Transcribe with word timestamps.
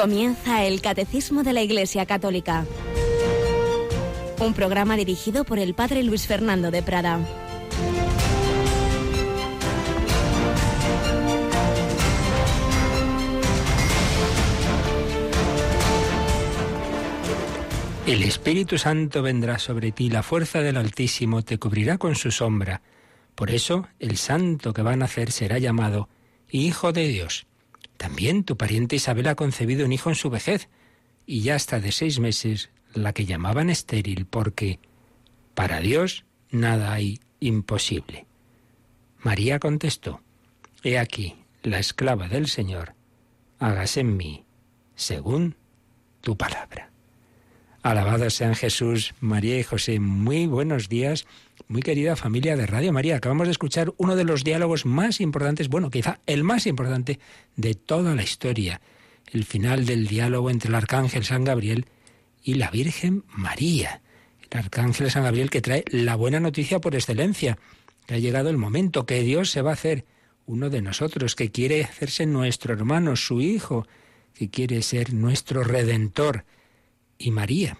Comienza 0.00 0.64
el 0.64 0.80
Catecismo 0.80 1.42
de 1.42 1.52
la 1.52 1.60
Iglesia 1.60 2.06
Católica. 2.06 2.64
Un 4.38 4.54
programa 4.54 4.96
dirigido 4.96 5.42
por 5.42 5.58
el 5.58 5.74
Padre 5.74 6.04
Luis 6.04 6.28
Fernando 6.28 6.70
de 6.70 6.84
Prada. 6.84 7.18
El 18.06 18.22
Espíritu 18.22 18.78
Santo 18.78 19.22
vendrá 19.22 19.58
sobre 19.58 19.90
ti, 19.90 20.10
la 20.10 20.22
fuerza 20.22 20.60
del 20.60 20.76
Altísimo 20.76 21.42
te 21.42 21.58
cubrirá 21.58 21.98
con 21.98 22.14
su 22.14 22.30
sombra. 22.30 22.82
Por 23.34 23.50
eso 23.50 23.88
el 23.98 24.16
santo 24.16 24.72
que 24.72 24.82
va 24.82 24.92
a 24.92 24.96
nacer 24.96 25.32
será 25.32 25.58
llamado 25.58 26.08
Hijo 26.48 26.92
de 26.92 27.08
Dios. 27.08 27.48
También 27.98 28.44
tu 28.44 28.56
pariente 28.56 28.96
Isabel 28.96 29.28
ha 29.28 29.34
concebido 29.34 29.84
un 29.84 29.92
hijo 29.92 30.08
en 30.08 30.14
su 30.14 30.30
vejez, 30.30 30.70
y 31.26 31.42
ya 31.42 31.56
hasta 31.56 31.80
de 31.80 31.92
seis 31.92 32.20
meses 32.20 32.70
la 32.94 33.12
que 33.12 33.26
llamaban 33.26 33.68
estéril, 33.68 34.24
porque 34.24 34.78
para 35.54 35.80
Dios 35.80 36.24
nada 36.50 36.94
hay 36.94 37.20
imposible. 37.40 38.26
María 39.18 39.58
contestó, 39.58 40.22
He 40.82 40.98
aquí, 40.98 41.36
la 41.62 41.80
esclava 41.80 42.28
del 42.28 42.46
Señor, 42.46 42.94
hágase 43.58 44.00
en 44.00 44.16
mí 44.16 44.44
según 44.94 45.56
tu 46.20 46.36
palabra. 46.36 46.87
Alabados 47.82 48.34
sean 48.34 48.56
Jesús, 48.56 49.14
María 49.20 49.58
y 49.58 49.62
José. 49.62 50.00
Muy 50.00 50.46
buenos 50.46 50.88
días, 50.88 51.26
muy 51.68 51.80
querida 51.80 52.16
familia 52.16 52.56
de 52.56 52.66
Radio 52.66 52.92
María. 52.92 53.16
Acabamos 53.16 53.46
de 53.46 53.52
escuchar 53.52 53.94
uno 53.98 54.16
de 54.16 54.24
los 54.24 54.42
diálogos 54.42 54.84
más 54.84 55.20
importantes, 55.20 55.68
bueno, 55.68 55.88
quizá 55.88 56.18
el 56.26 56.42
más 56.42 56.66
importante 56.66 57.20
de 57.56 57.74
toda 57.74 58.16
la 58.16 58.24
historia. 58.24 58.80
El 59.32 59.44
final 59.44 59.86
del 59.86 60.08
diálogo 60.08 60.50
entre 60.50 60.70
el 60.70 60.74
arcángel 60.74 61.24
San 61.24 61.44
Gabriel 61.44 61.86
y 62.42 62.54
la 62.54 62.70
Virgen 62.70 63.24
María. 63.28 64.02
El 64.50 64.58
arcángel 64.58 65.10
San 65.10 65.22
Gabriel 65.22 65.48
que 65.48 65.62
trae 65.62 65.84
la 65.90 66.16
buena 66.16 66.40
noticia 66.40 66.80
por 66.80 66.96
excelencia, 66.96 67.58
que 68.06 68.14
ha 68.14 68.18
llegado 68.18 68.50
el 68.50 68.58
momento, 68.58 69.06
que 69.06 69.22
Dios 69.22 69.50
se 69.50 69.62
va 69.62 69.70
a 69.70 69.74
hacer 69.74 70.04
uno 70.46 70.68
de 70.68 70.82
nosotros, 70.82 71.36
que 71.36 71.52
quiere 71.52 71.84
hacerse 71.84 72.26
nuestro 72.26 72.74
hermano, 72.74 73.14
su 73.14 73.40
hijo, 73.40 73.86
que 74.34 74.50
quiere 74.50 74.82
ser 74.82 75.14
nuestro 75.14 75.62
redentor. 75.62 76.44
Y 77.18 77.30
María, 77.32 77.78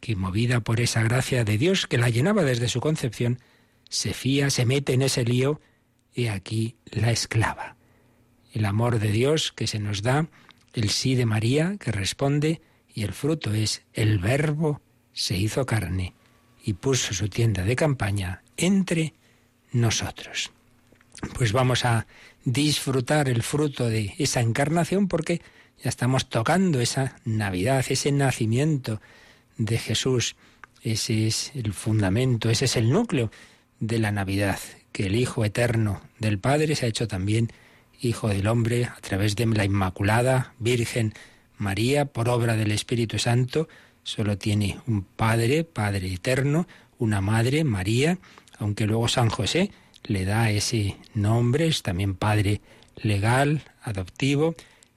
que 0.00 0.16
movida 0.16 0.60
por 0.60 0.80
esa 0.80 1.02
gracia 1.02 1.44
de 1.44 1.58
Dios 1.58 1.86
que 1.86 1.98
la 1.98 2.08
llenaba 2.08 2.44
desde 2.44 2.68
su 2.68 2.80
concepción, 2.80 3.40
se 3.88 4.14
fía, 4.14 4.50
se 4.50 4.64
mete 4.64 4.94
en 4.94 5.02
ese 5.02 5.24
lío, 5.24 5.60
y 6.14 6.28
aquí 6.28 6.76
la 6.86 7.10
esclava. 7.10 7.76
El 8.52 8.64
amor 8.64 8.98
de 8.98 9.10
Dios 9.10 9.52
que 9.52 9.66
se 9.66 9.78
nos 9.78 10.02
da, 10.02 10.28
el 10.74 10.90
sí 10.90 11.14
de 11.14 11.26
María 11.26 11.76
que 11.78 11.90
responde, 11.90 12.60
y 12.94 13.02
el 13.02 13.12
fruto 13.12 13.52
es 13.52 13.82
el 13.94 14.18
verbo 14.18 14.80
se 15.12 15.36
hizo 15.36 15.66
carne 15.66 16.14
y 16.64 16.74
puso 16.74 17.14
su 17.14 17.28
tienda 17.28 17.64
de 17.64 17.76
campaña 17.76 18.42
entre 18.56 19.14
nosotros. 19.72 20.52
Pues 21.34 21.52
vamos 21.52 21.84
a 21.84 22.06
disfrutar 22.44 23.28
el 23.28 23.42
fruto 23.42 23.88
de 23.88 24.14
esa 24.18 24.40
encarnación 24.40 25.08
porque 25.08 25.40
ya 25.82 25.88
estamos 25.88 26.28
tocando 26.28 26.80
esa 26.80 27.16
Navidad, 27.24 27.84
ese 27.88 28.12
nacimiento 28.12 29.00
de 29.58 29.78
Jesús. 29.78 30.36
Ese 30.82 31.26
es 31.26 31.52
el 31.54 31.72
fundamento, 31.72 32.50
ese 32.50 32.66
es 32.66 32.76
el 32.76 32.90
núcleo 32.90 33.30
de 33.80 33.98
la 33.98 34.12
Navidad, 34.12 34.58
que 34.92 35.06
el 35.06 35.16
Hijo 35.16 35.44
eterno 35.44 36.00
del 36.18 36.38
Padre 36.38 36.76
se 36.76 36.86
ha 36.86 36.88
hecho 36.88 37.08
también 37.08 37.52
Hijo 38.00 38.28
del 38.28 38.46
Hombre 38.46 38.84
a 38.84 38.98
través 39.00 39.34
de 39.36 39.46
la 39.46 39.64
Inmaculada 39.64 40.54
Virgen 40.58 41.14
María, 41.58 42.06
por 42.06 42.28
obra 42.28 42.56
del 42.56 42.72
Espíritu 42.72 43.18
Santo, 43.18 43.68
solo 44.02 44.38
tiene 44.38 44.80
un 44.86 45.02
Padre, 45.02 45.64
Padre 45.64 46.12
eterno, 46.12 46.66
una 46.98 47.20
Madre, 47.20 47.64
María, 47.64 48.18
aunque 48.58 48.86
luego 48.86 49.08
San 49.08 49.30
José 49.30 49.70
le 50.04 50.24
da 50.24 50.50
ese 50.50 50.96
nombre, 51.14 51.66
es 51.66 51.82
también 51.82 52.14
Padre 52.14 52.60
legal, 52.96 53.62
adoptivo. 53.82 54.54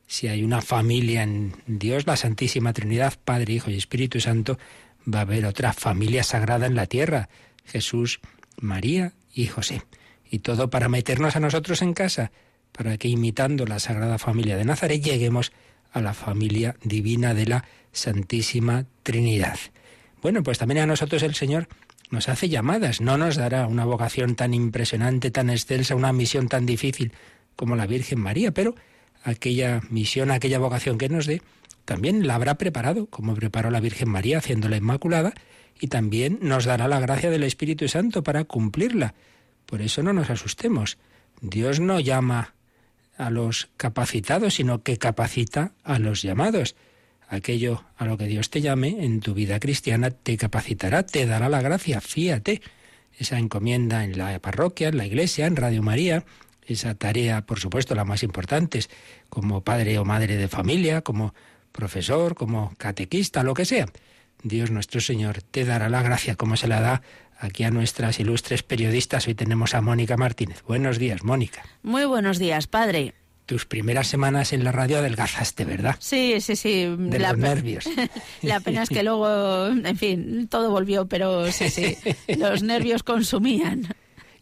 Si 0.08 0.28
hay 0.28 0.44
una 0.44 0.62
familia 0.62 1.24
en 1.24 1.54
Dios, 1.66 2.06
la 2.06 2.16
Santísima 2.16 2.74
Trinidad, 2.74 3.14
Padre, 3.24 3.54
Hijo 3.54 3.72
y 3.72 3.78
Espíritu 3.78 4.20
Santo, 4.20 4.58
va 5.12 5.20
a 5.20 5.22
haber 5.22 5.46
otra 5.46 5.74
familia 5.74 6.24
sagrada 6.24 6.68
en 6.68 6.76
la 6.76 6.86
tierra, 6.86 7.30
Jesús, 7.66 8.20
María 8.58 9.14
y 9.34 9.48
José. 9.48 9.82
Y 10.30 10.40
todo 10.40 10.70
para 10.70 10.90
meternos 10.90 11.36
a 11.36 11.40
nosotros 11.40 11.82
en 11.82 11.94
casa, 11.94 12.32
para 12.72 12.98
que 12.98 13.08
imitando 13.08 13.66
la 13.66 13.80
Sagrada 13.80 14.18
Familia 14.18 14.58
de 14.58 14.66
Nazaret 14.66 15.02
lleguemos 15.02 15.52
a 15.92 16.02
la 16.02 16.14
familia 16.14 16.76
divina 16.84 17.34
de 17.34 17.46
la 17.46 17.66
Santísima 17.92 18.86
Trinidad. 19.04 19.58
Bueno, 20.22 20.44
pues 20.44 20.58
también 20.58 20.82
a 20.82 20.86
nosotros 20.86 21.24
el 21.24 21.36
Señor 21.36 21.68
nos 22.12 22.30
hace 22.30 22.50
llamadas, 22.50 23.02
no 23.02 23.18
nos 23.18 23.36
dará 23.36 23.68
una 23.68 23.86
vocación 23.86 24.36
tan 24.36 24.54
impresionante, 24.54 25.32
tan 25.32 25.50
excelsa, 25.50 25.96
una 25.96 26.14
misión 26.14 26.50
tan 26.50 26.66
difícil 26.66 27.14
como 27.56 27.76
la 27.76 27.88
Virgen 27.88 28.20
María, 28.20 28.52
pero 28.52 28.76
aquella 29.26 29.82
misión, 29.90 30.32
aquella 30.32 30.60
vocación 30.60 30.98
que 30.98 31.10
nos 31.10 31.26
dé, 31.26 31.42
también 31.84 32.26
la 32.26 32.36
habrá 32.36 32.56
preparado, 32.56 33.08
como 33.08 33.36
preparó 33.36 33.72
la 33.72 33.80
Virgen 33.80 34.10
María 34.10 34.38
haciéndola 34.38 34.78
Inmaculada, 34.78 35.34
y 35.80 35.88
también 35.88 36.40
nos 36.42 36.66
dará 36.66 36.88
la 36.88 37.00
gracia 37.00 37.30
del 37.30 37.44
Espíritu 37.44 37.88
Santo 37.90 38.24
para 38.24 38.46
cumplirla. 38.46 39.14
Por 39.66 39.82
eso 39.82 40.04
no 40.04 40.14
nos 40.14 40.30
asustemos. 40.30 40.98
Dios 41.42 41.80
no 41.80 42.00
llama 42.00 42.54
a 43.18 43.30
los 43.30 43.70
capacitados, 43.78 44.54
sino 44.54 44.84
que 44.84 44.98
capacita 44.98 45.74
a 45.84 46.00
los 46.00 46.22
llamados. 46.22 46.76
Aquello 47.28 47.84
a 47.98 48.06
lo 48.06 48.18
que 48.18 48.28
Dios 48.28 48.50
te 48.50 48.62
llame 48.62 49.04
en 49.04 49.20
tu 49.20 49.34
vida 49.34 49.60
cristiana 49.60 50.12
te 50.12 50.38
capacitará, 50.38 51.04
te 51.04 51.26
dará 51.26 51.50
la 51.50 51.62
gracia, 51.62 52.00
fíate. 52.00 52.62
Esa 53.18 53.40
encomienda 53.40 54.04
en 54.04 54.18
la 54.18 54.40
parroquia, 54.40 54.90
en 54.90 54.98
la 54.98 55.06
iglesia, 55.06 55.48
en 55.48 55.56
Radio 55.56 55.82
María, 55.82 56.26
esa 56.68 56.96
tarea, 56.96 57.46
por 57.46 57.60
supuesto, 57.60 57.96
la 57.96 58.06
más 58.06 58.24
importante, 58.24 58.80
es 58.80 58.90
como 59.30 59.62
padre 59.62 59.98
o 60.00 60.06
madre 60.06 60.36
de 60.36 60.48
familia, 60.48 61.02
como 61.02 61.34
profesor, 61.72 62.36
como 62.36 62.74
catequista, 62.78 63.44
lo 63.44 63.54
que 63.54 63.66
sea. 63.66 63.88
Dios 64.44 64.72
nuestro 64.72 65.02
Señor 65.02 65.42
te 65.42 65.66
dará 65.66 65.90
la 65.90 66.02
gracia 66.02 66.36
como 66.36 66.56
se 66.56 66.68
la 66.68 66.82
da 66.82 67.02
aquí 67.40 67.64
a 67.64 67.72
nuestras 67.72 68.20
ilustres 68.20 68.64
periodistas. 68.64 69.28
Hoy 69.28 69.36
tenemos 69.36 69.74
a 69.74 69.82
Mónica 69.82 70.18
Martínez. 70.18 70.64
Buenos 70.68 71.00
días, 71.00 71.24
Mónica. 71.24 71.64
Muy 71.84 72.06
buenos 72.06 72.40
días, 72.40 72.68
padre. 72.68 73.14
Tus 73.46 73.66
primeras 73.66 74.08
semanas 74.08 74.54
en 74.54 74.64
la 74.64 74.72
radio 74.72 74.98
adelgazaste, 74.98 75.66
¿verdad? 75.66 75.96
Sí, 76.00 76.42
sí, 76.42 76.56
sí. 76.56 76.96
De 76.98 77.20
los 77.20 77.38
nervios. 77.38 77.86
La 78.42 78.60
pena 78.60 78.84
es 78.84 78.90
que 78.90 79.04
luego, 79.04 79.68
en 79.68 79.98
fin, 79.98 80.48
todo 80.48 80.72
volvió, 80.72 81.08
pero 81.08 81.52
sí, 81.52 81.70
sí, 81.70 81.96
los 82.38 82.64
nervios 82.64 83.04
consumían. 83.04 83.88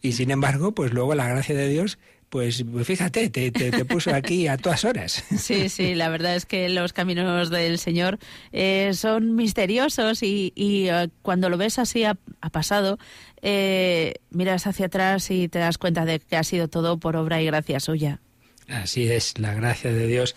Y 0.00 0.12
sin 0.12 0.30
embargo, 0.30 0.72
pues 0.72 0.92
luego 0.92 1.14
la 1.14 1.28
gracia 1.28 1.54
de 1.54 1.68
Dios 1.68 1.98
pues, 2.34 2.64
pues 2.68 2.84
fíjate, 2.84 3.30
te, 3.30 3.52
te, 3.52 3.84
puso 3.84 4.12
aquí 4.12 4.48
a 4.48 4.56
todas 4.56 4.84
horas. 4.84 5.22
Sí, 5.38 5.68
sí, 5.68 5.94
la 5.94 6.08
verdad 6.08 6.34
es 6.34 6.46
que 6.46 6.68
los 6.68 6.92
caminos 6.92 7.48
del 7.48 7.78
Señor 7.78 8.18
eh, 8.50 8.90
son 8.92 9.36
misteriosos 9.36 10.24
y, 10.24 10.52
y 10.56 10.88
eh, 10.88 11.10
cuando 11.22 11.48
lo 11.48 11.56
ves 11.56 11.78
así 11.78 12.02
ha, 12.02 12.16
pasado, 12.50 12.98
eh, 13.40 14.14
miras 14.30 14.66
hacia 14.66 14.86
atrás 14.86 15.30
y 15.30 15.46
te 15.46 15.60
das 15.60 15.78
cuenta 15.78 16.04
de 16.04 16.18
que 16.18 16.36
ha 16.36 16.42
sido 16.42 16.66
todo 16.66 16.98
por 16.98 17.14
obra 17.14 17.40
y 17.40 17.46
gracia 17.46 17.78
suya. 17.78 18.18
Así 18.66 19.08
es, 19.08 19.38
la 19.38 19.54
gracia 19.54 19.92
de 19.92 20.08
Dios 20.08 20.34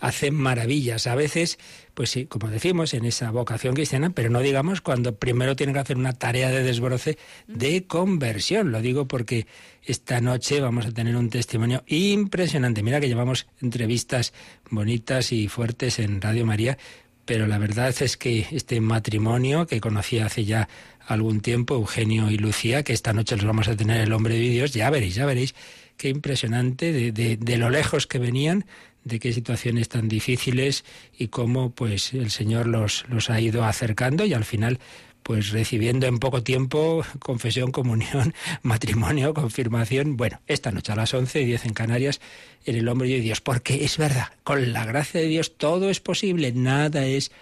hace 0.00 0.30
maravillas. 0.30 1.06
A 1.06 1.14
veces, 1.14 1.58
pues 1.94 2.10
sí, 2.10 2.26
como 2.26 2.48
decimos, 2.48 2.94
en 2.94 3.04
esa 3.04 3.30
vocación 3.30 3.74
cristiana, 3.74 4.10
pero 4.10 4.30
no 4.30 4.40
digamos 4.40 4.80
cuando 4.80 5.14
primero 5.16 5.56
tienen 5.56 5.74
que 5.74 5.80
hacer 5.80 5.96
una 5.96 6.12
tarea 6.12 6.50
de 6.50 6.62
desbroce 6.62 7.18
de 7.46 7.86
conversión. 7.86 8.72
Lo 8.72 8.80
digo 8.80 9.06
porque 9.06 9.46
esta 9.84 10.20
noche 10.20 10.60
vamos 10.60 10.86
a 10.86 10.92
tener 10.92 11.16
un 11.16 11.30
testimonio 11.30 11.84
impresionante. 11.86 12.82
Mira 12.82 13.00
que 13.00 13.08
llevamos 13.08 13.46
entrevistas 13.60 14.32
bonitas 14.70 15.32
y 15.32 15.48
fuertes 15.48 15.98
en 15.98 16.20
Radio 16.20 16.46
María, 16.46 16.78
pero 17.24 17.46
la 17.46 17.58
verdad 17.58 17.94
es 18.00 18.16
que 18.16 18.46
este 18.50 18.80
matrimonio 18.80 19.66
que 19.66 19.80
conocí 19.80 20.18
hace 20.18 20.44
ya 20.44 20.68
algún 21.06 21.40
tiempo, 21.40 21.74
Eugenio 21.74 22.30
y 22.30 22.38
Lucía, 22.38 22.82
que 22.82 22.92
esta 22.92 23.12
noche 23.12 23.36
los 23.36 23.44
vamos 23.44 23.68
a 23.68 23.76
tener 23.76 24.00
el 24.00 24.12
hombre 24.12 24.34
de 24.34 24.48
Dios, 24.48 24.72
ya 24.72 24.90
veréis, 24.90 25.14
ya 25.14 25.26
veréis 25.26 25.54
qué 25.96 26.08
impresionante 26.08 26.92
de, 26.92 27.12
de, 27.12 27.36
de, 27.36 27.56
lo 27.58 27.68
lejos 27.68 28.06
que 28.06 28.18
venían, 28.18 28.64
de 29.10 29.18
qué 29.18 29.32
situaciones 29.32 29.90
tan 29.90 30.08
difíciles 30.08 30.84
y 31.18 31.28
cómo 31.28 31.70
pues 31.70 32.14
el 32.14 32.30
Señor 32.30 32.66
los, 32.66 33.04
los 33.08 33.28
ha 33.28 33.40
ido 33.40 33.64
acercando 33.64 34.24
y 34.24 34.32
al 34.32 34.44
final 34.44 34.78
pues 35.22 35.50
recibiendo 35.50 36.06
en 36.06 36.18
poco 36.18 36.42
tiempo 36.42 37.04
confesión, 37.18 37.72
comunión, 37.72 38.34
matrimonio, 38.62 39.34
confirmación. 39.34 40.16
Bueno, 40.16 40.40
esta 40.46 40.70
noche 40.70 40.92
a 40.92 40.96
las 40.96 41.12
11 41.12 41.42
y 41.42 41.44
10 41.44 41.66
en 41.66 41.74
Canarias, 41.74 42.20
en 42.64 42.76
el 42.76 42.88
hombre 42.88 43.08
de 43.08 43.20
Dios, 43.20 43.40
porque 43.40 43.84
es 43.84 43.98
verdad, 43.98 44.28
con 44.44 44.72
la 44.72 44.86
gracia 44.86 45.20
de 45.20 45.26
Dios 45.26 45.56
todo 45.56 45.90
es 45.90 46.00
posible, 46.00 46.52
nada 46.52 47.04
es 47.04 47.32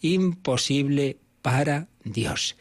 imposible 0.00 1.18
para 1.42 1.88
Dios. 2.04 2.56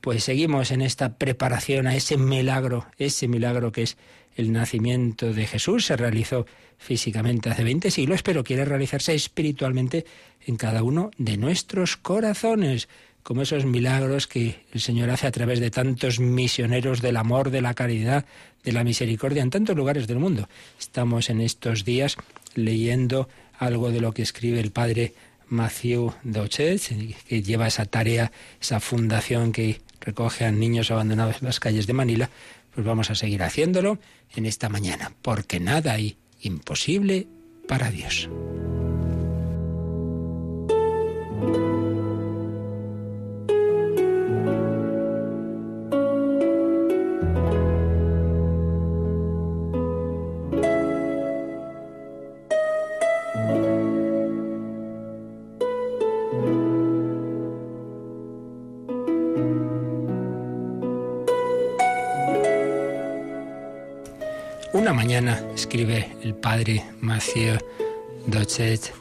Pues 0.00 0.24
seguimos 0.24 0.70
en 0.70 0.82
esta 0.82 1.18
preparación 1.18 1.86
a 1.86 1.96
ese 1.96 2.16
milagro, 2.16 2.86
ese 2.98 3.28
milagro 3.28 3.72
que 3.72 3.82
es 3.82 3.96
el 4.36 4.52
nacimiento 4.52 5.32
de 5.32 5.46
Jesús 5.46 5.86
se 5.86 5.96
realizó 5.96 6.46
físicamente 6.78 7.50
hace 7.50 7.64
20 7.64 7.90
siglos, 7.90 8.22
pero 8.22 8.44
quiere 8.44 8.64
realizarse 8.64 9.14
espiritualmente 9.14 10.04
en 10.46 10.56
cada 10.56 10.82
uno 10.82 11.10
de 11.18 11.36
nuestros 11.36 11.96
corazones, 11.96 12.88
como 13.22 13.42
esos 13.42 13.64
milagros 13.64 14.26
que 14.28 14.64
el 14.72 14.80
Señor 14.80 15.10
hace 15.10 15.26
a 15.26 15.32
través 15.32 15.58
de 15.58 15.70
tantos 15.70 16.20
misioneros 16.20 17.02
del 17.02 17.16
amor, 17.16 17.50
de 17.50 17.60
la 17.60 17.74
caridad, 17.74 18.24
de 18.62 18.72
la 18.72 18.84
misericordia 18.84 19.42
en 19.42 19.50
tantos 19.50 19.76
lugares 19.76 20.06
del 20.06 20.18
mundo. 20.18 20.48
Estamos 20.78 21.28
en 21.28 21.40
estos 21.40 21.84
días 21.84 22.16
leyendo 22.54 23.28
algo 23.58 23.90
de 23.90 24.00
lo 24.00 24.12
que 24.12 24.22
escribe 24.22 24.60
el 24.60 24.70
padre 24.70 25.14
Matthew 25.48 26.14
Dochet, 26.22 26.80
que 27.26 27.42
lleva 27.42 27.66
esa 27.66 27.86
tarea, 27.86 28.32
esa 28.60 28.80
fundación 28.80 29.52
que 29.52 29.80
recoge 30.00 30.44
a 30.44 30.52
niños 30.52 30.90
abandonados 30.90 31.36
en 31.40 31.46
las 31.46 31.60
calles 31.60 31.86
de 31.86 31.92
Manila, 31.92 32.30
pues 32.74 32.86
vamos 32.86 33.10
a 33.10 33.14
seguir 33.14 33.42
haciéndolo 33.42 33.98
en 34.34 34.46
esta 34.46 34.68
mañana, 34.68 35.12
porque 35.22 35.60
nada 35.60 35.94
hay 35.94 36.16
imposible 36.46 37.28
para 37.68 37.90
Dios. 37.90 38.28
Escribe 65.76 66.16
el 66.22 66.34
padre 66.34 66.82
Mathieu 67.02 67.58
Dochet, 68.26 68.94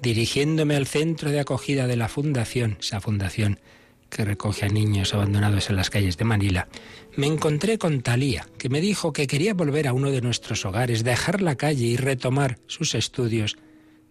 dirigiéndome 0.00 0.76
al 0.76 0.86
centro 0.86 1.30
de 1.30 1.40
acogida 1.40 1.86
de 1.86 1.96
la 1.96 2.08
fundación, 2.08 2.78
esa 2.80 3.02
fundación 3.02 3.60
que 4.08 4.24
recoge 4.24 4.64
a 4.64 4.70
niños 4.70 5.12
abandonados 5.12 5.68
en 5.68 5.76
las 5.76 5.90
calles 5.90 6.16
de 6.16 6.24
Manila, 6.24 6.68
me 7.16 7.26
encontré 7.26 7.76
con 7.76 8.00
Talía, 8.00 8.46
que 8.56 8.70
me 8.70 8.80
dijo 8.80 9.12
que 9.12 9.26
quería 9.26 9.52
volver 9.52 9.86
a 9.86 9.92
uno 9.92 10.10
de 10.10 10.22
nuestros 10.22 10.64
hogares, 10.64 11.04
dejar 11.04 11.42
la 11.42 11.56
calle 11.56 11.84
y 11.84 11.98
retomar 11.98 12.58
sus 12.66 12.94
estudios 12.94 13.58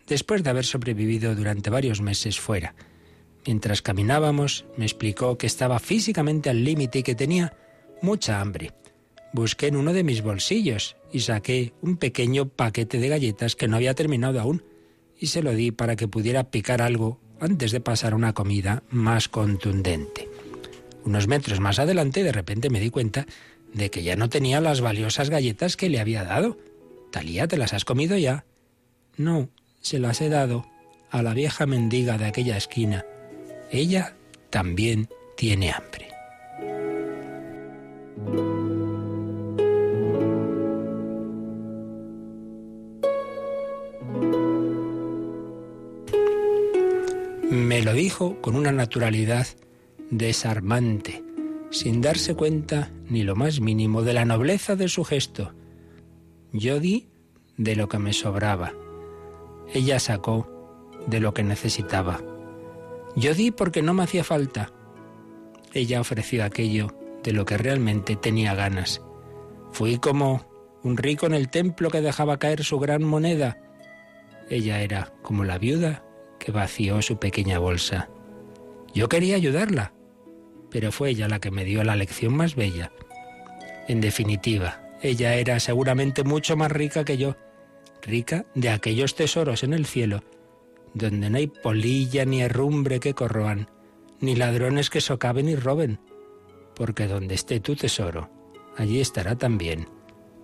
después 0.06 0.44
de 0.44 0.52
haber 0.52 0.66
sobrevivido 0.66 1.34
durante 1.34 1.72
varios 1.72 2.02
meses 2.02 2.40
fuera. 2.40 2.76
Mientras 3.48 3.82
caminábamos, 3.82 4.66
me 4.78 4.86
explicó 4.86 5.40
que 5.40 5.48
estaba 5.48 5.80
físicamente 5.80 6.52
al 6.52 6.64
límite 6.64 7.00
y 7.00 7.04
que 7.04 7.16
tenía 7.16 7.58
mucha 8.04 8.40
hambre. 8.42 8.74
Busqué 9.34 9.68
en 9.68 9.78
uno 9.78 9.94
de 9.94 10.04
mis 10.04 10.22
bolsillos 10.22 10.98
y 11.12 11.22
saqué 11.22 11.74
un 11.82 11.98
pequeño 11.98 12.50
paquete 12.50 13.00
de 13.00 13.10
galletas 13.10 13.56
que 13.56 13.68
no 13.68 13.78
había 13.78 13.94
terminado 13.94 14.40
aún 14.40 14.64
y 15.18 15.28
se 15.28 15.42
lo 15.42 15.52
di 15.52 15.72
para 15.72 15.96
que 15.96 16.08
pudiera 16.08 16.52
picar 16.52 16.82
algo 16.82 17.20
antes 17.40 17.72
de 17.72 17.80
pasar 17.80 18.14
a 18.14 18.16
una 18.16 18.34
comida 18.34 18.84
más 18.90 19.30
contundente. 19.30 20.28
Unos 21.06 21.28
metros 21.28 21.60
más 21.60 21.80
adelante 21.80 22.24
de 22.24 22.32
repente 22.32 22.70
me 22.70 22.80
di 22.80 22.90
cuenta 22.90 23.26
de 23.74 23.90
que 23.90 24.04
ya 24.04 24.16
no 24.16 24.30
tenía 24.30 24.62
las 24.62 24.82
valiosas 24.82 25.30
galletas 25.30 25.78
que 25.78 25.90
le 25.90 26.00
había 26.00 26.24
dado. 26.24 26.58
Talía, 27.12 27.48
¿te 27.48 27.58
las 27.58 27.74
has 27.74 27.86
comido 27.86 28.18
ya? 28.18 28.46
No, 29.18 29.50
se 29.80 30.00
las 30.00 30.22
he 30.22 30.30
dado 30.30 30.66
a 31.10 31.22
la 31.22 31.34
vieja 31.34 31.66
mendiga 31.66 32.18
de 32.18 32.26
aquella 32.26 32.58
esquina. 32.58 33.06
Ella 33.72 34.16
también 34.50 35.10
tiene 35.36 35.72
hambre. 35.72 36.08
Me 47.52 47.82
lo 47.82 47.92
dijo 47.92 48.40
con 48.40 48.56
una 48.56 48.72
naturalidad 48.72 49.46
desarmante, 50.10 51.22
sin 51.70 52.00
darse 52.00 52.34
cuenta 52.34 52.94
ni 53.10 53.24
lo 53.24 53.36
más 53.36 53.60
mínimo 53.60 54.04
de 54.04 54.14
la 54.14 54.24
nobleza 54.24 54.78
de 54.78 54.88
su 54.88 55.04
gesto. 55.04 55.54
Yo 56.54 56.80
di 56.80 57.10
de 57.58 57.76
lo 57.76 57.90
que 57.90 58.00
me 58.00 58.14
sobraba. 58.14 58.72
Ella 59.74 60.00
sacó 60.00 60.48
de 61.08 61.20
lo 61.20 61.34
que 61.34 61.44
necesitaba. 61.44 62.22
Yo 63.18 63.34
di 63.34 63.52
porque 63.52 63.82
no 63.82 63.94
me 63.94 64.04
hacía 64.04 64.24
falta. 64.24 64.72
Ella 65.74 66.00
ofreció 66.00 66.46
aquello 66.46 66.96
de 67.22 67.34
lo 67.34 67.44
que 67.44 67.58
realmente 67.58 68.16
tenía 68.16 68.56
ganas. 68.56 69.02
Fui 69.74 69.98
como 69.98 70.50
un 70.84 70.96
rico 70.96 71.26
en 71.26 71.34
el 71.34 71.50
templo 71.50 71.90
que 71.90 72.00
dejaba 72.00 72.40
caer 72.40 72.64
su 72.64 72.80
gran 72.80 73.04
moneda. 73.04 73.58
Ella 74.50 74.82
era 74.82 75.12
como 75.22 75.44
la 75.44 75.58
viuda 75.58 76.06
que 76.44 76.52
vació 76.52 77.02
su 77.04 77.18
pequeña 77.18 77.60
bolsa. 77.60 78.10
Yo 78.94 79.08
quería 79.08 79.36
ayudarla, 79.36 79.94
pero 80.72 80.92
fue 80.92 81.12
ella 81.12 81.28
la 81.28 81.40
que 81.40 81.52
me 81.52 81.64
dio 81.64 81.84
la 81.84 81.96
lección 81.96 82.36
más 82.36 82.56
bella. 82.56 82.92
En 83.88 84.02
definitiva, 84.02 84.82
ella 85.04 85.36
era 85.36 85.60
seguramente 85.60 86.24
mucho 86.24 86.58
más 86.58 86.72
rica 86.72 87.06
que 87.06 87.18
yo, 87.18 87.36
rica 88.02 88.46
de 88.56 88.70
aquellos 88.70 89.14
tesoros 89.14 89.64
en 89.64 89.74
el 89.74 89.86
cielo, 89.86 90.24
donde 90.96 91.30
no 91.30 91.38
hay 91.38 91.48
polilla 91.48 92.26
ni 92.26 92.42
herrumbre 92.42 93.00
que 93.00 93.14
corroan, 93.14 93.70
ni 94.20 94.36
ladrones 94.36 94.90
que 94.90 95.00
socaven 95.00 95.48
y 95.48 95.56
roben, 95.56 96.00
porque 96.76 97.08
donde 97.08 97.36
esté 97.36 97.60
tu 97.60 97.76
tesoro, 97.76 98.32
allí 98.78 99.00
estará 99.00 99.36
también 99.36 99.88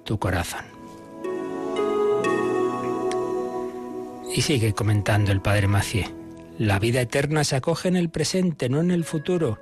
tu 0.03 0.19
corazón. 0.19 0.76
Y 4.37 4.43
sigue 4.43 4.73
comentando 4.73 5.31
el 5.31 5.41
padre 5.41 5.67
Macié. 5.67 6.13
La 6.59 6.77
vida 6.77 7.01
eterna 7.01 7.43
se 7.43 7.55
acoge 7.55 7.87
en 7.87 7.95
el 7.95 8.11
presente, 8.11 8.69
no 8.69 8.81
en 8.81 8.91
el 8.91 9.03
futuro. 9.03 9.57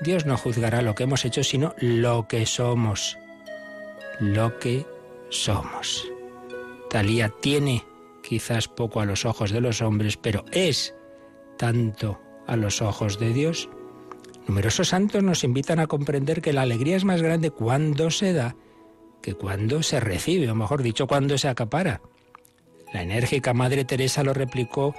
Dios 0.00 0.24
no 0.24 0.38
juzgará 0.38 0.80
lo 0.80 0.94
que 0.94 1.02
hemos 1.02 1.26
hecho, 1.26 1.44
sino 1.44 1.74
lo 1.76 2.26
que 2.26 2.46
somos. 2.46 3.18
Lo 4.20 4.58
que 4.58 4.86
somos. 5.28 6.10
Talía 6.88 7.28
tiene 7.28 7.84
quizás 8.22 8.68
poco 8.68 9.02
a 9.02 9.04
los 9.04 9.26
ojos 9.26 9.50
de 9.50 9.60
los 9.60 9.82
hombres, 9.82 10.16
pero 10.16 10.46
es 10.50 10.94
tanto 11.58 12.18
a 12.46 12.56
los 12.56 12.80
ojos 12.80 13.18
de 13.18 13.34
Dios. 13.34 13.68
Numerosos 14.46 14.88
santos 14.88 15.22
nos 15.22 15.44
invitan 15.44 15.78
a 15.78 15.88
comprender 15.88 16.40
que 16.40 16.54
la 16.54 16.62
alegría 16.62 16.96
es 16.96 17.04
más 17.04 17.20
grande 17.20 17.50
cuando 17.50 18.10
se 18.10 18.32
da 18.32 18.56
que 19.20 19.34
cuando 19.34 19.82
se 19.82 20.00
recibe, 20.00 20.50
o 20.50 20.54
mejor 20.54 20.82
dicho, 20.82 21.06
cuando 21.06 21.36
se 21.36 21.48
acapara. 21.48 22.00
La 22.94 23.02
enérgica 23.02 23.52
Madre 23.54 23.84
Teresa 23.84 24.22
lo 24.22 24.34
replicó, 24.34 24.94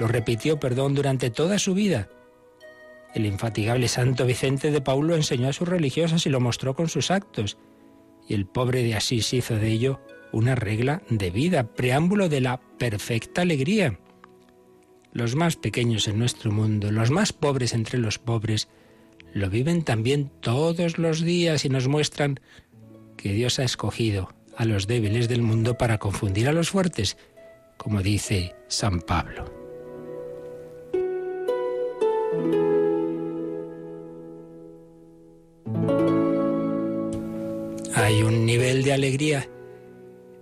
lo 0.00 0.08
repitió, 0.08 0.58
perdón, 0.58 0.96
durante 0.96 1.30
toda 1.30 1.60
su 1.60 1.74
vida. 1.74 2.08
El 3.14 3.24
infatigable 3.24 3.86
Santo 3.86 4.26
Vicente 4.26 4.72
de 4.72 4.80
Paulo 4.80 5.14
enseñó 5.14 5.48
a 5.48 5.52
sus 5.52 5.68
religiosas 5.68 6.26
y 6.26 6.28
lo 6.28 6.40
mostró 6.40 6.74
con 6.74 6.88
sus 6.88 7.12
actos. 7.12 7.56
Y 8.28 8.34
el 8.34 8.46
pobre 8.46 8.82
de 8.82 8.96
Asís 8.96 9.32
hizo 9.32 9.54
de 9.54 9.68
ello 9.68 10.00
una 10.32 10.56
regla 10.56 11.02
de 11.08 11.30
vida, 11.30 11.72
preámbulo 11.72 12.28
de 12.28 12.40
la 12.40 12.60
perfecta 12.78 13.42
alegría. 13.42 14.00
Los 15.12 15.36
más 15.36 15.54
pequeños 15.54 16.08
en 16.08 16.18
nuestro 16.18 16.50
mundo, 16.50 16.90
los 16.90 17.12
más 17.12 17.32
pobres 17.32 17.74
entre 17.74 18.00
los 18.00 18.18
pobres, 18.18 18.68
lo 19.32 19.48
viven 19.50 19.84
también 19.84 20.32
todos 20.40 20.98
los 20.98 21.20
días 21.20 21.64
y 21.64 21.68
nos 21.68 21.86
muestran 21.86 22.40
que 23.16 23.32
Dios 23.32 23.60
ha 23.60 23.62
escogido 23.62 24.34
a 24.56 24.64
los 24.64 24.88
débiles 24.88 25.28
del 25.28 25.42
mundo 25.42 25.78
para 25.78 25.98
confundir 25.98 26.48
a 26.48 26.52
los 26.52 26.70
fuertes 26.70 27.16
como 27.76 28.02
dice 28.02 28.54
San 28.68 29.00
Pablo. 29.00 29.44
Hay 37.94 38.22
un 38.22 38.44
nivel 38.44 38.82
de 38.82 38.92
alegría 38.92 39.48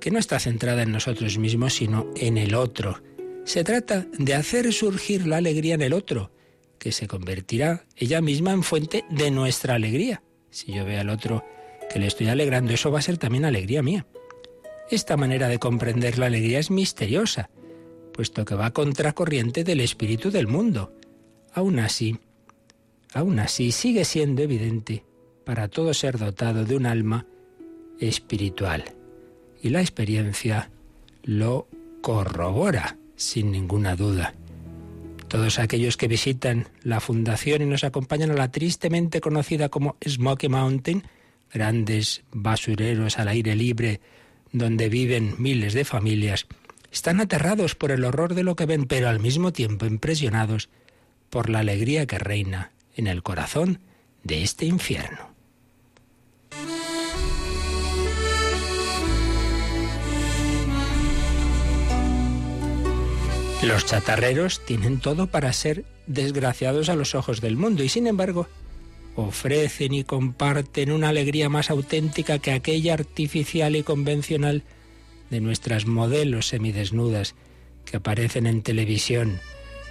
que 0.00 0.10
no 0.10 0.18
está 0.18 0.38
centrada 0.38 0.82
en 0.82 0.92
nosotros 0.92 1.38
mismos, 1.38 1.74
sino 1.74 2.10
en 2.16 2.36
el 2.36 2.54
otro. 2.54 3.02
Se 3.44 3.64
trata 3.64 4.06
de 4.18 4.34
hacer 4.34 4.72
surgir 4.72 5.26
la 5.26 5.38
alegría 5.38 5.74
en 5.74 5.82
el 5.82 5.92
otro, 5.94 6.30
que 6.78 6.92
se 6.92 7.06
convertirá 7.06 7.86
ella 7.96 8.20
misma 8.20 8.52
en 8.52 8.62
fuente 8.62 9.04
de 9.08 9.30
nuestra 9.30 9.76
alegría. 9.76 10.22
Si 10.50 10.72
yo 10.72 10.84
veo 10.84 11.00
al 11.00 11.08
otro 11.08 11.44
que 11.90 11.98
le 11.98 12.06
estoy 12.06 12.28
alegrando, 12.28 12.74
eso 12.74 12.90
va 12.90 12.98
a 12.98 13.02
ser 13.02 13.16
también 13.16 13.44
alegría 13.44 13.82
mía. 13.82 14.06
Esta 14.90 15.16
manera 15.16 15.48
de 15.48 15.58
comprender 15.58 16.18
la 16.18 16.26
alegría 16.26 16.58
es 16.58 16.70
misteriosa, 16.70 17.48
puesto 18.12 18.44
que 18.44 18.54
va 18.54 18.72
contracorriente 18.72 19.64
del 19.64 19.80
espíritu 19.80 20.30
del 20.30 20.46
mundo. 20.46 20.92
Aún 21.52 21.78
así, 21.78 22.18
aún 23.12 23.38
así 23.38 23.72
sigue 23.72 24.04
siendo 24.04 24.42
evidente 24.42 25.04
para 25.44 25.68
todo 25.68 25.94
ser 25.94 26.18
dotado 26.18 26.64
de 26.64 26.76
un 26.76 26.86
alma 26.86 27.26
espiritual. 27.98 28.84
Y 29.62 29.70
la 29.70 29.80
experiencia 29.80 30.70
lo 31.22 31.66
corrobora, 32.02 32.98
sin 33.16 33.50
ninguna 33.50 33.96
duda. 33.96 34.34
Todos 35.28 35.58
aquellos 35.58 35.96
que 35.96 36.08
visitan 36.08 36.68
la 36.82 37.00
fundación 37.00 37.62
y 37.62 37.66
nos 37.66 37.82
acompañan 37.84 38.30
a 38.30 38.34
la 38.34 38.50
tristemente 38.50 39.20
conocida 39.20 39.70
como 39.70 39.96
Smoky 40.06 40.48
Mountain, 40.48 41.04
grandes 41.52 42.22
basureros 42.30 43.18
al 43.18 43.28
aire 43.28 43.56
libre 43.56 44.00
donde 44.54 44.88
viven 44.88 45.34
miles 45.38 45.74
de 45.74 45.84
familias, 45.84 46.46
están 46.92 47.20
aterrados 47.20 47.74
por 47.74 47.90
el 47.90 48.04
horror 48.04 48.34
de 48.34 48.44
lo 48.44 48.54
que 48.54 48.66
ven, 48.66 48.84
pero 48.84 49.08
al 49.08 49.18
mismo 49.18 49.52
tiempo 49.52 49.84
impresionados 49.84 50.70
por 51.28 51.50
la 51.50 51.58
alegría 51.58 52.06
que 52.06 52.20
reina 52.20 52.70
en 52.94 53.08
el 53.08 53.24
corazón 53.24 53.80
de 54.22 54.44
este 54.44 54.64
infierno. 54.64 55.34
Los 63.64 63.86
chatarreros 63.86 64.64
tienen 64.64 65.00
todo 65.00 65.26
para 65.26 65.52
ser 65.52 65.84
desgraciados 66.06 66.88
a 66.88 66.94
los 66.94 67.16
ojos 67.16 67.40
del 67.40 67.56
mundo 67.56 67.82
y 67.82 67.88
sin 67.88 68.06
embargo 68.06 68.46
ofrecen 69.16 69.94
y 69.94 70.04
comparten 70.04 70.90
una 70.90 71.08
alegría 71.10 71.48
más 71.48 71.70
auténtica 71.70 72.38
que 72.38 72.52
aquella 72.52 72.94
artificial 72.94 73.76
y 73.76 73.82
convencional 73.82 74.62
de 75.30 75.40
nuestras 75.40 75.86
modelos 75.86 76.48
semidesnudas 76.48 77.34
que 77.84 77.96
aparecen 77.96 78.46
en 78.46 78.62
televisión, 78.62 79.40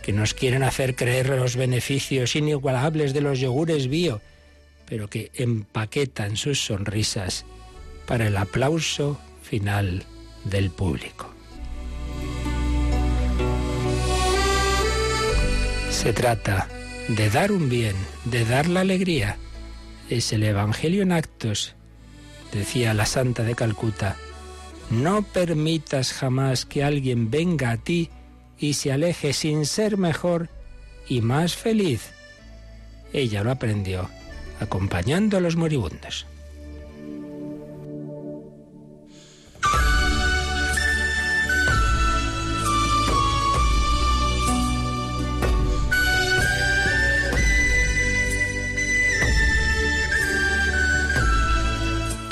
que 0.01 0.13
nos 0.13 0.33
quieren 0.33 0.63
hacer 0.63 0.95
creer 0.95 1.29
los 1.29 1.55
beneficios 1.55 2.35
inigualables 2.35 3.13
de 3.13 3.21
los 3.21 3.39
yogures 3.39 3.87
bio, 3.87 4.21
pero 4.85 5.09
que 5.09 5.31
empaquetan 5.35 6.35
sus 6.35 6.65
sonrisas 6.65 7.45
para 8.05 8.27
el 8.27 8.37
aplauso 8.37 9.19
final 9.41 10.03
del 10.43 10.69
público. 10.69 11.33
Se 15.89 16.11
trata 16.11 16.67
de 17.07 17.29
dar 17.29 17.51
un 17.51 17.69
bien, 17.69 17.95
de 18.25 18.45
dar 18.45 18.67
la 18.67 18.81
alegría. 18.81 19.37
Es 20.09 20.31
el 20.33 20.43
Evangelio 20.43 21.01
en 21.01 21.11
actos, 21.11 21.75
decía 22.51 22.93
la 22.93 23.05
Santa 23.05 23.43
de 23.43 23.55
Calcuta. 23.55 24.15
No 24.89 25.23
permitas 25.23 26.13
jamás 26.13 26.65
que 26.65 26.83
alguien 26.83 27.31
venga 27.31 27.71
a 27.71 27.77
ti 27.77 28.09
y 28.57 28.73
se 28.73 28.91
aleje 28.91 29.33
sin 29.33 29.65
ser 29.65 29.97
mejor 29.97 30.49
y 31.07 31.21
más 31.21 31.55
feliz. 31.55 32.11
Ella 33.11 33.43
lo 33.43 33.51
aprendió 33.51 34.09
acompañando 34.59 35.37
a 35.37 35.41
los 35.41 35.55
moribundos. 35.55 36.25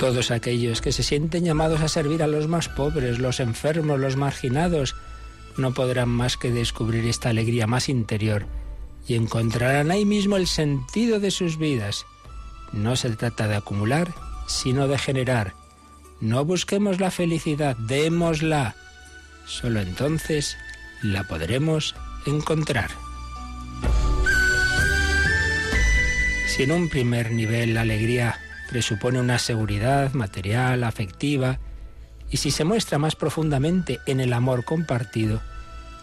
Todos 0.02 0.32
aquellos 0.32 0.82
que 0.82 0.92
se 0.92 1.04
sienten 1.04 1.46
llamados 1.46 1.82
a 1.82 1.88
servir 1.88 2.24
a 2.24 2.28
los 2.28 2.48
más 2.48 2.70
pobres, 2.70 3.20
los 3.20 3.40
enfermos, 3.40 4.00
los 4.00 4.16
marginados, 4.16 4.96
no 5.58 5.76
podrán 5.76 6.10
más 6.10 6.38
que 6.38 6.50
descubrir 6.50 7.06
esta 7.06 7.30
alegría 7.30 7.68
más 7.68 7.88
interior 7.88 8.48
y 9.08 9.14
encontrarán 9.14 9.92
ahí 9.92 10.04
mismo 10.04 10.38
el 10.38 10.48
sentido 10.48 11.20
de 11.20 11.30
sus 11.30 11.60
vidas. 11.60 12.08
No 12.74 12.96
se 12.96 13.12
trata 13.12 13.48
de 13.48 13.54
acumular, 13.54 14.12
sino 14.48 14.88
de 14.88 14.98
generar. 14.98 15.54
No 16.20 16.46
busquemos 16.46 17.00
la 17.00 17.12
felicidad, 17.12 17.78
démosla. 17.78 18.76
Solo 19.46 19.82
entonces 19.82 20.58
la 21.04 21.26
podremos 21.26 21.94
encontrar. 22.26 22.90
Si 26.48 26.64
en 26.64 26.72
un 26.72 26.90
primer 26.90 27.30
nivel 27.32 27.76
la 27.76 27.82
alegría 27.82 28.40
presupone 28.72 29.20
una 29.20 29.38
seguridad 29.38 30.14
material, 30.14 30.86
afectiva, 30.86 31.60
y 32.30 32.38
si 32.38 32.52
se 32.52 32.64
muestra 32.64 32.98
más 32.98 33.18
profundamente 33.18 34.00
en 34.06 34.22
el 34.22 34.32
amor 34.32 34.64
compartido, 34.64 35.42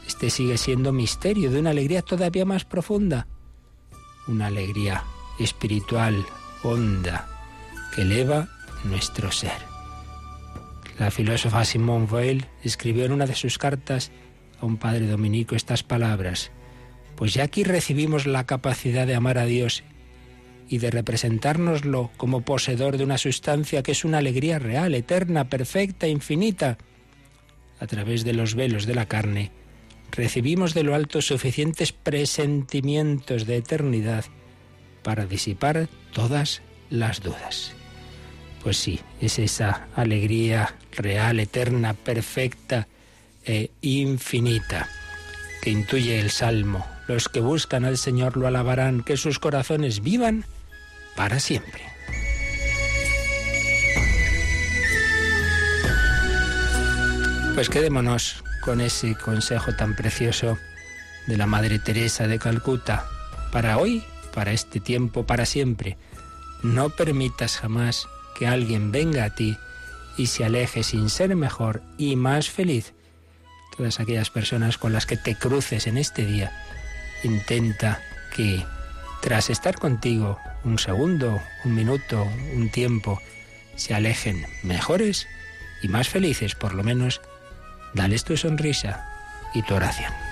este 0.06 0.28
sigue 0.28 0.58
siendo 0.58 0.92
misterio 0.92 1.50
de 1.50 1.60
una 1.60 1.70
alegría 1.70 2.02
todavía 2.02 2.44
más 2.44 2.66
profunda, 2.66 3.26
una 4.26 4.48
alegría 4.48 5.02
espiritual, 5.38 6.26
honda, 6.62 7.26
que 7.94 8.02
eleva 8.02 8.48
nuestro 8.84 9.32
ser. 9.32 9.66
La 10.98 11.10
filósofa 11.10 11.64
Simone 11.64 12.06
Weil 12.10 12.46
escribió 12.62 13.06
en 13.06 13.12
una 13.12 13.24
de 13.24 13.34
sus 13.34 13.56
cartas 13.56 14.10
a 14.60 14.66
un 14.66 14.76
padre 14.76 15.06
dominico 15.06 15.56
estas 15.56 15.82
palabras, 15.82 16.50
pues 17.16 17.32
ya 17.32 17.44
aquí 17.44 17.64
recibimos 17.64 18.26
la 18.26 18.44
capacidad 18.44 19.06
de 19.06 19.14
amar 19.14 19.38
a 19.38 19.46
Dios 19.46 19.84
y 20.68 20.78
de 20.78 20.90
representárnoslo 20.90 22.10
como 22.16 22.42
poseedor 22.42 22.98
de 22.98 23.04
una 23.04 23.18
sustancia 23.18 23.82
que 23.82 23.92
es 23.92 24.04
una 24.04 24.18
alegría 24.18 24.58
real, 24.58 24.94
eterna, 24.94 25.48
perfecta, 25.48 26.06
infinita. 26.06 26.78
A 27.80 27.86
través 27.86 28.24
de 28.24 28.32
los 28.32 28.54
velos 28.54 28.86
de 28.86 28.94
la 28.94 29.06
carne, 29.06 29.50
recibimos 30.10 30.74
de 30.74 30.82
lo 30.82 30.94
alto 30.94 31.22
suficientes 31.22 31.92
presentimientos 31.92 33.46
de 33.46 33.56
eternidad 33.56 34.24
para 35.02 35.26
disipar 35.26 35.88
todas 36.12 36.62
las 36.90 37.22
dudas. 37.22 37.72
Pues 38.62 38.76
sí, 38.76 39.00
es 39.20 39.38
esa 39.38 39.88
alegría 39.94 40.74
real, 40.92 41.40
eterna, 41.40 41.94
perfecta 41.94 42.88
e 43.44 43.70
infinita 43.80 44.88
que 45.62 45.70
intuye 45.70 46.20
el 46.20 46.30
Salmo. 46.30 46.84
Los 47.06 47.28
que 47.28 47.40
buscan 47.40 47.84
al 47.84 47.96
Señor 47.96 48.36
lo 48.36 48.46
alabarán, 48.46 49.02
que 49.02 49.16
sus 49.16 49.38
corazones 49.38 50.02
vivan 50.02 50.44
para 51.18 51.40
siempre. 51.40 51.82
Pues 57.54 57.68
quedémonos 57.68 58.44
con 58.60 58.80
ese 58.80 59.16
consejo 59.16 59.74
tan 59.74 59.96
precioso 59.96 60.58
de 61.26 61.36
la 61.36 61.46
Madre 61.46 61.80
Teresa 61.80 62.28
de 62.28 62.38
Calcuta. 62.38 63.04
Para 63.50 63.78
hoy, 63.78 64.04
para 64.32 64.52
este 64.52 64.78
tiempo, 64.78 65.26
para 65.26 65.44
siempre, 65.44 65.98
no 66.62 66.90
permitas 66.90 67.56
jamás 67.56 68.06
que 68.38 68.46
alguien 68.46 68.92
venga 68.92 69.24
a 69.24 69.34
ti 69.34 69.58
y 70.16 70.28
se 70.28 70.44
aleje 70.44 70.84
sin 70.84 71.10
ser 71.10 71.34
mejor 71.34 71.82
y 71.98 72.14
más 72.14 72.48
feliz. 72.48 72.94
Todas 73.76 73.98
aquellas 73.98 74.30
personas 74.30 74.78
con 74.78 74.92
las 74.92 75.04
que 75.04 75.16
te 75.16 75.34
cruces 75.34 75.88
en 75.88 75.98
este 75.98 76.24
día, 76.24 76.52
intenta 77.24 78.00
que 78.36 78.64
tras 79.20 79.50
estar 79.50 79.74
contigo 79.80 80.38
un 80.64 80.78
segundo, 80.78 81.40
un 81.64 81.74
minuto, 81.74 82.26
un 82.54 82.68
tiempo, 82.70 83.20
se 83.76 83.94
alejen 83.94 84.46
mejores 84.62 85.26
y 85.82 85.88
más 85.88 86.08
felices, 86.08 86.54
por 86.54 86.74
lo 86.74 86.82
menos, 86.82 87.20
dales 87.94 88.24
tu 88.24 88.36
sonrisa 88.36 89.06
y 89.54 89.62
tu 89.62 89.74
oración. 89.74 90.27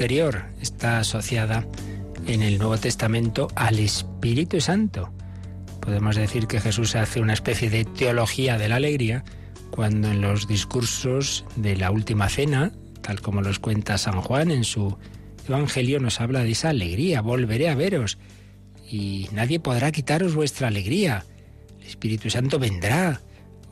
Está 0.00 0.98
asociada 0.98 1.66
en 2.26 2.40
el 2.40 2.56
Nuevo 2.56 2.78
Testamento 2.78 3.48
al 3.54 3.78
Espíritu 3.78 4.58
Santo. 4.62 5.12
Podemos 5.82 6.16
decir 6.16 6.46
que 6.46 6.58
Jesús 6.58 6.96
hace 6.96 7.20
una 7.20 7.34
especie 7.34 7.68
de 7.68 7.84
teología 7.84 8.56
de 8.56 8.70
la 8.70 8.76
alegría 8.76 9.24
cuando 9.70 10.10
en 10.10 10.22
los 10.22 10.48
discursos 10.48 11.44
de 11.56 11.76
la 11.76 11.90
última 11.90 12.30
cena, 12.30 12.72
tal 13.02 13.20
como 13.20 13.42
los 13.42 13.58
cuenta 13.58 13.98
San 13.98 14.22
Juan 14.22 14.50
en 14.50 14.64
su 14.64 14.96
Evangelio, 15.46 16.00
nos 16.00 16.22
habla 16.22 16.44
de 16.44 16.52
esa 16.52 16.70
alegría, 16.70 17.20
volveré 17.20 17.68
a 17.68 17.74
veros 17.74 18.16
y 18.90 19.28
nadie 19.32 19.60
podrá 19.60 19.92
quitaros 19.92 20.34
vuestra 20.34 20.68
alegría. 20.68 21.26
El 21.78 21.86
Espíritu 21.86 22.30
Santo 22.30 22.58
vendrá, 22.58 23.20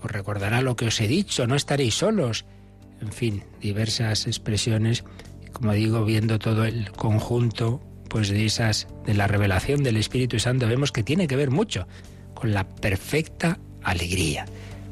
os 0.02 0.10
recordará 0.10 0.60
lo 0.60 0.76
que 0.76 0.88
os 0.88 1.00
he 1.00 1.08
dicho, 1.08 1.46
no 1.46 1.54
estaréis 1.54 1.94
solos. 1.94 2.44
En 3.00 3.12
fin, 3.12 3.44
diversas 3.62 4.26
expresiones, 4.26 5.04
como 5.52 5.72
digo, 5.72 6.04
viendo 6.04 6.38
todo 6.38 6.64
el 6.64 6.90
conjunto 6.92 7.82
pues 8.08 8.30
de 8.30 8.46
esas 8.46 8.88
de 9.04 9.14
la 9.14 9.26
revelación 9.26 9.82
del 9.82 9.96
Espíritu 9.96 10.38
Santo 10.38 10.66
vemos 10.66 10.92
que 10.92 11.02
tiene 11.02 11.28
que 11.28 11.36
ver 11.36 11.50
mucho 11.50 11.86
con 12.34 12.52
la 12.52 12.66
perfecta 12.66 13.58
alegría. 13.82 14.46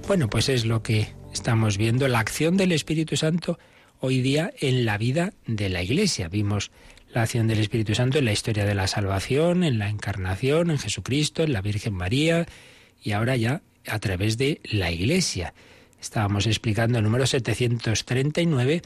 Bueno, 0.07 0.29
pues 0.29 0.49
es 0.49 0.65
lo 0.65 0.83
que 0.83 1.09
estamos 1.33 1.79
viendo 1.79 2.09
la 2.09 2.21
acción 2.21 2.57
del 2.57 2.73
Espíritu 2.73 3.17
Santo 3.17 3.59
hoy 4.01 4.21
día 4.21 4.53
en 4.61 4.85
la 4.85 4.99
vida 4.99 5.33
de 5.47 5.69
la 5.69 5.83
Iglesia. 5.83 6.29
Vimos 6.29 6.71
la 7.13 7.23
acción 7.23 7.47
del 7.47 7.61
Espíritu 7.61 7.95
Santo 7.95 8.19
en 8.19 8.27
la 8.27 8.33
historia 8.33 8.65
de 8.65 8.75
la 8.75 8.87
salvación, 8.87 9.65
en 9.65 9.79
la 9.79 9.89
encarnación, 9.89 10.71
en 10.71 10.79
Jesucristo, 10.79 11.43
en 11.43 11.53
la 11.53 11.63
Virgen 11.63 11.95
María 11.95 12.47
y 13.03 13.13
ahora 13.13 13.37
ya 13.37 13.63
a 13.87 13.99
través 13.99 14.37
de 14.39 14.61
la 14.65 14.91
Iglesia. 14.91 15.55
Estábamos 16.01 16.47
explicando 16.47 16.99
el 16.99 17.05
número 17.05 17.27
739, 17.27 18.83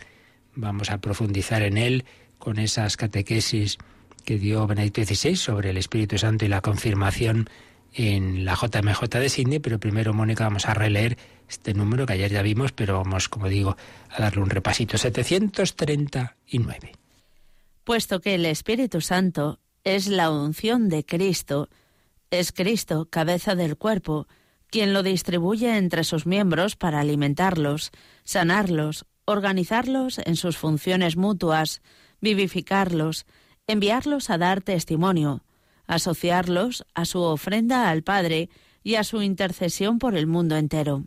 vamos 0.55 0.91
a 0.91 0.99
profundizar 0.99 1.63
en 1.63 1.77
él 1.77 2.05
con 2.39 2.59
esas 2.59 2.97
catequesis 2.97 3.79
que 4.25 4.39
dio 4.39 4.67
Benedicto 4.67 5.05
XVI 5.05 5.37
sobre 5.37 5.71
el 5.71 5.77
Espíritu 5.77 6.19
Santo 6.19 6.45
y 6.45 6.49
la 6.49 6.61
confirmación 6.61 7.49
en 7.93 8.45
la 8.45 8.55
JMJ 8.55 9.19
de 9.19 9.29
Sydney, 9.29 9.59
pero 9.59 9.81
primero, 9.81 10.13
Mónica, 10.15 10.45
vamos 10.45 10.67
a 10.67 10.75
releer 10.75 11.19
este 11.49 11.75
número 11.75 12.07
que 12.07 12.13
ayer 12.13 12.31
ya 12.31 12.43
vimos, 12.43 12.73
pero 12.73 12.99
vamos, 12.99 13.29
como 13.29 13.49
digo, 13.49 13.77
a 14.11 14.23
darle 14.23 14.43
un 14.43 14.51
repasito. 14.51 14.97
739. 14.97 16.93
Puesto 17.85 18.21
que 18.21 18.37
el 18.37 18.47
Espíritu 18.47 19.01
Santo 19.01 19.59
es 19.83 20.07
la 20.07 20.31
unción 20.31 20.89
de 20.89 21.05
Cristo, 21.05 21.69
es 22.31 22.53
Cristo, 22.53 23.09
cabeza 23.11 23.57
del 23.57 23.77
cuerpo, 23.77 24.29
quien 24.69 24.93
lo 24.93 25.03
distribuye 25.03 25.77
entre 25.77 26.05
sus 26.05 26.27
miembros 26.27 26.77
para 26.77 27.01
alimentarlos, 27.01 27.91
sanarlos, 28.23 29.07
organizarlos 29.31 30.19
en 30.19 30.37
sus 30.37 30.57
funciones 30.57 31.17
mutuas, 31.17 31.83
vivificarlos, 32.21 33.27
enviarlos 33.67 34.31
a 34.31 34.39
dar 34.39 34.61
testimonio, 34.61 35.45
asociarlos 35.87 36.85
a 36.95 37.05
su 37.05 37.21
ofrenda 37.21 37.89
al 37.89 38.03
Padre 38.03 38.51
y 38.83 38.95
a 38.95 39.05
su 39.05 39.23
intercesión 39.23 39.99
por 39.99 40.17
el 40.17 40.27
mundo 40.27 40.57
entero. 40.57 41.05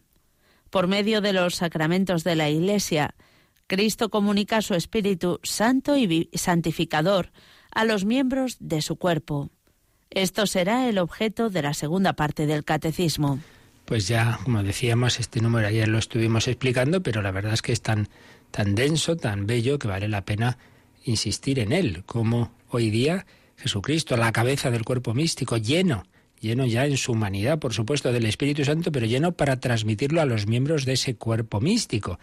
Por 0.69 0.87
medio 0.87 1.21
de 1.21 1.33
los 1.33 1.55
sacramentos 1.55 2.23
de 2.23 2.35
la 2.35 2.49
Iglesia, 2.49 3.15
Cristo 3.67 4.09
comunica 4.09 4.61
su 4.61 4.73
Espíritu 4.73 5.39
Santo 5.43 5.97
y 5.97 6.29
santificador 6.33 7.31
a 7.71 7.85
los 7.85 8.05
miembros 8.05 8.57
de 8.59 8.81
su 8.81 8.97
cuerpo. 8.97 9.49
Esto 10.09 10.45
será 10.45 10.89
el 10.89 10.99
objeto 10.99 11.49
de 11.49 11.61
la 11.61 11.73
segunda 11.73 12.13
parte 12.13 12.45
del 12.45 12.63
catecismo. 12.63 13.39
Pues 13.93 14.07
ya, 14.07 14.39
como 14.43 14.63
decíamos, 14.63 15.19
este 15.19 15.39
número 15.39 15.67
ayer 15.67 15.88
lo 15.88 16.00
estuvimos 16.00 16.47
explicando, 16.47 17.03
pero 17.03 17.21
la 17.21 17.29
verdad 17.29 17.53
es 17.53 17.62
que 17.62 17.73
es 17.73 17.83
tan, 17.83 18.09
tan 18.50 18.73
denso, 18.73 19.17
tan 19.17 19.45
bello, 19.45 19.77
que 19.77 19.88
vale 19.88 20.07
la 20.07 20.25
pena 20.25 20.57
insistir 21.05 21.59
en 21.59 21.71
él, 21.71 22.01
como 22.07 22.55
hoy 22.69 22.89
día 22.89 23.27
Jesucristo, 23.55 24.17
la 24.17 24.31
cabeza 24.31 24.71
del 24.71 24.83
cuerpo 24.83 25.13
místico, 25.13 25.57
lleno, 25.57 26.07
lleno 26.39 26.65
ya 26.65 26.88
en 26.88 26.97
su 26.97 27.12
humanidad, 27.12 27.59
por 27.59 27.75
supuesto, 27.75 28.12
del 28.12 28.25
Espíritu 28.25 28.65
Santo, 28.65 28.91
pero 28.91 29.05
lleno 29.05 29.33
para 29.33 29.59
transmitirlo 29.59 30.21
a 30.21 30.25
los 30.25 30.47
miembros 30.47 30.85
de 30.85 30.93
ese 30.93 31.13
cuerpo 31.13 31.62
místico. 31.62 32.17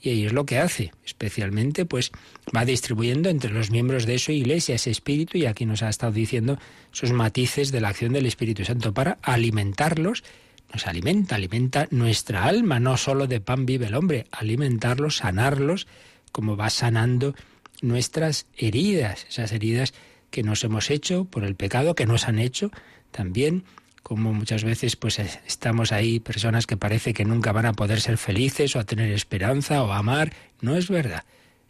Y 0.00 0.08
ahí 0.08 0.24
es 0.24 0.32
lo 0.32 0.46
que 0.46 0.58
hace, 0.58 0.92
especialmente 1.04 1.84
pues 1.84 2.12
va 2.56 2.64
distribuyendo 2.64 3.28
entre 3.28 3.52
los 3.52 3.70
miembros 3.70 4.06
de 4.06 4.18
su 4.18 4.32
iglesia 4.32 4.76
ese 4.76 4.90
espíritu 4.90 5.36
y 5.36 5.44
aquí 5.44 5.66
nos 5.66 5.82
ha 5.82 5.90
estado 5.90 6.12
diciendo 6.12 6.58
sus 6.90 7.12
matices 7.12 7.72
de 7.72 7.82
la 7.82 7.90
acción 7.90 8.14
del 8.14 8.24
Espíritu 8.24 8.64
Santo 8.64 8.94
para 8.94 9.18
alimentarlos. 9.20 10.24
Nos 10.72 10.86
alimenta, 10.86 11.34
alimenta 11.34 11.88
nuestra 11.90 12.44
alma, 12.44 12.78
no 12.78 12.96
solo 12.96 13.26
de 13.26 13.40
pan 13.40 13.66
vive 13.66 13.86
el 13.86 13.94
hombre, 13.94 14.26
alimentarlos, 14.30 15.16
sanarlos, 15.18 15.86
como 16.32 16.56
va 16.56 16.70
sanando 16.70 17.34
nuestras 17.82 18.46
heridas, 18.56 19.26
esas 19.28 19.52
heridas 19.52 19.94
que 20.30 20.42
nos 20.42 20.62
hemos 20.62 20.90
hecho 20.90 21.24
por 21.24 21.44
el 21.44 21.56
pecado, 21.56 21.94
que 21.94 22.06
nos 22.06 22.28
han 22.28 22.38
hecho 22.38 22.70
también 23.10 23.64
como 24.02 24.32
muchas 24.32 24.64
veces 24.64 24.96
pues 24.96 25.18
estamos 25.18 25.92
ahí 25.92 26.20
personas 26.20 26.66
que 26.66 26.76
parece 26.76 27.12
que 27.12 27.24
nunca 27.24 27.52
van 27.52 27.66
a 27.66 27.72
poder 27.74 28.00
ser 28.00 28.16
felices 28.16 28.74
o 28.74 28.78
a 28.78 28.84
tener 28.84 29.12
esperanza 29.12 29.82
o 29.82 29.92
amar, 29.92 30.32
no 30.60 30.76
es 30.76 30.88
verdad. 30.88 31.24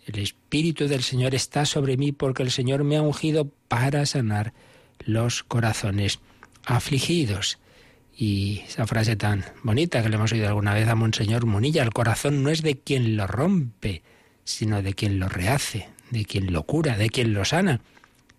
El 0.06 0.18
espíritu 0.18 0.88
del 0.88 1.02
Señor 1.02 1.34
está 1.34 1.66
sobre 1.66 1.96
mí 1.96 2.12
porque 2.12 2.42
el 2.42 2.50
Señor 2.50 2.84
me 2.84 2.96
ha 2.96 3.02
ungido 3.02 3.50
para 3.68 4.06
sanar 4.06 4.52
los 5.00 5.42
corazones 5.42 6.20
afligidos. 6.64 7.58
Y 8.20 8.64
esa 8.68 8.86
frase 8.86 9.16
tan 9.16 9.46
bonita 9.62 10.02
que 10.02 10.10
le 10.10 10.16
hemos 10.16 10.30
oído 10.30 10.46
alguna 10.46 10.74
vez 10.74 10.86
a 10.88 10.94
Monseñor 10.94 11.46
Munilla, 11.46 11.82
el 11.82 11.94
corazón 11.94 12.42
no 12.42 12.50
es 12.50 12.60
de 12.60 12.76
quien 12.76 13.16
lo 13.16 13.26
rompe, 13.26 14.02
sino 14.44 14.82
de 14.82 14.92
quien 14.92 15.18
lo 15.18 15.30
rehace, 15.30 15.88
de 16.10 16.26
quien 16.26 16.52
lo 16.52 16.64
cura, 16.64 16.98
de 16.98 17.08
quien 17.08 17.32
lo 17.32 17.46
sana. 17.46 17.80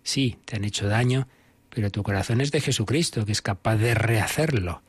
Sí, 0.04 0.36
te 0.44 0.54
han 0.54 0.62
hecho 0.62 0.86
daño, 0.86 1.26
pero 1.68 1.90
tu 1.90 2.04
corazón 2.04 2.40
es 2.40 2.52
de 2.52 2.60
Jesucristo, 2.60 3.26
que 3.26 3.32
es 3.32 3.42
capaz 3.42 3.74
de 3.74 3.94
rehacerlo. 3.94 4.82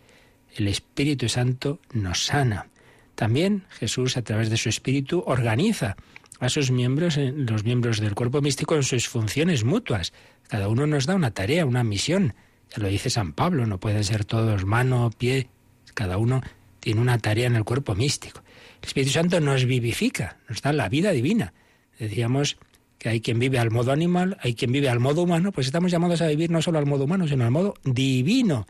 El 0.56 0.68
Espíritu 0.68 1.28
Santo 1.28 1.80
nos 1.92 2.26
sana. 2.26 2.68
También 3.16 3.64
Jesús, 3.72 4.16
a 4.16 4.22
través 4.22 4.52
de 4.52 4.58
su 4.58 4.70
Espíritu, 4.70 5.24
organiza 5.26 5.98
a 6.40 6.50
sus 6.50 6.70
miembros, 6.70 7.18
los 7.18 7.64
miembros 7.64 8.00
del 8.00 8.14
cuerpo 8.14 8.42
místico, 8.42 8.76
en 8.76 8.84
sus 8.84 9.10
funciones 9.10 9.64
mutuas. 9.64 10.14
Cada 10.50 10.68
uno 10.68 10.86
nos 10.86 11.08
da 11.08 11.16
una 11.16 11.32
tarea, 11.32 11.66
una 11.66 11.84
misión. 11.84 12.36
Lo 12.76 12.88
dice 12.88 13.10
San 13.10 13.34
Pablo, 13.34 13.66
no 13.66 13.80
pueden 13.80 14.04
ser 14.04 14.26
todos 14.26 14.66
mano, 14.66 15.12
pie, 15.18 15.50
cada 15.94 16.18
uno 16.18 16.42
tiene 16.80 17.02
una 17.02 17.18
tarea 17.18 17.48
en 17.48 17.56
el 17.56 17.64
cuerpo 17.64 17.96
místico. 17.96 18.42
El 18.82 18.88
Espíritu 18.88 19.14
Santo 19.14 19.40
nos 19.40 19.66
vivifica, 19.66 20.38
nos 20.50 20.62
da 20.62 20.74
la 20.74 20.90
vida 20.90 21.12
divina. 21.12 21.54
Decíamos 22.00 22.58
que 22.98 23.10
hay 23.10 23.22
quien 23.22 23.40
vive 23.40 23.60
al 23.60 23.72
modo 23.72 23.92
animal, 23.92 24.38
hay 24.42 24.56
quien 24.56 24.72
vive 24.72 24.90
al 24.90 25.00
modo 25.00 25.24
humano, 25.24 25.52
pues 25.52 25.68
estamos 25.68 25.92
llamados 25.92 26.22
a 26.22 26.28
vivir 26.28 26.50
no 26.50 26.62
solo 26.62 26.80
al 26.80 26.86
modo 26.86 27.06
humano, 27.06 27.28
sino 27.28 27.46
al 27.46 27.52
modo 27.52 27.76
divino. 27.84 28.66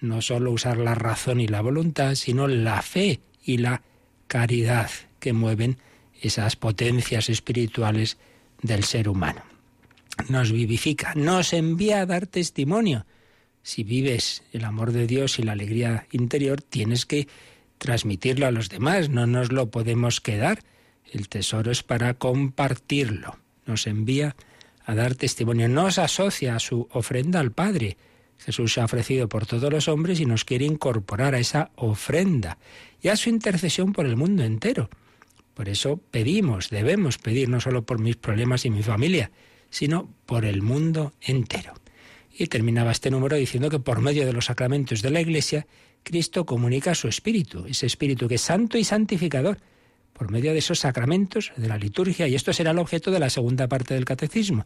No 0.00 0.22
solo 0.22 0.50
usar 0.50 0.78
la 0.78 0.94
razón 0.94 1.40
y 1.40 1.46
la 1.46 1.60
voluntad, 1.60 2.14
sino 2.14 2.48
la 2.48 2.82
fe 2.82 3.20
y 3.44 3.58
la 3.58 3.82
caridad 4.26 4.90
que 5.20 5.32
mueven 5.32 5.78
esas 6.20 6.56
potencias 6.56 7.28
espirituales 7.28 8.18
del 8.62 8.84
ser 8.84 9.08
humano. 9.08 9.42
Nos 10.28 10.52
vivifica, 10.52 11.14
nos 11.14 11.52
envía 11.52 12.00
a 12.00 12.06
dar 12.06 12.26
testimonio. 12.26 13.04
Si 13.66 13.82
vives 13.82 14.44
el 14.52 14.64
amor 14.64 14.92
de 14.92 15.08
Dios 15.08 15.40
y 15.40 15.42
la 15.42 15.50
alegría 15.50 16.06
interior, 16.12 16.62
tienes 16.62 17.04
que 17.04 17.26
transmitirlo 17.78 18.46
a 18.46 18.52
los 18.52 18.68
demás, 18.68 19.08
no 19.08 19.26
nos 19.26 19.50
lo 19.50 19.72
podemos 19.72 20.20
quedar. 20.20 20.60
El 21.10 21.28
tesoro 21.28 21.72
es 21.72 21.82
para 21.82 22.14
compartirlo 22.14 23.38
nos 23.66 23.88
envía 23.88 24.36
a 24.84 24.94
dar 24.94 25.16
testimonio, 25.16 25.68
nos 25.68 25.98
asocia 25.98 26.54
a 26.54 26.60
su 26.60 26.88
ofrenda 26.92 27.40
al 27.40 27.50
Padre. 27.50 27.96
Jesús 28.38 28.72
se 28.72 28.80
ha 28.80 28.84
ofrecido 28.84 29.28
por 29.28 29.46
todos 29.46 29.72
los 29.72 29.88
hombres 29.88 30.20
y 30.20 30.26
nos 30.26 30.44
quiere 30.44 30.64
incorporar 30.64 31.34
a 31.34 31.40
esa 31.40 31.72
ofrenda 31.74 32.58
y 33.02 33.08
a 33.08 33.16
su 33.16 33.30
intercesión 33.30 33.92
por 33.92 34.06
el 34.06 34.14
mundo 34.16 34.44
entero. 34.44 34.88
Por 35.54 35.68
eso 35.68 35.98
pedimos, 36.12 36.70
debemos 36.70 37.18
pedir 37.18 37.48
no 37.48 37.60
solo 37.60 37.82
por 37.82 37.98
mis 37.98 38.14
problemas 38.14 38.64
y 38.64 38.70
mi 38.70 38.84
familia, 38.84 39.32
sino 39.70 40.08
por 40.24 40.44
el 40.44 40.62
mundo 40.62 41.14
entero. 41.20 41.74
Y 42.38 42.48
terminaba 42.48 42.90
este 42.90 43.10
número 43.10 43.36
diciendo 43.36 43.70
que 43.70 43.78
por 43.78 44.00
medio 44.00 44.26
de 44.26 44.32
los 44.32 44.46
sacramentos 44.46 45.00
de 45.00 45.10
la 45.10 45.20
Iglesia, 45.20 45.66
Cristo 46.02 46.44
comunica 46.44 46.94
su 46.94 47.08
espíritu, 47.08 47.64
ese 47.66 47.86
espíritu 47.86 48.28
que 48.28 48.34
es 48.34 48.42
santo 48.42 48.76
y 48.76 48.84
santificador, 48.84 49.58
por 50.12 50.30
medio 50.30 50.52
de 50.52 50.58
esos 50.58 50.80
sacramentos 50.80 51.52
de 51.56 51.68
la 51.68 51.78
liturgia, 51.78 52.28
y 52.28 52.34
esto 52.34 52.52
será 52.52 52.72
el 52.72 52.78
objeto 52.78 53.10
de 53.10 53.20
la 53.20 53.30
segunda 53.30 53.68
parte 53.68 53.94
del 53.94 54.04
catecismo. 54.04 54.64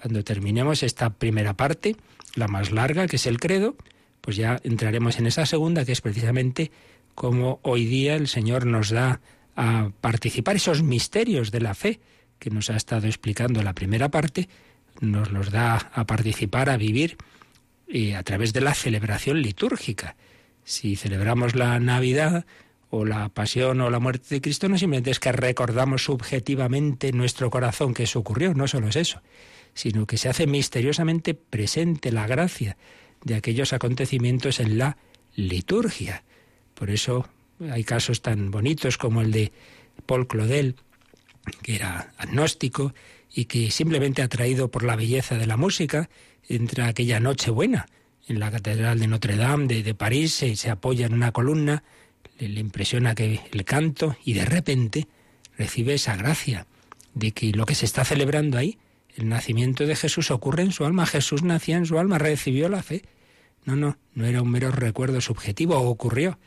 Cuando 0.00 0.24
terminemos 0.24 0.82
esta 0.82 1.10
primera 1.10 1.54
parte, 1.54 1.96
la 2.34 2.48
más 2.48 2.72
larga, 2.72 3.06
que 3.06 3.16
es 3.16 3.26
el 3.26 3.38
credo, 3.38 3.76
pues 4.20 4.36
ya 4.36 4.58
entraremos 4.64 5.18
en 5.18 5.26
esa 5.26 5.44
segunda, 5.46 5.84
que 5.84 5.92
es 5.92 6.00
precisamente 6.00 6.70
cómo 7.14 7.60
hoy 7.62 7.84
día 7.84 8.16
el 8.16 8.28
Señor 8.28 8.66
nos 8.66 8.90
da 8.90 9.20
a 9.54 9.90
participar 10.00 10.56
esos 10.56 10.82
misterios 10.82 11.50
de 11.50 11.60
la 11.60 11.74
fe 11.74 12.00
que 12.38 12.50
nos 12.50 12.70
ha 12.70 12.76
estado 12.76 13.06
explicando 13.06 13.62
la 13.62 13.74
primera 13.74 14.10
parte, 14.10 14.48
nos 15.02 15.30
los 15.30 15.50
da 15.50 15.90
a 15.92 16.06
participar, 16.06 16.70
a 16.70 16.78
vivir 16.78 17.18
a 18.16 18.22
través 18.22 18.54
de 18.54 18.62
la 18.62 18.72
celebración 18.72 19.42
litúrgica. 19.42 20.16
Si 20.64 20.96
celebramos 20.96 21.54
la 21.54 21.78
Navidad, 21.78 22.46
o 22.94 23.06
la 23.06 23.30
pasión 23.30 23.80
o 23.80 23.88
la 23.88 24.00
muerte 24.00 24.34
de 24.34 24.40
Cristo 24.42 24.68
no 24.68 24.76
simplemente 24.76 25.10
es 25.10 25.18
que 25.18 25.32
recordamos 25.32 26.04
subjetivamente 26.04 27.08
en 27.08 27.16
nuestro 27.16 27.48
corazón 27.48 27.94
que 27.94 28.02
eso 28.02 28.18
ocurrió, 28.18 28.52
no 28.52 28.68
solo 28.68 28.88
es 28.88 28.96
eso, 28.96 29.22
sino 29.72 30.06
que 30.06 30.18
se 30.18 30.28
hace 30.28 30.46
misteriosamente 30.46 31.32
presente 31.32 32.12
la 32.12 32.26
gracia 32.26 32.76
de 33.24 33.34
aquellos 33.34 33.72
acontecimientos 33.72 34.60
en 34.60 34.76
la 34.76 34.98
liturgia. 35.34 36.22
Por 36.74 36.90
eso 36.90 37.26
hay 37.70 37.82
casos 37.82 38.20
tan 38.20 38.50
bonitos 38.50 38.98
como 38.98 39.22
el 39.22 39.32
de 39.32 39.52
Paul 40.04 40.26
Claudel, 40.26 40.76
que 41.62 41.76
era 41.76 42.12
agnóstico 42.18 42.92
y 43.34 43.46
que 43.46 43.70
simplemente 43.70 44.22
atraído 44.22 44.70
por 44.70 44.84
la 44.84 44.96
belleza 44.96 45.36
de 45.36 45.46
la 45.46 45.56
música, 45.56 46.10
entra 46.48 46.86
aquella 46.86 47.20
noche 47.20 47.50
buena 47.50 47.86
en 48.28 48.38
la 48.40 48.50
Catedral 48.50 49.00
de 49.00 49.06
Notre 49.06 49.36
Dame 49.36 49.66
de, 49.66 49.82
de 49.82 49.94
París, 49.94 50.34
se, 50.34 50.54
se 50.56 50.70
apoya 50.70 51.06
en 51.06 51.14
una 51.14 51.32
columna 51.32 51.82
le, 52.38 52.60
impresiona 52.60 53.14
que 53.14 53.40
el 53.50 53.64
canto 53.64 54.16
y 54.24 54.34
de 54.34 54.44
repente 54.44 55.08
recibe 55.56 55.94
esa 55.94 56.16
gracia 56.16 56.66
de 57.14 57.32
que 57.32 57.52
lo 57.52 57.66
que 57.66 57.74
se 57.74 57.84
está 57.84 58.04
celebrando 58.04 58.58
ahí, 58.58 58.78
el 59.16 59.28
nacimiento 59.28 59.86
de 59.86 59.96
Jesús 59.96 60.30
ocurre 60.30 60.62
en 60.62 60.72
su 60.72 60.84
alma, 60.84 61.06
Jesús 61.06 61.42
nacía 61.42 61.76
en 61.76 61.86
su 61.86 61.98
alma, 61.98 62.18
recibió 62.18 62.68
la 62.68 62.82
fe. 62.82 63.02
No, 63.64 63.76
no, 63.76 63.98
no 64.14 64.26
era 64.26 64.42
un 64.42 64.50
mero 64.50 64.70
recuerdo 64.70 65.20
subjetivo, 65.20 65.76
ocurrió, 65.78 66.38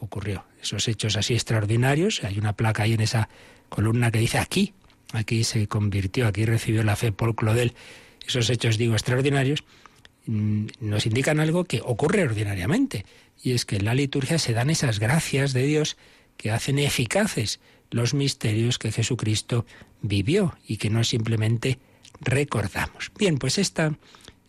ocurrió. 0.00 0.44
Esos 0.60 0.88
hechos 0.88 1.16
así 1.16 1.34
extraordinarios, 1.34 2.24
hay 2.24 2.38
una 2.38 2.54
placa 2.54 2.82
ahí 2.82 2.94
en 2.94 3.00
esa 3.00 3.28
columna 3.68 4.10
que 4.10 4.18
dice 4.18 4.38
aquí, 4.38 4.74
aquí 5.12 5.44
se 5.44 5.66
convirtió, 5.68 6.26
aquí 6.26 6.44
recibió 6.44 6.82
la 6.82 6.96
fe 6.96 7.12
Paul 7.12 7.34
Claudel. 7.34 7.74
Esos 8.26 8.50
hechos, 8.50 8.78
digo, 8.78 8.94
extraordinarios, 8.94 9.64
mm, 10.26 10.66
nos 10.80 11.06
indican 11.06 11.40
algo 11.40 11.64
que 11.64 11.80
ocurre 11.84 12.22
ordinariamente, 12.22 13.06
y 13.42 13.52
es 13.52 13.64
que 13.64 13.76
en 13.76 13.84
la 13.84 13.94
liturgia 13.94 14.38
se 14.38 14.52
dan 14.52 14.70
esas 14.70 14.98
gracias 14.98 15.52
de 15.52 15.62
Dios 15.64 15.96
que 16.36 16.50
hacen 16.50 16.78
eficaces 16.78 17.60
los 17.90 18.14
misterios 18.14 18.78
que 18.78 18.92
Jesucristo 18.92 19.64
vivió 20.02 20.56
y 20.66 20.76
que 20.76 20.90
no 20.90 21.04
simplemente 21.04 21.78
recordamos. 22.20 23.10
Bien, 23.18 23.38
pues 23.38 23.58
esta, 23.58 23.96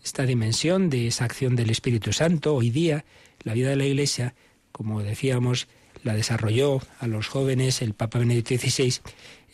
esta 0.04 0.26
dimensión 0.26 0.90
de 0.90 1.06
esa 1.06 1.24
acción 1.24 1.56
del 1.56 1.70
Espíritu 1.70 2.12
Santo 2.12 2.54
hoy 2.54 2.70
día, 2.70 3.04
la 3.42 3.54
vida 3.54 3.70
de 3.70 3.76
la 3.76 3.86
Iglesia, 3.86 4.34
como 4.72 5.02
decíamos, 5.02 5.68
la 6.02 6.14
desarrolló 6.14 6.80
a 6.98 7.06
los 7.06 7.28
jóvenes 7.28 7.82
el 7.82 7.94
Papa 7.94 8.18
Benedicto 8.18 8.56
XVI 8.56 9.00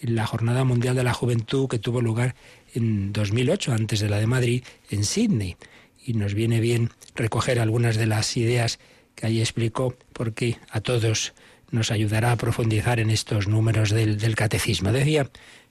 la 0.02 0.26
Jornada 0.26 0.64
Mundial 0.64 0.94
de 0.94 1.04
la 1.04 1.14
Juventud 1.14 1.68
que 1.68 1.78
tuvo 1.78 2.00
lugar 2.00 2.34
en 2.74 3.12
2008, 3.12 3.72
antes 3.72 4.00
de 4.00 4.08
la 4.08 4.18
de 4.18 4.26
Madrid, 4.26 4.64
en 4.90 5.04
Sydney. 5.04 5.56
Y 6.04 6.14
nos 6.14 6.34
viene 6.34 6.60
bien 6.60 6.90
recoger 7.14 7.58
algunas 7.58 7.96
de 7.96 8.06
las 8.06 8.36
ideas 8.36 8.78
que 9.14 9.26
ahí 9.26 9.40
explicó, 9.40 9.96
porque 10.12 10.58
a 10.70 10.80
todos 10.80 11.32
nos 11.70 11.90
ayudará 11.90 12.32
a 12.32 12.36
profundizar 12.36 13.00
en 13.00 13.10
estos 13.10 13.48
números 13.48 13.90
del, 13.90 14.18
del 14.18 14.36
catecismo. 14.36 14.92
Decía 14.92 15.28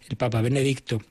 el 0.10 0.18
Papa 0.18 0.42
Benedicto 0.42 1.02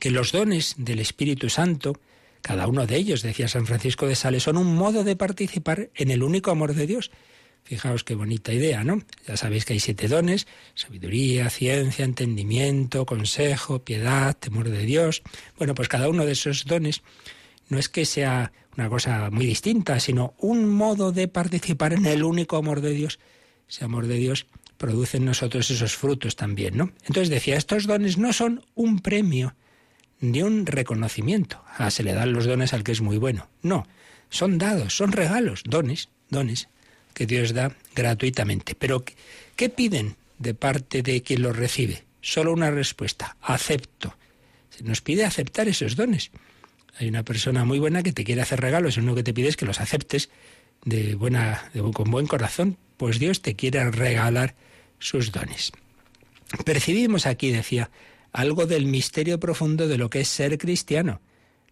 que 0.00 0.10
los 0.10 0.32
dones 0.32 0.74
del 0.76 0.98
Espíritu 0.98 1.48
Santo, 1.48 1.98
cada 2.42 2.66
uno 2.66 2.86
de 2.86 2.96
ellos, 2.96 3.22
decía 3.22 3.48
San 3.48 3.66
Francisco 3.66 4.06
de 4.06 4.16
Sales, 4.16 4.42
son 4.42 4.58
un 4.58 4.74
modo 4.74 5.04
de 5.04 5.16
participar 5.16 5.90
en 5.94 6.10
el 6.10 6.22
único 6.22 6.50
amor 6.50 6.74
de 6.74 6.86
Dios. 6.86 7.10
Fijaos 7.64 8.04
qué 8.04 8.14
bonita 8.14 8.52
idea, 8.52 8.84
¿no? 8.84 9.00
Ya 9.26 9.38
sabéis 9.38 9.64
que 9.64 9.72
hay 9.72 9.80
siete 9.80 10.06
dones, 10.06 10.46
sabiduría, 10.74 11.48
ciencia, 11.48 12.04
entendimiento, 12.04 13.06
consejo, 13.06 13.82
piedad, 13.82 14.36
temor 14.36 14.68
de 14.68 14.84
Dios. 14.84 15.22
Bueno, 15.56 15.74
pues 15.74 15.88
cada 15.88 16.10
uno 16.10 16.26
de 16.26 16.32
esos 16.32 16.66
dones 16.66 17.02
no 17.70 17.78
es 17.78 17.88
que 17.88 18.04
sea 18.04 18.52
una 18.76 18.90
cosa 18.90 19.30
muy 19.30 19.46
distinta, 19.46 19.98
sino 19.98 20.34
un 20.38 20.68
modo 20.68 21.10
de 21.10 21.26
participar 21.26 21.94
en 21.94 22.04
el 22.04 22.22
único 22.22 22.58
amor 22.58 22.82
de 22.82 22.90
Dios. 22.90 23.18
Ese 23.66 23.86
amor 23.86 24.08
de 24.08 24.16
Dios 24.16 24.46
produce 24.76 25.16
en 25.16 25.24
nosotros 25.24 25.70
esos 25.70 25.96
frutos 25.96 26.36
también, 26.36 26.76
¿no? 26.76 26.92
Entonces 27.06 27.30
decía, 27.30 27.56
estos 27.56 27.86
dones 27.86 28.18
no 28.18 28.34
son 28.34 28.62
un 28.74 28.98
premio 28.98 29.56
ni 30.20 30.42
un 30.42 30.66
reconocimiento. 30.66 31.64
Ah, 31.78 31.90
se 31.90 32.02
le 32.02 32.12
dan 32.12 32.34
los 32.34 32.44
dones 32.44 32.74
al 32.74 32.84
que 32.84 32.92
es 32.92 33.00
muy 33.00 33.16
bueno. 33.16 33.48
No, 33.62 33.86
son 34.28 34.58
dados, 34.58 34.94
son 34.94 35.12
regalos, 35.12 35.62
dones, 35.64 36.10
dones 36.28 36.68
que 37.14 37.26
Dios 37.26 37.54
da 37.54 37.74
gratuitamente. 37.94 38.74
Pero, 38.74 39.04
¿qué 39.56 39.68
piden 39.68 40.16
de 40.38 40.54
parte 40.54 41.02
de 41.02 41.22
quien 41.22 41.42
los 41.42 41.56
recibe? 41.56 42.04
Solo 42.20 42.52
una 42.52 42.70
respuesta, 42.70 43.36
acepto. 43.40 44.16
Se 44.70 44.84
nos 44.84 45.00
pide 45.00 45.24
aceptar 45.24 45.68
esos 45.68 45.96
dones. 45.96 46.30
Hay 46.98 47.08
una 47.08 47.22
persona 47.22 47.64
muy 47.64 47.78
buena 47.78 48.02
que 48.02 48.12
te 48.12 48.24
quiere 48.24 48.42
hacer 48.42 48.60
regalos, 48.60 48.96
uno 48.96 49.14
que 49.14 49.22
te 49.22 49.34
pide 49.34 49.48
es 49.48 49.56
que 49.56 49.66
los 49.66 49.80
aceptes 49.80 50.30
de 50.84 51.14
buena, 51.14 51.70
con 51.92 52.10
buen 52.10 52.26
corazón, 52.26 52.76
pues 52.96 53.18
Dios 53.18 53.42
te 53.42 53.56
quiere 53.56 53.90
regalar 53.90 54.54
sus 54.98 55.32
dones. 55.32 55.72
Percibimos 56.64 57.26
aquí, 57.26 57.50
decía, 57.50 57.90
algo 58.32 58.66
del 58.66 58.86
misterio 58.86 59.40
profundo 59.40 59.88
de 59.88 59.98
lo 59.98 60.10
que 60.10 60.20
es 60.20 60.28
ser 60.28 60.56
cristiano. 60.58 61.20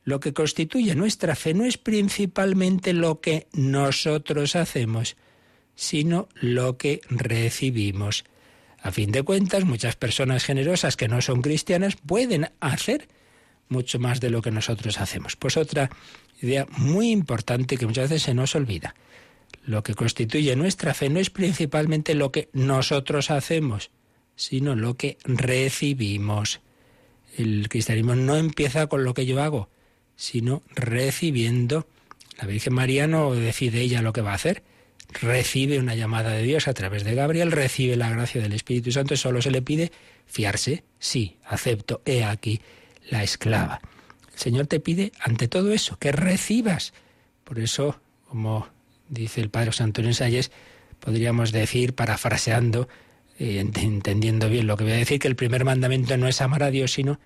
Lo 0.04 0.18
que 0.18 0.32
constituye 0.32 0.94
nuestra 0.94 1.36
fe 1.36 1.54
no 1.54 1.64
es 1.64 1.78
principalmente 1.78 2.92
lo 2.92 3.20
que 3.20 3.46
nosotros 3.52 4.56
hacemos, 4.56 5.16
sino 5.74 6.28
lo 6.34 6.76
que 6.76 7.00
recibimos. 7.08 8.24
A 8.80 8.90
fin 8.90 9.12
de 9.12 9.22
cuentas, 9.22 9.64
muchas 9.64 9.96
personas 9.96 10.44
generosas 10.44 10.96
que 10.96 11.08
no 11.08 11.20
son 11.22 11.40
cristianas 11.40 11.96
pueden 11.96 12.50
hacer 12.60 13.08
mucho 13.68 13.98
más 13.98 14.20
de 14.20 14.30
lo 14.30 14.42
que 14.42 14.50
nosotros 14.50 15.00
hacemos. 15.00 15.36
Pues 15.36 15.56
otra 15.56 15.90
idea 16.40 16.66
muy 16.76 17.10
importante 17.10 17.76
que 17.76 17.86
muchas 17.86 18.10
veces 18.10 18.24
se 18.24 18.34
nos 18.34 18.54
olvida. 18.54 18.94
Lo 19.64 19.82
que 19.82 19.94
constituye 19.94 20.56
nuestra 20.56 20.94
fe 20.94 21.08
no 21.08 21.20
es 21.20 21.30
principalmente 21.30 22.14
lo 22.14 22.32
que 22.32 22.48
nosotros 22.52 23.30
hacemos, 23.30 23.90
sino 24.34 24.74
lo 24.74 24.96
que 24.96 25.18
recibimos. 25.24 26.60
El 27.36 27.68
cristianismo 27.68 28.14
no 28.14 28.36
empieza 28.36 28.88
con 28.88 29.04
lo 29.04 29.14
que 29.14 29.26
yo 29.26 29.40
hago, 29.42 29.68
sino 30.16 30.62
recibiendo. 30.74 31.86
La 32.38 32.46
Virgen 32.46 32.74
María 32.74 33.06
no 33.06 33.34
decide 33.34 33.80
ella 33.80 34.02
lo 34.02 34.12
que 34.12 34.20
va 34.20 34.32
a 34.32 34.36
hacer, 34.36 34.62
recibe 35.20 35.78
una 35.78 35.94
llamada 35.94 36.30
de 36.30 36.42
Dios 36.42 36.68
a 36.68 36.74
través 36.74 37.04
de 37.04 37.14
Gabriel, 37.14 37.52
recibe 37.52 37.96
la 37.96 38.10
gracia 38.10 38.40
del 38.40 38.52
Espíritu 38.52 38.92
Santo, 38.92 39.16
solo 39.16 39.42
se 39.42 39.50
le 39.50 39.62
pide 39.62 39.92
fiarse, 40.26 40.84
sí, 40.98 41.36
acepto, 41.44 42.02
he 42.04 42.24
aquí 42.24 42.60
la 43.10 43.22
esclava. 43.22 43.80
El 44.32 44.38
Señor 44.38 44.66
te 44.66 44.80
pide 44.80 45.12
ante 45.20 45.48
todo 45.48 45.72
eso, 45.72 45.98
que 45.98 46.12
recibas. 46.12 46.92
Por 47.44 47.58
eso, 47.58 48.00
como 48.28 48.68
dice 49.08 49.40
el 49.40 49.50
Padre 49.50 49.72
Santo 49.72 50.00
Antonio 50.00 50.14
Salles, 50.14 50.50
podríamos 51.00 51.52
decir, 51.52 51.94
parafraseando, 51.94 52.88
eh, 53.38 53.58
entendiendo 53.60 54.48
bien 54.48 54.66
lo 54.66 54.76
que 54.76 54.84
voy 54.84 54.92
a 54.94 54.96
decir, 54.96 55.18
que 55.18 55.28
el 55.28 55.36
primer 55.36 55.64
mandamiento 55.64 56.16
no 56.16 56.28
es 56.28 56.40
amar 56.40 56.62
a 56.62 56.70
Dios, 56.70 56.92
sino 56.92 57.18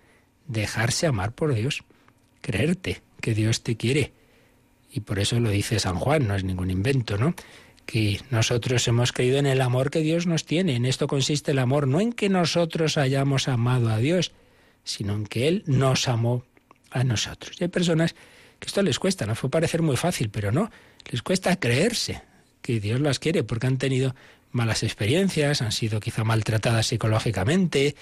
dejarse 0.48 1.06
amar 1.06 1.32
por 1.32 1.54
Dios, 1.54 1.84
creerte 2.40 3.02
que 3.20 3.34
Dios 3.34 3.62
te 3.62 3.76
quiere. 3.76 4.12
Y 4.90 5.00
por 5.00 5.18
eso 5.18 5.38
lo 5.38 5.50
dice 5.50 5.78
San 5.78 5.96
Juan, 5.96 6.26
no 6.26 6.34
es 6.34 6.44
ningún 6.44 6.70
invento, 6.70 7.18
¿no? 7.18 7.34
Que 7.86 8.20
nosotros 8.30 8.86
hemos 8.88 9.12
creído 9.12 9.38
en 9.38 9.46
el 9.46 9.60
amor 9.60 9.90
que 9.90 10.00
Dios 10.00 10.26
nos 10.26 10.44
tiene. 10.44 10.74
En 10.74 10.84
esto 10.84 11.06
consiste 11.06 11.52
el 11.52 11.60
amor, 11.60 11.86
no 11.86 12.00
en 12.00 12.12
que 12.12 12.28
nosotros 12.28 12.98
hayamos 12.98 13.48
amado 13.48 13.88
a 13.88 13.98
Dios, 13.98 14.32
sino 14.84 15.14
en 15.14 15.24
que 15.24 15.48
Él 15.48 15.62
nos 15.66 16.08
amó 16.08 16.44
a 16.90 17.04
nosotros. 17.04 17.56
Y 17.60 17.64
hay 17.64 17.68
personas 17.68 18.14
que 18.58 18.66
esto 18.66 18.82
les 18.82 18.98
cuesta, 18.98 19.24
nos 19.24 19.38
puede 19.38 19.52
parecer 19.52 19.82
muy 19.82 19.96
fácil, 19.96 20.30
pero 20.30 20.50
no, 20.50 20.70
les 21.10 21.22
cuesta 21.22 21.56
creerse 21.56 22.22
que 22.60 22.80
Dios 22.80 23.00
las 23.00 23.20
quiere 23.20 23.44
porque 23.44 23.68
han 23.68 23.78
tenido 23.78 24.16
malas 24.50 24.82
experiencias, 24.82 25.62
han 25.62 25.72
sido 25.72 26.00
quizá 26.00 26.24
maltratadas 26.24 26.88
psicológicamente, 26.88 27.94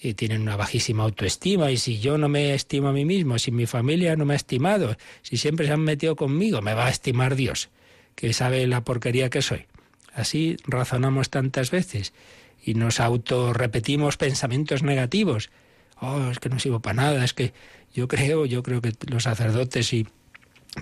y 0.00 0.14
tienen 0.14 0.42
una 0.42 0.56
bajísima 0.56 1.04
autoestima 1.04 1.70
y 1.70 1.76
si 1.76 2.00
yo 2.00 2.18
no 2.18 2.28
me 2.28 2.54
estimo 2.54 2.88
a 2.88 2.92
mí 2.92 3.04
mismo, 3.04 3.38
si 3.38 3.52
mi 3.52 3.66
familia 3.66 4.16
no 4.16 4.24
me 4.24 4.34
ha 4.34 4.36
estimado, 4.36 4.96
si 5.22 5.36
siempre 5.36 5.66
se 5.66 5.72
han 5.72 5.80
metido 5.80 6.16
conmigo, 6.16 6.60
me 6.60 6.74
va 6.74 6.86
a 6.86 6.90
estimar 6.90 7.36
Dios 7.36 7.70
que 8.14 8.32
sabe 8.32 8.66
la 8.66 8.84
porquería 8.84 9.30
que 9.30 9.42
soy. 9.42 9.66
Así 10.14 10.56
razonamos 10.64 11.30
tantas 11.30 11.70
veces 11.70 12.12
y 12.62 12.74
nos 12.74 13.00
autorrepetimos 13.00 14.16
pensamientos 14.16 14.82
negativos. 14.82 15.50
Oh, 16.00 16.30
es 16.30 16.38
que 16.38 16.48
no 16.48 16.58
sirvo 16.58 16.80
para 16.80 16.94
nada, 16.94 17.24
es 17.24 17.32
que 17.32 17.52
yo 17.94 18.08
creo, 18.08 18.46
yo 18.46 18.62
creo 18.62 18.80
que 18.80 18.92
los 19.08 19.24
sacerdotes 19.24 19.92
y 19.92 20.06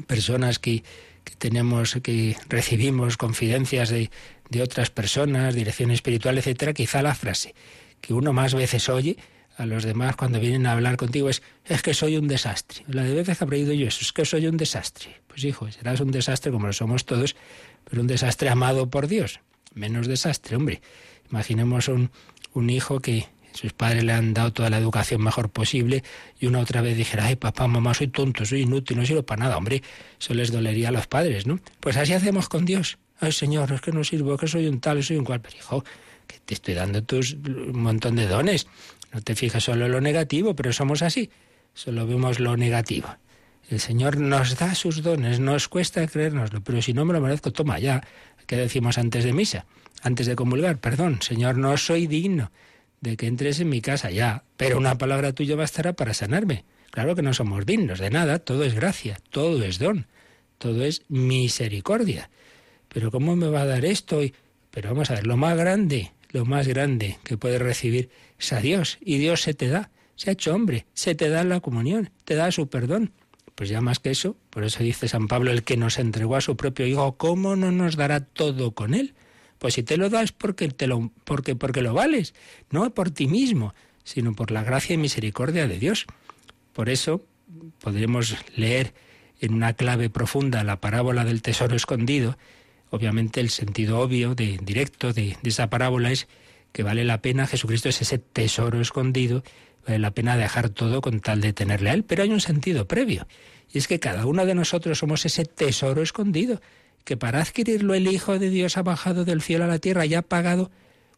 personas 0.07 0.59
que, 0.59 0.83
que 1.25 1.35
tenemos, 1.37 1.99
que 2.03 2.37
recibimos 2.49 3.17
confidencias 3.17 3.91
de, 3.91 4.11
de 4.49 4.63
otras 4.63 4.91
personas, 4.91 5.55
dirección 5.55 5.91
espiritual, 5.91 6.39
etcétera, 6.39 6.73
quizá 6.73 7.03
la 7.03 7.15
frase 7.15 7.55
que 8.01 8.15
uno 8.15 8.33
más 8.33 8.55
veces 8.55 8.89
oye 8.89 9.17
a 9.61 9.67
los 9.67 9.85
demás 9.85 10.17
cuando 10.17 10.41
vienen 10.41 10.67
a 10.67 10.73
hablar 10.73 10.97
contigo 10.97 11.29
es 11.29 11.43
es 11.67 11.83
que 11.83 11.93
soy 11.93 12.17
un 12.17 12.29
desastre. 12.29 12.83
La 12.89 13.03
de 13.03 13.15
veces 13.15 13.39
que 13.39 13.45
oído 13.45 13.73
yo 13.75 13.87
eso, 13.87 14.01
es 14.01 14.13
que 14.13 14.25
soy 14.25 14.47
un 14.47 14.57
desastre. 14.57 15.21
Pues 15.27 15.45
hijo, 15.45 15.71
serás 15.71 16.01
un 16.01 16.11
desastre 16.11 16.51
como 16.51 16.67
lo 16.67 16.73
somos 16.73 17.05
todos, 17.05 17.37
pero 17.85 18.01
un 18.01 18.09
desastre 18.09 18.49
amado 18.49 18.89
por 18.89 19.07
Dios. 19.07 19.41
Menos 19.75 20.07
desastre, 20.07 20.57
hombre. 20.57 20.81
Imaginemos 21.31 21.89
un, 21.89 22.11
un 22.55 22.71
hijo 22.71 23.01
que 23.01 23.27
sus 23.53 23.73
padres 23.73 24.03
le 24.03 24.13
han 24.13 24.33
dado 24.33 24.53
toda 24.53 24.71
la 24.71 24.79
educación 24.79 25.23
mejor 25.23 25.51
posible 25.51 26.05
y 26.39 26.47
una 26.47 26.61
otra 26.61 26.81
vez 26.81 26.97
dijera, 26.97 27.27
ay 27.27 27.37
papá, 27.37 27.67
mamá, 27.67 27.93
soy 27.93 28.09
tonto, 28.09 28.45
soy 28.47 28.63
inútil, 28.63 28.97
no 28.97 29.05
sirvo 29.05 29.25
para 29.25 29.45
nada, 29.45 29.57
hombre, 29.59 29.83
eso 30.19 30.33
les 30.35 30.51
dolería 30.51 30.89
a 30.89 30.93
los 30.93 31.07
padres, 31.07 31.47
¿no? 31.47 31.61
Pues 31.81 31.97
así 31.97 32.15
hacemos 32.15 32.49
con 32.49 32.65
Dios. 32.65 32.99
Ay 33.19 33.33
Señor, 33.33 33.73
es 33.73 33.81
que 33.81 33.93
no 33.93 34.03
sirvo, 34.05 34.39
que 34.39 34.49
soy 34.49 34.67
un 34.67 34.81
tal, 34.81 35.03
soy 35.03 35.19
un 35.19 35.25
cual, 35.25 35.41
pero 35.41 35.57
hijo, 35.57 35.85
que 36.27 36.39
te 36.45 36.55
estoy 36.55 36.75
dando 36.75 37.03
tus, 37.03 37.35
un 37.35 37.83
montón 37.83 38.17
de 38.17 38.27
dones. 38.27 38.67
No 39.13 39.21
te 39.21 39.35
fijas 39.35 39.65
solo 39.65 39.87
en 39.87 39.93
lo 39.93 40.01
negativo, 40.01 40.55
pero 40.55 40.73
somos 40.73 41.03
así. 41.03 41.31
Solo 41.75 42.07
vemos 42.07 42.41
lo 42.41 42.57
negativo. 42.57 43.09
El 43.69 43.81
Señor 43.81 44.19
nos 44.19 44.59
da 44.59 44.75
sus 44.75 45.03
dones, 45.03 45.39
nos 45.39 45.69
cuesta 45.69 46.07
creérnoslo, 46.07 46.61
pero 46.63 46.83
si 46.83 46.93
no 46.93 47.05
me 47.05 47.13
lo 47.13 47.21
merezco, 47.21 47.53
toma 47.53 47.79
ya. 47.79 48.03
¿Qué 48.47 48.57
decimos 48.57 48.99
antes 48.99 49.25
de 49.25 49.33
misa? 49.33 49.67
Antes 50.03 50.27
de 50.27 50.35
comulgar, 50.35 50.79
perdón, 50.79 51.23
Señor, 51.23 51.57
no 51.57 51.77
soy 51.77 52.07
digno 52.07 52.51
de 53.01 53.17
que 53.17 53.27
entres 53.27 53.61
en 53.61 53.69
mi 53.69 53.81
casa 53.81 54.11
ya, 54.11 54.45
pero 54.57 54.79
una 54.79 54.99
palabra 54.99 55.33
tuya 55.33 55.57
bastará 55.57 55.93
para 55.93 56.15
sanarme. 56.15 56.65
Claro 56.91 57.15
que 57.15 57.23
no 57.23 57.33
somos 57.33 57.65
dignos 57.65 57.99
de 57.99 58.11
nada, 58.11 58.41
todo 58.41 58.65
es 58.65 58.75
gracia, 58.75 59.19
todo 59.31 59.63
es 59.63 59.79
don, 59.79 60.07
todo 60.59 60.85
es 60.85 61.03
misericordia. 61.09 62.31
Pero 62.89 63.11
¿cómo 63.11 63.37
me 63.37 63.49
va 63.49 63.63
a 63.63 63.67
dar 63.67 63.85
esto? 63.85 64.21
Pero 64.71 64.91
vamos 64.91 65.11
a 65.11 65.15
ver, 65.15 65.27
lo 65.27 65.37
más 65.37 65.57
grande, 65.57 66.13
lo 66.31 66.45
más 66.45 66.67
grande 66.67 67.19
que 67.25 67.37
puedes 67.37 67.61
recibir 67.61 68.11
es 68.39 68.53
a 68.53 68.61
Dios. 68.61 68.99
Y 69.01 69.19
Dios 69.19 69.43
se 69.43 69.55
te 69.55 69.69
da, 69.69 69.91
se 70.17 70.31
ha 70.31 70.33
hecho 70.33 70.55
hombre, 70.55 70.87
se 70.95 71.15
te 71.15 71.29
da 71.29 71.45
la 71.45 71.61
comunión, 71.61 72.11
te 72.25 72.35
da 72.35 72.51
su 72.51 72.69
perdón. 72.69 73.13
Pues 73.55 73.69
ya 73.69 73.81
más 73.81 73.99
que 73.99 74.11
eso, 74.11 74.37
por 74.49 74.65
eso 74.65 74.83
dice 74.83 75.09
San 75.09 75.29
Pablo, 75.29 75.51
el 75.53 75.65
que 75.65 75.77
nos 75.77 75.99
entregó 75.99 76.37
a 76.37 76.41
su 76.41 76.57
propio 76.57 76.87
Hijo, 76.87 77.17
¿cómo 77.17 77.57
no 77.57 77.71
nos 77.71 77.97
dará 77.97 78.21
todo 78.21 78.73
con 78.73 78.95
él? 78.95 79.15
Pues 79.59 79.75
si 79.75 79.83
te 79.83 79.99
lo 79.99 80.09
das 80.09 80.33
porque 80.33 80.69
te 80.69 80.87
lo, 80.87 81.13
porque, 81.25 81.55
porque 81.55 81.83
lo 81.83 81.93
vales, 81.93 82.35
no 82.71 82.89
por 82.95 83.11
ti 83.11 83.27
mismo, 83.27 83.75
sino 84.05 84.35
por 84.35 84.51
la 84.51 84.65
gracia 84.65 84.95
y 84.95 84.97
misericordia 84.97 85.69
de 85.69 85.79
Dios. 85.79 86.07
Por 86.73 86.89
eso 86.89 87.23
podremos 87.81 88.37
leer 88.57 88.95
en 89.41 89.55
una 89.55 89.75
clave 89.75 90.09
profunda 90.09 90.65
la 90.65 90.81
parábola 90.81 91.25
del 91.25 91.43
tesoro 91.43 91.77
escondido. 91.77 92.39
Obviamente 92.91 93.41
el 93.41 93.51
sentido 93.51 94.01
obvio, 94.01 94.35
de, 94.35 94.59
directo 94.63 95.13
de, 95.13 95.37
esa 95.43 95.71
parábola 95.71 96.11
es 96.11 96.29
que 96.73 96.83
vale 96.83 97.05
la 97.05 97.23
pena, 97.23 97.47
Jesucristo 97.47 97.89
es 97.89 98.03
ese 98.03 98.19
tesoro 98.19 98.81
escondido, 98.81 99.43
vale 99.87 99.99
la 99.99 100.11
pena 100.11 100.37
dejar 100.37 100.69
todo 100.71 101.01
con 101.01 101.21
tal 101.21 101.41
de 101.41 101.53
tenerle 101.53 101.91
a 101.91 101.95
Él. 101.95 102.05
Pero 102.05 102.23
hay 102.23 102.31
un 102.31 102.41
sentido 102.41 102.87
previo, 102.87 103.27
y 103.73 103.79
es 103.79 103.89
que 103.89 104.01
cada 104.01 104.27
uno 104.27 104.45
de 104.45 104.55
nosotros 104.55 104.99
somos 104.99 105.25
ese 105.25 105.45
tesoro 105.45 106.03
escondido 106.03 106.61
que 107.05 107.17
para 107.17 107.41
adquirirlo 107.41 107.95
el 107.95 108.07
Hijo 108.07 108.39
de 108.39 108.51
Dios 108.51 108.77
ha 108.77 108.83
bajado 108.83 109.25
del 109.25 109.43
cielo 109.43 109.65
a 109.65 109.69
la 109.69 109.79
tierra 109.79 110.07
y 110.07 110.15
ha 110.15 110.23
pagado 110.23 110.71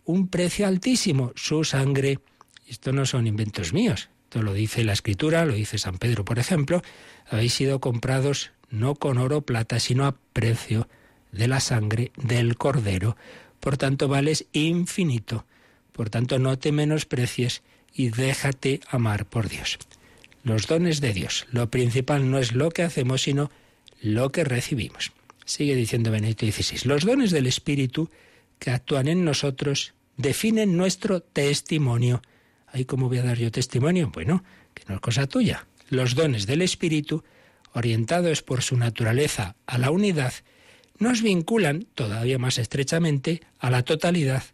un 0.04 0.28
precio 0.28 0.66
altísimo, 0.66 1.32
su 1.34 1.64
sangre. 1.64 2.18
Esto 2.68 2.92
no 2.92 3.06
son 3.06 3.26
inventos 3.26 3.72
míos, 3.72 4.10
esto 4.24 4.42
lo 4.42 4.52
dice 4.52 4.84
la 4.84 4.92
Escritura, 4.92 5.44
lo 5.44 5.54
dice 5.54 5.78
San 5.78 5.98
Pedro, 5.98 6.24
por 6.24 6.38
ejemplo, 6.38 6.82
habéis 7.28 7.54
sido 7.54 7.80
comprados 7.80 8.52
no 8.70 8.94
con 8.94 9.18
oro 9.18 9.38
o 9.38 9.42
plata, 9.42 9.80
sino 9.80 10.06
a 10.06 10.16
precio 10.32 10.88
de 11.32 11.48
la 11.48 11.60
sangre 11.60 12.12
del 12.16 12.56
Cordero. 12.56 13.16
Por 13.58 13.76
tanto, 13.76 14.08
vales 14.08 14.46
infinito. 14.52 15.44
Por 15.92 16.10
tanto, 16.10 16.38
no 16.38 16.58
te 16.58 16.72
menosprecies 16.72 17.62
y 17.94 18.10
déjate 18.10 18.80
amar 18.88 19.26
por 19.26 19.48
Dios. 19.48 19.78
Los 20.44 20.66
dones 20.66 21.00
de 21.00 21.12
Dios. 21.12 21.46
Lo 21.50 21.70
principal 21.70 22.30
no 22.30 22.38
es 22.38 22.52
lo 22.52 22.70
que 22.70 22.82
hacemos, 22.82 23.22
sino 23.22 23.50
lo 24.00 24.30
que 24.30 24.44
recibimos. 24.44 25.12
Sigue 25.44 25.74
diciendo 25.74 26.10
Benedicto 26.10 26.46
XVI, 26.46 26.88
los 26.88 27.04
dones 27.04 27.30
del 27.30 27.46
Espíritu 27.46 28.10
que 28.58 28.70
actúan 28.70 29.08
en 29.08 29.24
nosotros 29.24 29.94
definen 30.16 30.76
nuestro 30.76 31.20
testimonio. 31.20 32.22
¿Ahí 32.68 32.84
cómo 32.84 33.08
voy 33.08 33.18
a 33.18 33.22
dar 33.22 33.38
yo 33.38 33.50
testimonio? 33.50 34.10
Bueno, 34.12 34.44
que 34.74 34.84
no 34.88 34.94
es 34.94 35.00
cosa 35.00 35.26
tuya. 35.26 35.66
Los 35.88 36.14
dones 36.14 36.46
del 36.46 36.62
Espíritu, 36.62 37.24
orientados 37.72 38.42
por 38.42 38.62
su 38.62 38.76
naturaleza 38.76 39.56
a 39.66 39.78
la 39.78 39.90
unidad, 39.90 40.32
nos 41.02 41.20
vinculan 41.20 41.86
todavía 41.94 42.38
más 42.38 42.58
estrechamente 42.58 43.42
a 43.58 43.70
la 43.70 43.82
totalidad 43.82 44.44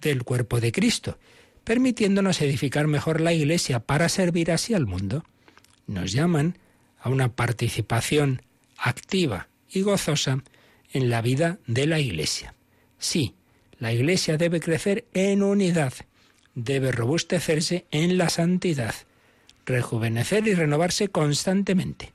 del 0.00 0.24
cuerpo 0.24 0.60
de 0.60 0.72
Cristo, 0.72 1.18
permitiéndonos 1.64 2.40
edificar 2.40 2.86
mejor 2.88 3.20
la 3.20 3.32
Iglesia 3.32 3.80
para 3.80 4.08
servir 4.08 4.50
así 4.50 4.74
al 4.74 4.86
mundo. 4.86 5.24
Nos 5.86 6.12
llaman 6.12 6.58
a 6.98 7.10
una 7.10 7.32
participación 7.32 8.42
activa 8.76 9.48
y 9.70 9.82
gozosa 9.82 10.42
en 10.92 11.10
la 11.10 11.22
vida 11.22 11.58
de 11.66 11.86
la 11.86 12.00
Iglesia. 12.00 12.54
Sí, 12.98 13.34
la 13.78 13.92
Iglesia 13.92 14.36
debe 14.36 14.60
crecer 14.60 15.06
en 15.12 15.42
unidad, 15.42 15.92
debe 16.54 16.90
robustecerse 16.90 17.86
en 17.90 18.18
la 18.18 18.28
santidad, 18.28 18.94
rejuvenecer 19.66 20.46
y 20.48 20.54
renovarse 20.54 21.08
constantemente. 21.08 22.12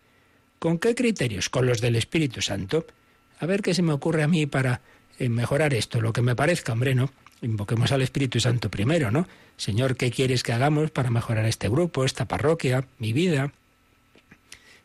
¿Con 0.60 0.80
qué 0.80 0.96
criterios? 0.96 1.50
Con 1.50 1.66
los 1.68 1.82
del 1.82 1.96
Espíritu 1.96 2.42
Santo. 2.42 2.88
A 3.40 3.46
ver 3.46 3.62
qué 3.62 3.74
se 3.74 3.82
me 3.82 3.94
ocurre 3.94 4.24
a 4.24 4.28
mí 4.28 4.46
para 4.46 4.82
eh, 5.20 5.30
mejorar 5.30 5.74
esto, 5.74 6.02
lo 6.02 6.14
que 6.14 6.22
me 6.22 6.36
parezca, 6.36 6.74
hombre, 6.74 6.96
¿no? 6.96 7.12
Invoquemos 7.42 7.92
al 7.92 8.02
Espíritu 8.02 8.40
Santo 8.40 8.70
primero, 8.70 9.12
¿no? 9.12 9.28
Señor, 9.58 9.96
¿qué 9.96 10.12
quieres 10.12 10.44
que 10.44 10.54
hagamos 10.54 10.92
para 10.92 11.12
mejorar 11.12 11.46
este 11.46 11.70
grupo, 11.70 12.04
esta 12.04 12.26
parroquia, 12.26 12.88
mi 12.98 13.14
vida? 13.14 13.54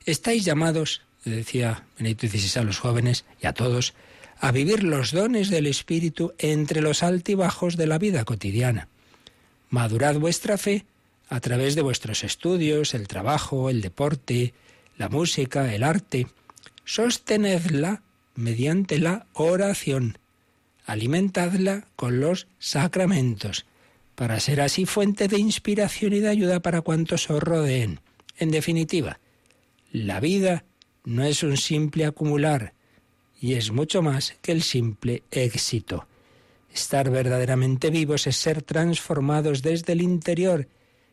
Estáis 0.04 0.44
llamados 0.44 1.02
decía 1.30 1.84
Benito 1.98 2.26
XVI 2.26 2.60
a 2.60 2.64
los 2.64 2.78
jóvenes 2.78 3.24
y 3.40 3.46
a 3.46 3.52
todos, 3.52 3.94
a 4.40 4.50
vivir 4.50 4.82
los 4.82 5.12
dones 5.12 5.50
del 5.50 5.66
Espíritu 5.66 6.34
entre 6.38 6.80
los 6.80 7.02
altibajos 7.02 7.76
de 7.76 7.86
la 7.86 7.98
vida 7.98 8.24
cotidiana. 8.24 8.88
Madurad 9.70 10.16
vuestra 10.16 10.58
fe 10.58 10.84
a 11.28 11.40
través 11.40 11.74
de 11.74 11.82
vuestros 11.82 12.24
estudios, 12.24 12.94
el 12.94 13.08
trabajo, 13.08 13.70
el 13.70 13.80
deporte, 13.80 14.52
la 14.98 15.08
música, 15.08 15.72
el 15.72 15.82
arte. 15.82 16.26
Sostenedla 16.84 18.02
mediante 18.34 18.98
la 18.98 19.26
oración. 19.32 20.18
Alimentadla 20.86 21.86
con 21.96 22.20
los 22.20 22.48
sacramentos, 22.58 23.66
para 24.14 24.40
ser 24.40 24.60
así 24.60 24.86
fuente 24.86 25.28
de 25.28 25.38
inspiración 25.38 26.12
y 26.12 26.20
de 26.20 26.28
ayuda 26.28 26.60
para 26.60 26.80
cuantos 26.80 27.30
os 27.30 27.42
rodeen. 27.42 28.00
En 28.36 28.50
definitiva, 28.50 29.20
la 29.90 30.20
vida 30.20 30.64
no 31.04 31.24
es 31.24 31.42
un 31.42 31.56
simple 31.56 32.04
acumular 32.04 32.74
y 33.40 33.54
es 33.54 33.72
mucho 33.72 34.02
más 34.02 34.36
que 34.40 34.52
el 34.52 34.62
simple 34.62 35.22
éxito. 35.30 36.06
Estar 36.72 37.10
verdaderamente 37.10 37.90
vivos 37.90 38.26
es 38.26 38.36
ser 38.36 38.62
transformados 38.62 39.62
desde 39.62 39.92
el 39.92 40.00
interior, 40.00 40.68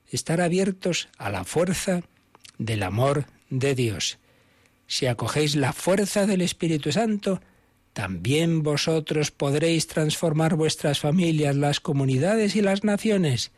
estar 0.09 0.39
abiertos 0.39 1.09
a 1.17 1.29
la 1.29 1.43
fuerza 1.43 2.01
del 2.57 2.83
amor 2.83 3.25
de 3.49 3.75
Dios. 3.75 4.18
Si 4.89 5.05
acogéis 5.05 5.55
la 5.55 5.71
fuerza 5.71 6.25
del 6.25 6.41
Espíritu 6.41 6.91
Santo, 6.91 7.41
también 7.93 8.63
vosotros 8.63 9.29
podréis 9.29 9.85
transformar 9.85 10.55
vuestras 10.55 10.99
familias, 10.99 11.55
las 11.55 11.79
comunidades 11.79 12.55
y 12.55 12.63
las 12.63 12.83
naciones. 12.83 13.51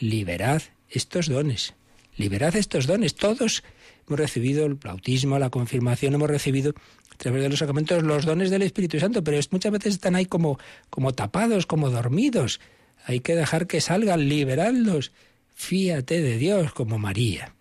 Liberad 0.00 0.62
estos 0.90 1.28
dones, 1.28 1.74
liberad 2.16 2.56
estos 2.56 2.88
dones, 2.88 3.14
todos 3.14 3.62
hemos 4.08 4.18
recibido 4.18 4.66
el 4.66 4.74
bautismo, 4.74 5.38
la 5.38 5.50
confirmación, 5.50 6.14
hemos 6.14 6.28
recibido 6.28 6.74
a 7.12 7.16
través 7.16 7.44
de 7.44 7.48
los 7.48 7.60
sacramentos 7.60 8.02
los 8.02 8.24
dones 8.24 8.50
del 8.50 8.62
Espíritu 8.62 8.98
Santo, 8.98 9.22
pero 9.22 9.38
muchas 9.52 9.70
veces 9.70 9.94
están 9.94 10.16
ahí 10.16 10.26
como, 10.26 10.58
como 10.90 11.12
tapados, 11.12 11.66
como 11.66 11.90
dormidos. 11.90 12.60
Hay 13.04 13.20
que 13.20 13.36
dejar 13.36 13.68
que 13.68 13.80
salgan, 13.80 14.28
liberarlos. 14.28 15.12
Fíate 15.54 16.20
de 16.20 16.38
Dios 16.38 16.72
como 16.72 16.98
María. 16.98 17.54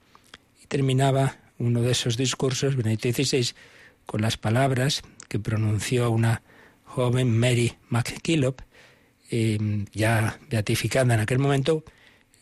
Y 0.64 0.66
terminaba 0.66 1.45
uno 1.58 1.82
de 1.82 1.92
esos 1.92 2.18
discursos, 2.18 2.76
Benedicto 2.76 3.12
XVI, 3.12 3.54
con 4.06 4.22
las 4.22 4.38
palabras 4.38 5.02
que 5.28 5.40
pronunció 5.40 6.12
una 6.12 6.42
joven 6.84 7.38
Mary 7.38 7.74
McKillop, 7.90 8.62
eh, 9.32 9.86
ya 9.94 10.40
beatificada 10.50 11.14
en 11.14 11.20
aquel 11.20 11.40
momento, 11.40 11.84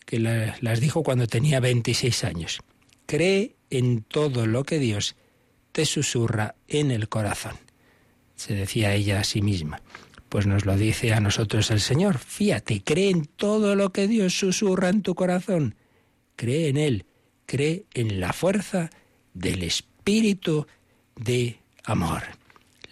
que 0.04 0.18
las 0.18 0.80
dijo 0.80 1.02
cuando 1.02 1.26
tenía 1.26 1.60
26 1.60 2.24
años. 2.24 2.60
Cree 3.06 3.56
en 3.70 4.02
todo 4.02 4.46
lo 4.46 4.64
que 4.64 4.78
Dios 4.78 5.16
te 5.72 5.86
susurra 5.86 6.54
en 6.68 6.90
el 6.90 7.08
corazón. 7.08 7.56
Se 8.36 8.54
decía 8.54 8.94
ella 8.94 9.20
a 9.20 9.24
sí 9.24 9.40
misma. 9.42 9.80
Pues 10.28 10.46
nos 10.46 10.66
lo 10.66 10.76
dice 10.76 11.14
a 11.14 11.20
nosotros 11.20 11.70
el 11.70 11.80
Señor. 11.80 12.18
Fíate, 12.18 12.82
cree 12.82 13.10
en 13.10 13.24
todo 13.24 13.76
lo 13.76 13.92
que 13.92 14.08
Dios 14.08 14.38
susurra 14.38 14.88
en 14.88 15.02
tu 15.02 15.14
corazón. 15.14 15.76
Cree 16.36 16.68
en 16.68 16.76
Él, 16.76 17.06
cree 17.46 17.86
en 17.94 18.20
la 18.20 18.32
fuerza 18.32 18.90
del 19.34 19.62
Espíritu 19.62 20.66
de 21.16 21.58
amor. 21.84 22.22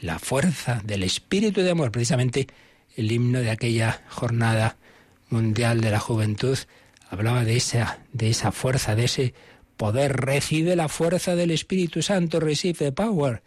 La 0.01 0.19
fuerza 0.19 0.83
del 0.85 1.05
Espíritu 1.05 1.63
de 1.63 1.71
amor. 1.71 1.93
Precisamente 1.93 2.49
el 2.97 3.11
himno 3.11 3.41
de 3.41 3.51
aquella 3.51 4.03
jornada 4.09 4.77
mundial 5.31 5.81
de 5.81 5.91
la 5.91 6.01
juventud 6.01 6.59
hablaba 7.09 7.45
de 7.45 7.57
esa, 7.57 8.01
de 8.13 8.31
esa 8.31 8.53
fuerza, 8.53 8.95
de 8.95 9.05
ese 9.05 9.35
poder, 9.77 10.17
recibe 10.17 10.77
la 10.77 10.89
fuerza 10.89 11.35
del 11.37 11.51
Espíritu 11.51 12.03
Santo, 12.03 12.41
receive 12.41 12.93
power. 12.93 13.43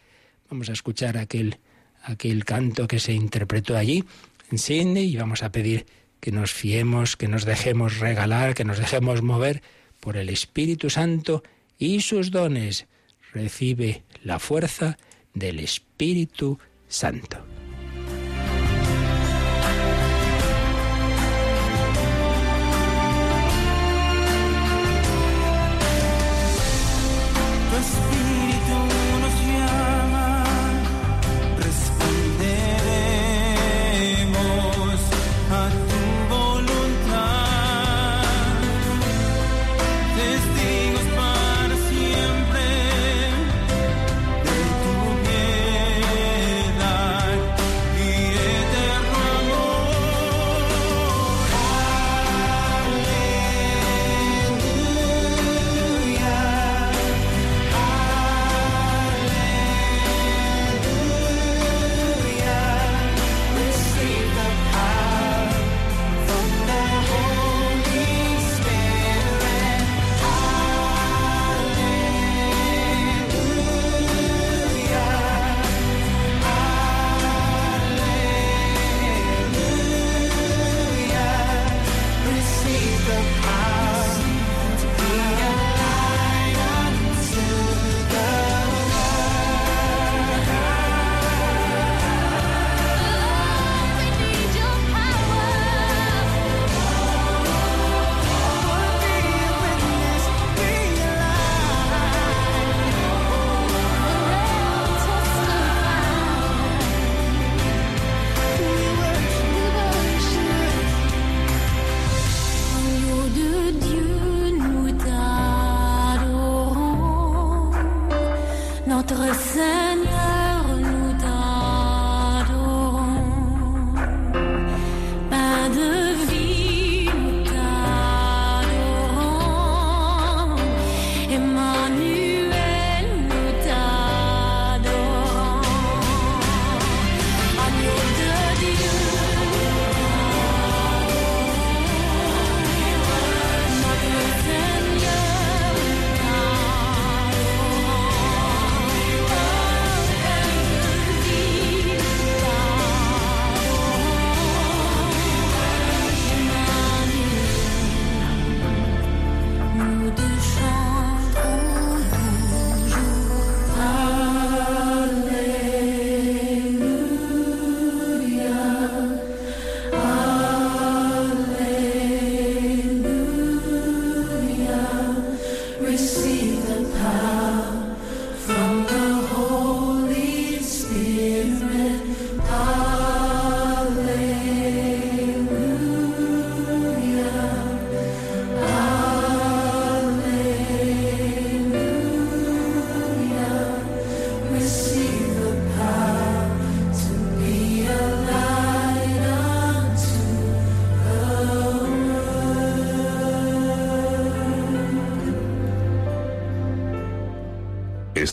Vamos 0.50 0.70
a 0.70 0.74
escuchar 0.74 1.18
aquel, 1.18 1.58
aquel 2.04 2.46
canto 2.46 2.88
que 2.88 3.00
se 3.00 3.14
interpretó 3.14 3.78
allí 3.78 4.04
en 4.52 4.58
Sydney 4.58 5.06
y 5.06 5.18
vamos 5.18 5.44
a 5.44 5.52
pedir 5.52 5.86
que 6.20 6.32
nos 6.32 6.54
fiemos, 6.54 7.18
que 7.18 7.28
nos 7.28 7.46
dejemos 7.46 8.00
regalar, 8.00 8.54
que 8.54 8.66
nos 8.66 8.80
dejemos 8.80 9.22
mover 9.22 9.62
por 10.00 10.18
el 10.18 10.30
Espíritu 10.30 10.90
Santo 10.90 11.44
y 11.78 12.02
sus 12.02 12.32
dones. 12.32 12.88
Recibe 13.34 14.04
la 14.24 14.40
fuerza 14.40 14.98
del 15.34 15.60
Espíritu 15.60 16.58
Santo. 16.88 17.55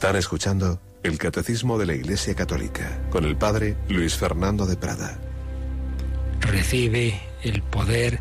Están 0.03 0.17
escuchando 0.17 0.81
el 1.05 1.17
Catecismo 1.17 1.79
de 1.79 1.87
la 1.87 1.95
Iglesia 1.95 2.35
Católica 2.35 3.01
con 3.09 3.25
el 3.25 3.37
Padre 3.37 3.77
Luis 3.89 4.17
Fernando 4.17 4.67
de 4.67 4.77
Prada. 4.77 5.21
Recibe 6.41 7.21
el 7.45 7.63
poder, 7.63 8.19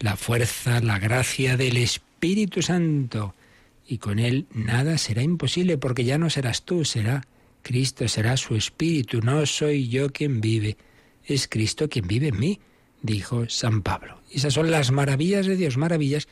la 0.00 0.16
fuerza, 0.16 0.80
la 0.80 0.98
gracia 0.98 1.56
del 1.56 1.76
Espíritu 1.76 2.62
Santo 2.62 3.36
y 3.86 3.98
con 3.98 4.18
él 4.18 4.48
nada 4.52 4.98
será 4.98 5.22
imposible 5.22 5.78
porque 5.78 6.02
ya 6.02 6.18
no 6.18 6.30
serás 6.30 6.64
tú, 6.64 6.84
será 6.84 7.24
Cristo, 7.62 8.08
será 8.08 8.36
su 8.36 8.56
Espíritu, 8.56 9.20
no 9.20 9.46
soy 9.46 9.88
yo 9.88 10.10
quien 10.10 10.40
vive, 10.40 10.76
es 11.24 11.46
Cristo 11.46 11.88
quien 11.88 12.08
vive 12.08 12.26
en 12.26 12.40
mí, 12.40 12.58
dijo 13.02 13.48
San 13.48 13.82
Pablo. 13.82 14.20
Esas 14.32 14.54
son 14.54 14.72
las 14.72 14.90
maravillas 14.90 15.46
de 15.46 15.54
Dios, 15.54 15.76
maravillas 15.76 16.26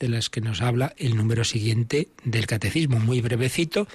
de 0.00 0.08
las 0.08 0.30
que 0.30 0.40
nos 0.40 0.62
habla 0.62 0.94
el 0.96 1.16
número 1.16 1.44
siguiente 1.44 2.08
del 2.24 2.46
catecismo, 2.46 2.98
muy 2.98 3.20
brevecito, 3.20 3.86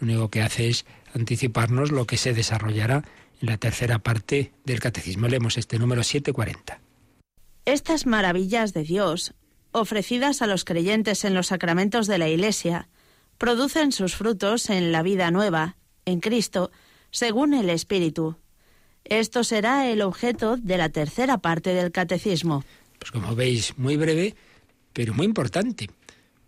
lo 0.00 0.06
único 0.06 0.30
que 0.30 0.42
hace 0.42 0.68
es 0.68 0.86
anticiparnos 1.14 1.90
lo 1.90 2.06
que 2.06 2.16
se 2.16 2.34
desarrollará 2.34 3.04
en 3.40 3.48
la 3.48 3.56
tercera 3.56 3.98
parte 3.98 4.52
del 4.64 4.80
catecismo. 4.80 5.28
Leemos 5.28 5.58
este 5.58 5.78
número 5.78 6.02
740. 6.02 6.80
Estas 7.64 8.06
maravillas 8.06 8.72
de 8.72 8.84
Dios, 8.84 9.34
ofrecidas 9.72 10.42
a 10.42 10.46
los 10.46 10.64
creyentes 10.64 11.24
en 11.24 11.34
los 11.34 11.48
sacramentos 11.48 12.06
de 12.06 12.18
la 12.18 12.28
Iglesia, 12.28 12.88
producen 13.38 13.92
sus 13.92 14.14
frutos 14.14 14.70
en 14.70 14.92
la 14.92 15.02
vida 15.02 15.30
nueva, 15.30 15.76
en 16.04 16.20
Cristo, 16.20 16.70
según 17.10 17.54
el 17.54 17.70
Espíritu. 17.70 18.36
Esto 19.04 19.44
será 19.44 19.88
el 19.88 20.02
objeto 20.02 20.56
de 20.56 20.78
la 20.78 20.88
tercera 20.88 21.38
parte 21.38 21.74
del 21.74 21.92
catecismo. 21.92 22.64
Pues 22.98 23.10
como 23.10 23.34
veis, 23.34 23.76
muy 23.76 23.96
breve, 23.96 24.34
pero 24.92 25.14
muy 25.14 25.26
importante, 25.26 25.90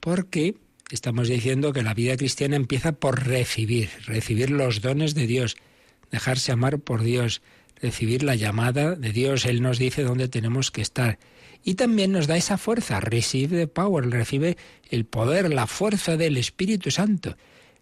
porque 0.00 0.56
estamos 0.90 1.29
diciendo 1.29 1.72
que 1.72 1.83
la 1.83 1.94
vida 1.94 2.16
cristiana 2.16 2.57
empieza 2.57 2.92
por 2.92 3.27
recibir, 3.27 3.90
recibir 4.07 4.51
los 4.51 4.81
dones 4.81 5.14
de 5.14 5.27
Dios, 5.27 5.57
dejarse 6.11 6.53
amar 6.53 6.79
por 6.79 7.03
Dios, 7.03 7.42
recibir 7.81 8.22
la 8.22 8.35
llamada 8.35 8.94
de 8.94 9.12
Dios. 9.12 9.44
Él 9.44 9.62
nos 9.62 9.79
dice 9.79 10.03
dónde 10.03 10.29
tenemos 10.29 10.70
que 10.70 10.83
estar. 10.83 11.18
Y 11.64 11.74
también 11.74 12.12
nos 12.12 12.27
da 12.27 12.37
esa 12.37 12.57
fuerza, 12.57 13.01
receive 13.01 13.57
the 13.57 13.66
power, 13.66 14.09
recibe 14.09 14.57
el 14.90 15.05
poder, 15.05 15.53
la 15.53 15.66
fuerza 15.66 16.16
del 16.16 16.37
Espíritu 16.37 16.90
Santo 16.90 17.37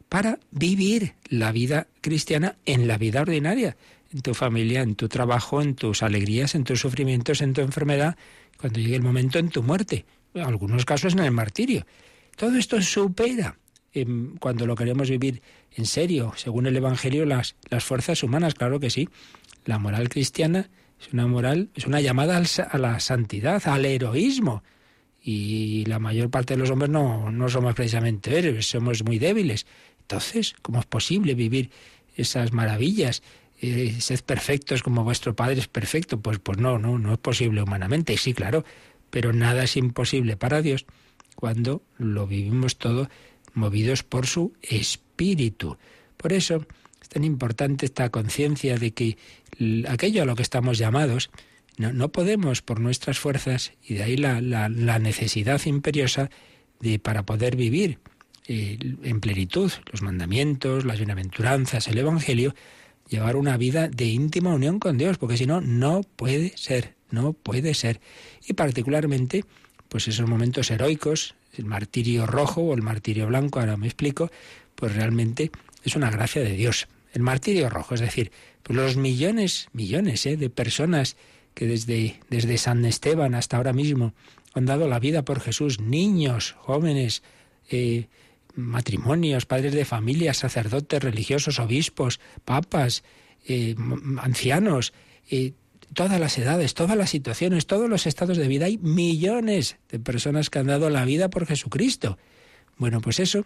para 0.09 0.39
vivir 0.51 1.15
la 1.29 1.53
vida 1.53 1.89
cristiana 2.01 2.57
en 2.65 2.87
la 2.87 2.99
vida 2.99 3.23
ordinaria, 3.23 3.77
en 4.13 4.23
tu 4.23 4.35
familia, 4.35 4.83
en 4.83 4.95
tu 4.95 5.09
trabajo, 5.09 5.61
en 5.61 5.75
tus 5.75 6.03
alegrías, 6.03 6.55
en 6.55 6.65
tus 6.65 6.81
sufrimientos, 6.81 7.41
en 7.41 7.53
tu 7.53 7.61
enfermedad, 7.61 8.17
cuando 8.57 8.81
llegue 8.81 8.97
el 8.97 9.03
momento 9.03 9.39
en 9.39 9.51
tu 9.51 9.63
muerte, 9.63 10.05
en 10.35 10.43
algunos 10.43 10.85
casos 10.85 11.15
en 11.15 11.21
el 11.21 11.33
martirio. 11.33 11.87
Todo 12.37 12.57
esto 12.57 12.81
supera 12.83 13.57
cuando 14.41 14.67
lo 14.67 14.75
queremos 14.77 15.09
vivir 15.09 15.43
en 15.75 15.87
serio, 15.87 16.33
según 16.37 16.67
el 16.67 16.77
Evangelio, 16.77 17.25
las, 17.25 17.57
las 17.71 17.85
fuerzas 17.85 18.23
humanas, 18.23 18.55
claro 18.55 18.79
que 18.79 18.91
sí. 18.91 19.09
La 19.65 19.79
moral 19.79 20.09
cristiana 20.09 20.69
es 21.01 21.13
una 21.13 21.27
moral, 21.27 21.71
es 21.75 21.87
una 21.87 22.01
llamada 22.01 22.37
a 22.37 22.79
la 22.79 23.01
santidad, 23.01 23.67
al 23.67 23.85
heroísmo. 23.85 24.63
Y 25.23 25.85
la 25.87 25.99
mayor 25.99 26.31
parte 26.31 26.55
de 26.55 26.59
los 26.59 26.71
hombres 26.71 26.91
no, 26.91 27.31
no 27.31 27.49
somos 27.49 27.75
precisamente 27.75 28.39
héroes, 28.39 28.69
somos 28.69 29.03
muy 29.03 29.19
débiles. 29.19 29.67
Entonces, 30.03 30.55
¿cómo 30.63 30.79
es 30.81 30.87
posible 30.87 31.35
vivir 31.35 31.71
esas 32.17 32.53
maravillas? 32.53 33.23
Eh, 33.61 33.97
sed 33.99 34.21
perfectos 34.21 34.83
como 34.83 35.05
vuestro 35.05 35.35
Padre 35.35 35.61
es 35.61 35.69
perfecto. 35.69 36.21
Pues, 36.21 36.39
pues 36.39 36.59
no, 36.59 36.79
no, 36.79 36.99
no 36.99 37.15
es 37.15 37.19
posible 37.19 37.63
humanamente. 37.63 38.17
Sí, 38.19 38.35
claro, 38.35 38.65
pero 39.11 39.33
nada 39.33 39.65
es 39.65 39.77
imposible 39.77 40.37
para 40.37 40.63
Dios 40.63 40.87
cuando 41.37 41.83
lo 41.99 42.27
vivimos 42.27 42.77
todo 42.77 43.09
movidos 43.55 44.03
por 44.03 44.27
su 44.27 44.53
espíritu. 44.63 45.79
Por 46.17 46.33
eso 46.33 46.67
es 47.01 47.09
tan 47.09 47.23
importante 47.23 47.87
esta 47.87 48.11
conciencia 48.11 48.77
de 48.77 48.91
que 48.91 49.17
aquello 49.89 50.23
a 50.23 50.27
lo 50.27 50.35
que 50.35 50.43
estamos 50.43 50.79
llamados, 50.79 51.31
no, 51.79 51.93
no, 51.93 52.11
podemos 52.11 52.63
por 52.63 52.81
nuestras 52.81 53.19
fuerzas, 53.19 53.73
y 53.87 53.95
de 53.95 54.03
ahí 54.03 54.17
la, 54.17 54.41
la, 54.41 54.99
necesidad 54.99 55.65
imperiosa 55.67 56.31
de 56.81 56.99
para 56.99 57.25
poder 57.25 57.55
vivir 57.55 57.99
eh, 58.49 58.79
en 59.03 59.21
plenitud 59.21 59.71
los 59.93 60.03
mandamientos, 60.03 60.85
las 60.85 60.99
bienaventuranzas, 60.99 61.87
el 61.89 61.99
Evangelio, 61.99 62.55
llevar 63.09 63.37
una 63.37 63.57
vida 63.57 63.89
de 63.89 64.07
íntima 64.07 64.55
unión 64.55 64.79
con 64.79 64.99
Dios, 64.99 65.19
porque 65.19 65.37
si 65.37 65.47
no, 65.47 65.61
no 65.61 66.03
puede 66.17 66.57
ser, 66.57 66.95
no 67.11 67.35
puede 67.35 67.75
ser. 67.75 68.01
Y 68.47 68.55
particularmente, 68.55 69.45
pues 69.89 70.09
esos 70.09 70.29
momentos 70.29 70.71
heroicos, 70.71 71.35
el 71.57 71.65
martirio 71.65 72.27
rojo 72.27 72.63
o 72.63 72.75
el 72.75 72.83
martirio 72.83 73.27
blanco, 73.27 73.61
ahora 73.61 73.77
me 73.77 73.87
explico, 73.87 74.31
pues 74.75 74.95
realmente 74.95 75.51
es 75.85 75.97
una 75.97 76.11
gracia 76.11 76.43
de 76.43 76.53
Dios. 76.53 76.89
El 77.13 77.23
martirio 77.23 77.69
rojo, 77.69 77.95
es 77.95 78.01
decir, 78.01 78.31
pues 78.63 78.77
los 78.77 78.97
millones, 78.97 79.69
millones 79.73 80.27
¿eh? 80.27 80.37
de 80.37 80.51
personas 80.51 81.17
que 81.55 81.67
desde, 81.67 82.21
desde 82.29 82.59
San 82.59 82.85
Esteban 82.85 83.35
hasta 83.35 83.57
ahora 83.57 83.73
mismo 83.73 84.13
han 84.55 84.67
dado 84.67 84.89
la 84.89 84.99
vida 84.99 85.25
por 85.25 85.41
Jesús, 85.41 85.81
niños, 85.81 86.55
jóvenes, 86.59 87.23
eh, 87.71 88.09
matrimonios, 88.55 89.47
padres 89.47 89.73
de 89.73 89.85
familia, 89.85 90.35
sacerdotes, 90.35 91.03
religiosos, 91.03 91.59
obispos, 91.59 92.21
papas, 92.45 93.05
eh, 93.47 93.77
ancianos, 94.21 94.93
todas 95.93 96.21
las 96.21 96.37
edades, 96.39 96.75
todas 96.75 96.97
las 96.97 97.11
situaciones, 97.11 97.67
todos 97.67 97.89
los 97.89 98.07
estados 98.07 98.37
de 98.37 98.49
vida. 98.49 98.67
Hay 98.67 98.79
millones 98.79 99.77
de 99.89 99.99
personas 99.99 100.51
que 100.51 100.59
han 100.59 100.67
dado 100.67 100.91
la 100.91 101.05
vida 101.05 101.31
por 101.31 101.47
Jesucristo. 101.47 102.19
Bueno, 102.77 103.01
pues 103.01 103.21
eso, 103.21 103.45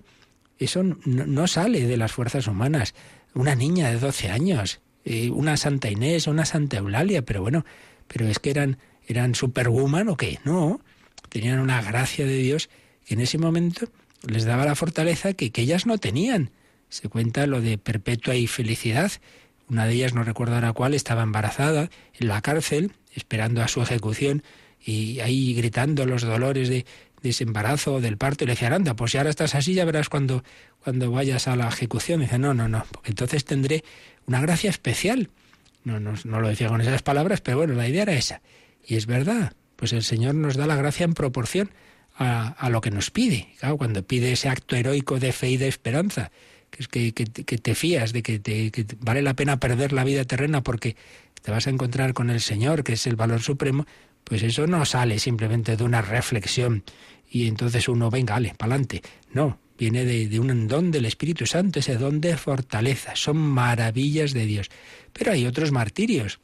eso 0.59 0.83
no, 0.83 1.47
sale 1.47 1.87
de 1.87 1.97
las 1.97 2.13
fuerzas 2.13 2.47
humanas. 2.47 2.95
Una 3.35 3.55
niña 3.55 3.91
de 3.91 3.99
12 3.99 4.31
años, 4.31 4.81
eh, 5.05 5.31
una 5.31 5.57
Santa 5.57 5.91
Inés, 5.91 6.27
una 6.27 6.45
Santa 6.45 6.79
Eulalia, 6.79 7.23
pero 7.23 7.43
bueno, 7.43 7.65
pero 8.09 8.27
es 8.27 8.39
que 8.39 8.51
eran, 8.51 8.79
eran 9.07 9.35
superwoman 9.35 10.09
o 10.09 10.17
qué, 10.17 10.41
no, 10.45 10.81
tenían 11.29 11.61
una 11.61 11.81
gracia 11.81 12.27
de 12.27 12.37
Dios 12.37 12.69
que 13.07 13.15
en 13.15 13.21
ese 13.21 13.39
momento 13.39 13.89
les 14.27 14.45
daba 14.45 14.65
la 14.65 14.75
fortaleza 14.75 15.33
que, 15.33 15.51
que 15.51 15.63
ellas 15.63 15.87
no 15.87 15.99
tenían. 15.99 16.51
Se 16.89 17.09
cuenta 17.09 17.47
lo 17.47 17.61
de 17.61 17.79
perpetua 17.79 18.35
y 18.35 18.49
felicidad. 18.49 19.13
Una 19.71 19.87
de 19.87 19.95
ellas, 19.95 20.15
no 20.15 20.25
recuerdo 20.25 20.57
ahora 20.57 20.73
cuál, 20.73 20.95
estaba 20.95 21.23
embarazada 21.23 21.89
en 22.19 22.29
la 22.29 22.43
cárcel, 22.43 22.93
esperando 23.15 23.63
a 23.63 23.69
su 23.69 23.81
ejecución, 23.81 24.43
y 24.85 25.21
ahí 25.21 25.55
gritando 25.55 26.05
los 26.07 26.23
dolores 26.23 26.69
de, 26.69 26.85
ese 27.23 27.45
embarazo 27.45 28.01
del 28.01 28.17
parto, 28.17 28.45
y 28.45 28.47
le 28.49 28.55
decían, 28.55 28.73
anda, 28.73 28.95
pues 28.95 29.13
si 29.13 29.19
ahora 29.19 29.31
estás 29.31 29.55
así, 29.55 29.75
ya 29.75 29.85
verás 29.85 30.09
cuando, 30.09 30.43
cuando 30.83 31.11
vayas 31.11 31.49
a 31.49 31.57
la 31.57 31.69
ejecución. 31.69 32.21
dice, 32.21 32.39
no, 32.39 32.53
no, 32.53 32.69
no, 32.69 32.85
porque 32.91 33.11
entonces 33.11 33.45
tendré 33.45 33.85
una 34.27 34.41
gracia 34.41 34.71
especial. 34.71 35.31
No, 35.85 36.01
no, 36.01 36.15
no 36.25 36.41
lo 36.41 36.49
decía 36.49 36.69
con 36.69 36.81
esas 36.81 37.03
palabras, 37.03 37.41
pero 37.41 37.59
bueno, 37.59 37.75
la 37.75 37.89
idea 37.89 38.03
era 38.03 38.13
esa. 38.15 38.43
Y 38.87 38.97
es 38.97 39.07
verdad, 39.07 39.53
pues 39.77 39.93
el 39.93 40.03
Señor 40.03 40.35
nos 40.35 40.57
da 40.57 40.67
la 40.67 40.77
gracia 40.77 41.05
en 41.05 41.15
proporción 41.15 41.71
a, 42.17 42.69
lo 42.69 42.81
que 42.81 42.91
nos 42.91 43.11
pide. 43.11 43.49
Claro, 43.59 43.79
cuando 43.79 44.03
pide 44.03 44.33
ese 44.33 44.49
acto 44.49 44.77
heroico 44.77 45.19
de 45.19 45.33
fe 45.33 45.51
y 45.51 45.57
de 45.57 45.69
esperanza, 45.69 46.31
que 46.71 47.13
que, 47.13 47.25
que, 47.25 47.59
te 47.59 47.75
fías 47.75 48.13
de 48.13 48.23
que, 48.23 48.87
vale 49.01 49.23
la 49.23 49.35
pena 49.35 49.59
perder 49.59 49.93
la 49.93 50.05
vida 50.05 50.25
terrena 50.25 50.63
porque 50.63 50.97
te 51.43 51.51
vas 51.51 51.67
a 51.67 51.71
encontrar 51.71 52.15
con 52.15 52.31
el 52.31 52.41
Señor, 52.41 52.85
que 52.85 52.95
es 52.95 53.07
el 53.07 53.17
valor 53.17 53.43
supremo, 53.43 53.87
pues 54.25 54.43
eso 54.43 54.67
no 54.67 54.85
sale 54.85 55.19
simplemente 55.19 55.77
de 55.77 55.85
una 55.85 56.03
reflexión 56.03 56.85
y 57.31 57.47
entonces 57.47 57.89
uno, 57.89 58.11
venga, 58.11 58.37
ale, 58.37 58.55
pa'lante. 58.57 59.03
No, 59.33 59.59
viene 59.79 60.05
de, 60.05 60.29
de, 60.29 60.41
un 60.41 60.67
don 60.67 60.91
del 60.91 61.07
Espíritu 61.07 61.47
Santo, 61.47 61.79
ese 61.79 61.97
don 61.97 62.21
de 62.21 62.37
fortaleza. 62.37 63.15
Son 63.15 63.37
maravillas 63.37 64.33
de 64.33 64.47
Dios. 64.47 64.69
Pero 65.13 65.33
hay 65.33 65.47
otros 65.47 65.71
martirios 65.71 66.41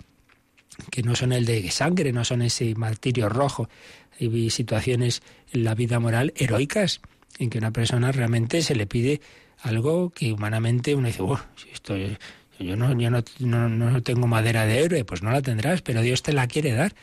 que 0.90 1.02
no 1.02 1.16
son 1.16 1.32
el 1.32 1.44
de 1.44 1.70
sangre, 1.70 2.12
no 2.12 2.24
son 2.24 2.42
ese 2.42 2.74
martirio 2.74 3.28
rojo. 3.28 3.68
Hay 4.20 4.50
situaciones 4.50 5.22
en 5.52 5.64
la 5.64 5.74
vida 5.74 5.98
moral 5.98 6.32
heroicas 6.36 7.00
en 7.38 7.50
que 7.50 7.58
una 7.58 7.72
persona 7.72 8.12
realmente 8.12 8.62
se 8.62 8.74
le 8.74 8.86
pide 8.86 9.20
algo 9.60 10.10
que 10.10 10.32
humanamente 10.32 10.94
uno 10.94 11.08
dice, 11.08 11.22
si 11.56 11.70
esto, 11.70 11.96
yo, 12.58 12.76
no, 12.76 12.98
yo 12.98 13.10
no, 13.10 13.22
no, 13.68 14.02
tengo 14.02 14.26
madera 14.26 14.66
de 14.66 14.80
héroe, 14.84 15.04
pues 15.04 15.22
no 15.22 15.30
la 15.30 15.42
tendrás, 15.42 15.82
pero 15.82 16.02
Dios 16.02 16.22
te 16.22 16.32
la 16.32 16.46
quiere 16.46 16.72
dar 16.72 16.94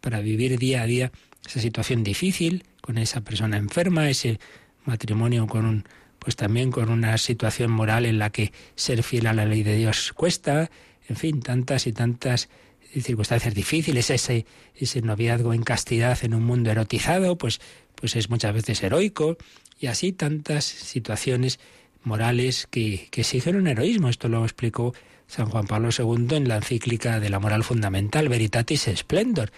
para 0.00 0.20
vivir 0.20 0.58
día 0.58 0.82
a 0.82 0.86
día 0.86 1.12
esa 1.46 1.60
situación 1.60 2.04
difícil 2.04 2.64
con 2.80 2.98
esa 2.98 3.20
persona 3.20 3.56
enferma, 3.56 4.08
ese 4.08 4.38
matrimonio 4.84 5.46
con 5.46 5.66
un 5.66 5.84
pues 6.18 6.36
también 6.36 6.70
con 6.70 6.88
una 6.88 7.18
situación 7.18 7.72
moral 7.72 8.06
en 8.06 8.20
la 8.20 8.30
que 8.30 8.52
ser 8.76 9.02
fiel 9.02 9.26
a 9.26 9.32
la 9.32 9.44
ley 9.44 9.64
de 9.64 9.74
Dios 9.74 10.12
cuesta, 10.12 10.70
en 11.08 11.16
fin, 11.16 11.42
tantas 11.42 11.88
y 11.88 11.92
tantas 11.92 12.48
circunstancias 13.00 13.54
difíciles, 13.54 14.08
ese, 14.08 14.46
ese 14.76 15.02
noviazgo 15.02 15.52
en 15.52 15.64
castidad 15.64 16.16
en 16.22 16.34
un 16.34 16.44
mundo 16.44 16.70
erotizado, 16.70 17.36
pues, 17.36 17.60
pues 17.96 18.14
es 18.14 18.30
muchas 18.30 18.54
veces 18.54 18.80
heroico, 18.84 19.36
y 19.80 19.86
así 19.88 20.12
tantas 20.12 20.64
situaciones 20.64 21.58
morales 22.04 22.66
que, 22.70 23.08
que 23.10 23.22
exigen 23.22 23.56
un 23.56 23.66
heroísmo. 23.66 24.08
Esto 24.08 24.28
lo 24.28 24.44
explicó 24.44 24.94
San 25.32 25.46
Juan 25.48 25.66
Pablo 25.66 25.88
II 25.96 26.36
en 26.36 26.46
la 26.46 26.56
encíclica 26.56 27.18
de 27.18 27.30
la 27.30 27.38
moral 27.38 27.64
fundamental, 27.64 28.28
Veritatis 28.28 28.90
Splendor. 28.94 29.50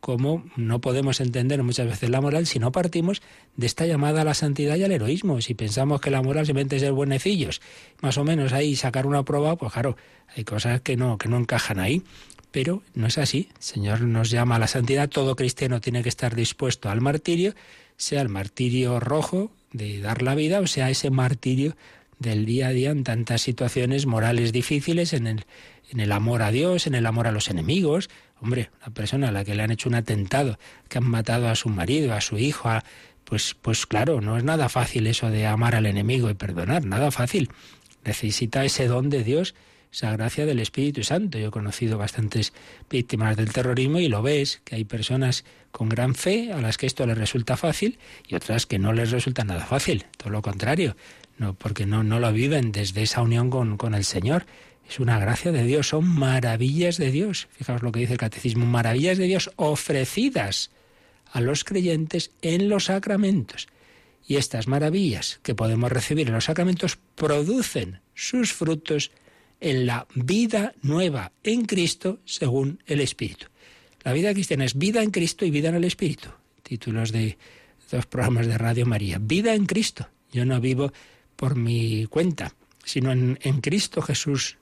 cómo 0.00 0.44
no 0.56 0.80
podemos 0.80 1.20
entender 1.20 1.62
muchas 1.62 1.86
veces 1.86 2.10
la 2.10 2.20
moral 2.20 2.46
si 2.46 2.58
no 2.58 2.70
partimos 2.72 3.22
de 3.56 3.66
esta 3.66 3.86
llamada 3.86 4.22
a 4.22 4.24
la 4.24 4.34
santidad 4.34 4.76
y 4.76 4.84
al 4.84 4.92
heroísmo. 4.92 5.40
Si 5.40 5.54
pensamos 5.54 6.00
que 6.00 6.10
la 6.10 6.20
moral 6.20 6.44
simplemente 6.44 6.76
es 6.76 6.82
ser 6.82 6.92
buenecillos, 6.92 7.62
más 8.02 8.18
o 8.18 8.24
menos 8.24 8.52
ahí 8.52 8.76
sacar 8.76 9.06
una 9.06 9.22
prueba, 9.22 9.56
pues 9.56 9.72
claro, 9.72 9.96
hay 10.36 10.44
cosas 10.44 10.82
que 10.82 10.96
no, 10.96 11.16
que 11.16 11.28
no 11.28 11.38
encajan 11.38 11.78
ahí. 11.80 12.02
Pero 12.50 12.82
no 12.92 13.06
es 13.06 13.16
así. 13.16 13.48
El 13.56 13.62
Señor 13.62 14.02
nos 14.02 14.28
llama 14.28 14.56
a 14.56 14.58
la 14.58 14.66
santidad. 14.66 15.08
Todo 15.08 15.36
cristiano 15.36 15.80
tiene 15.80 16.02
que 16.02 16.10
estar 16.10 16.34
dispuesto 16.34 16.90
al 16.90 17.00
martirio, 17.00 17.54
sea 17.96 18.20
el 18.20 18.28
martirio 18.28 19.00
rojo 19.00 19.50
de 19.72 20.00
dar 20.00 20.22
la 20.22 20.34
vida, 20.34 20.60
o 20.60 20.66
sea 20.66 20.90
ese 20.90 21.10
martirio 21.10 21.76
del 22.18 22.46
día 22.46 22.68
a 22.68 22.72
día 22.72 22.90
en 22.90 23.04
tantas 23.04 23.42
situaciones 23.42 24.06
morales 24.06 24.52
difíciles, 24.52 25.12
en 25.12 25.26
el, 25.26 25.44
en 25.90 26.00
el 26.00 26.12
amor 26.12 26.42
a 26.42 26.50
Dios, 26.50 26.86
en 26.86 26.94
el 26.94 27.06
amor 27.06 27.26
a 27.26 27.32
los 27.32 27.48
enemigos, 27.48 28.08
Hombre, 28.42 28.70
una 28.84 28.92
persona 28.92 29.28
a 29.28 29.32
la 29.32 29.44
que 29.44 29.54
le 29.54 29.62
han 29.62 29.70
hecho 29.70 29.88
un 29.88 29.94
atentado, 29.94 30.58
que 30.88 30.98
han 30.98 31.04
matado 31.04 31.48
a 31.48 31.54
su 31.54 31.68
marido, 31.68 32.12
a 32.12 32.20
su 32.20 32.38
hijo, 32.38 32.68
pues, 33.24 33.54
pues 33.62 33.86
claro, 33.86 34.20
no 34.20 34.36
es 34.36 34.42
nada 34.42 34.68
fácil 34.68 35.06
eso 35.06 35.30
de 35.30 35.46
amar 35.46 35.76
al 35.76 35.86
enemigo 35.86 36.28
y 36.28 36.34
perdonar, 36.34 36.84
nada 36.84 37.12
fácil. 37.12 37.50
Necesita 38.04 38.64
ese 38.64 38.88
don 38.88 39.10
de 39.10 39.22
Dios, 39.22 39.54
esa 39.92 40.10
gracia 40.12 40.46
del 40.46 40.58
Espíritu 40.58 41.04
Santo. 41.04 41.38
Yo 41.38 41.48
he 41.48 41.50
conocido 41.50 41.98
bastantes 41.98 42.52
víctimas 42.88 43.36
del 43.36 43.52
terrorismo 43.52 44.00
y 44.00 44.08
lo 44.08 44.22
ves, 44.22 44.62
que 44.64 44.76
hay 44.76 44.84
personas 44.84 45.44
con 45.70 45.88
gran 45.88 46.14
fe 46.14 46.52
a 46.52 46.60
las 46.60 46.78
que 46.78 46.86
esto 46.86 47.06
les 47.06 47.18
resulta 47.18 47.56
fácil 47.56 47.98
y 48.26 48.34
otras 48.34 48.64
que 48.64 48.78
no 48.78 48.92
les 48.92 49.10
resulta 49.10 49.44
nada 49.44 49.66
fácil, 49.66 50.06
todo 50.16 50.30
lo 50.30 50.40
contrario, 50.40 50.96
no, 51.36 51.54
porque 51.54 51.84
no, 51.84 52.02
no 52.02 52.20
lo 52.20 52.32
viven 52.32 52.72
desde 52.72 53.02
esa 53.02 53.20
unión 53.20 53.50
con, 53.50 53.76
con 53.76 53.94
el 53.94 54.04
Señor. 54.04 54.46
Es 54.88 54.98
una 54.98 55.18
gracia 55.18 55.52
de 55.52 55.64
Dios, 55.64 55.88
son 55.88 56.06
maravillas 56.06 56.96
de 56.96 57.10
Dios. 57.10 57.48
Fijaos 57.52 57.82
lo 57.82 57.92
que 57.92 58.00
dice 58.00 58.14
el 58.14 58.18
catecismo, 58.18 58.64
maravillas 58.64 59.18
de 59.18 59.26
Dios 59.26 59.50
ofrecidas 59.56 60.70
a 61.30 61.40
los 61.40 61.64
creyentes 61.64 62.30
en 62.42 62.68
los 62.68 62.86
sacramentos. 62.86 63.68
Y 64.26 64.36
estas 64.36 64.68
maravillas 64.68 65.40
que 65.42 65.54
podemos 65.54 65.90
recibir 65.90 66.28
en 66.28 66.34
los 66.34 66.44
sacramentos 66.44 66.98
producen 67.14 68.00
sus 68.14 68.52
frutos 68.52 69.10
en 69.62 69.86
la 69.86 70.06
vida 70.14 70.74
nueva 70.82 71.32
en 71.44 71.64
Cristo 71.64 72.18
según 72.24 72.82
el 72.86 73.00
Espíritu. 73.00 73.46
La 74.02 74.12
vida 74.12 74.34
cristiana 74.34 74.64
es 74.64 74.76
vida 74.76 75.02
en 75.02 75.10
Cristo 75.10 75.44
y 75.44 75.50
vida 75.50 75.68
en 75.68 75.76
el 75.76 75.84
Espíritu. 75.84 76.28
Títulos 76.62 77.12
de 77.12 77.38
dos 77.90 78.06
programas 78.06 78.48
de 78.48 78.58
Radio 78.58 78.84
María. 78.86 79.18
Vida 79.20 79.54
en 79.54 79.66
Cristo. 79.66 80.08
Yo 80.32 80.44
no 80.44 80.60
vivo 80.60 80.92
por 81.36 81.54
mi 81.54 82.06
cuenta, 82.06 82.54
sino 82.84 83.12
en, 83.12 83.36
Cristo 83.60 84.02
Jesús 84.02 84.58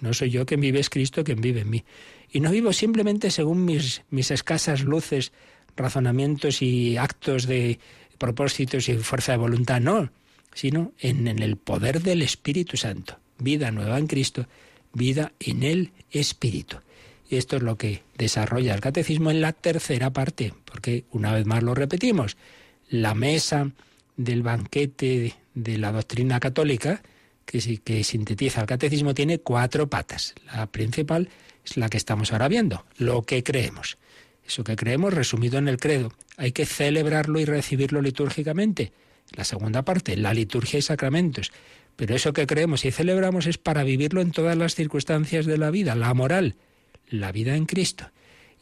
no 0.00 0.12
soy 0.12 0.30
yo 0.30 0.46
quien 0.46 0.60
vive, 0.60 0.80
es 0.80 0.90
Cristo 0.90 1.24
quien 1.24 1.40
vive 1.40 1.62
en 1.62 1.70
mí. 1.70 1.84
Y 2.30 2.40
no 2.40 2.50
vivo 2.50 2.72
simplemente 2.72 3.30
según 3.30 3.64
mis, 3.64 4.02
escasas 4.30 4.82
luces, 4.82 5.32
razonamientos 5.76 6.62
y 6.62 6.96
actos 6.96 7.46
de 7.46 7.80
propósitos 8.18 8.88
y 8.88 8.98
fuerza 8.98 9.32
de 9.32 9.38
voluntad, 9.38 9.80
no, 9.80 10.10
sino 10.52 10.92
en 10.98 11.26
el 11.26 11.56
poder 11.56 12.02
del 12.02 12.22
Espíritu 12.22 12.76
Santo. 12.76 13.18
Vida 13.38 13.70
nueva 13.70 13.98
en 13.98 14.06
Cristo, 14.06 14.46
vida 14.92 15.32
en 15.40 15.62
el 15.62 15.92
Espíritu. 16.10 16.78
Y 17.28 17.36
esto 17.36 17.56
es 17.56 17.62
lo 17.62 17.76
que 17.76 18.02
desarrolla 18.16 18.74
el 18.74 18.80
catecismo 18.80 19.30
en 19.30 19.40
la 19.40 19.52
tercera 19.52 20.12
parte, 20.12 20.52
porque 20.64 21.04
una 21.10 21.32
vez 21.32 21.46
más 21.46 21.62
lo 21.62 21.74
repetimos, 21.74 22.36
la 22.88 23.14
mesa 23.14 23.70
del 24.16 24.42
banquete 24.42 25.34
de 25.54 25.78
la 25.78 25.92
doctrina 25.92 26.38
católica 26.38 27.02
que, 27.44 27.80
que 27.82 28.04
sintetiza 28.04 28.60
el 28.60 28.66
catecismo 28.66 29.14
tiene 29.14 29.38
cuatro 29.38 29.88
patas. 29.88 30.34
La 30.46 30.66
principal 30.66 31.28
es 31.64 31.76
la 31.76 31.88
que 31.88 31.96
estamos 31.96 32.32
ahora 32.32 32.48
viendo, 32.48 32.84
lo 32.98 33.22
que 33.22 33.42
creemos. 33.42 33.98
Eso 34.46 34.62
que 34.62 34.76
creemos 34.76 35.14
resumido 35.14 35.58
en 35.58 35.68
el 35.68 35.78
credo. 35.78 36.12
Hay 36.36 36.52
que 36.52 36.66
celebrarlo 36.66 37.40
y 37.40 37.44
recibirlo 37.44 38.02
litúrgicamente. 38.02 38.92
La 39.30 39.44
segunda 39.44 39.82
parte, 39.82 40.16
la 40.16 40.34
liturgia 40.34 40.78
y 40.78 40.82
sacramentos. 40.82 41.50
Pero 41.96 42.14
eso 42.14 42.32
que 42.32 42.46
creemos 42.46 42.84
y 42.84 42.90
celebramos 42.90 43.46
es 43.46 43.58
para 43.58 43.84
vivirlo 43.84 44.20
en 44.20 44.32
todas 44.32 44.56
las 44.56 44.74
circunstancias 44.74 45.46
de 45.46 45.58
la 45.58 45.70
vida, 45.70 45.94
la 45.94 46.12
moral, 46.14 46.56
la 47.08 47.32
vida 47.32 47.56
en 47.56 47.66
Cristo. 47.66 48.10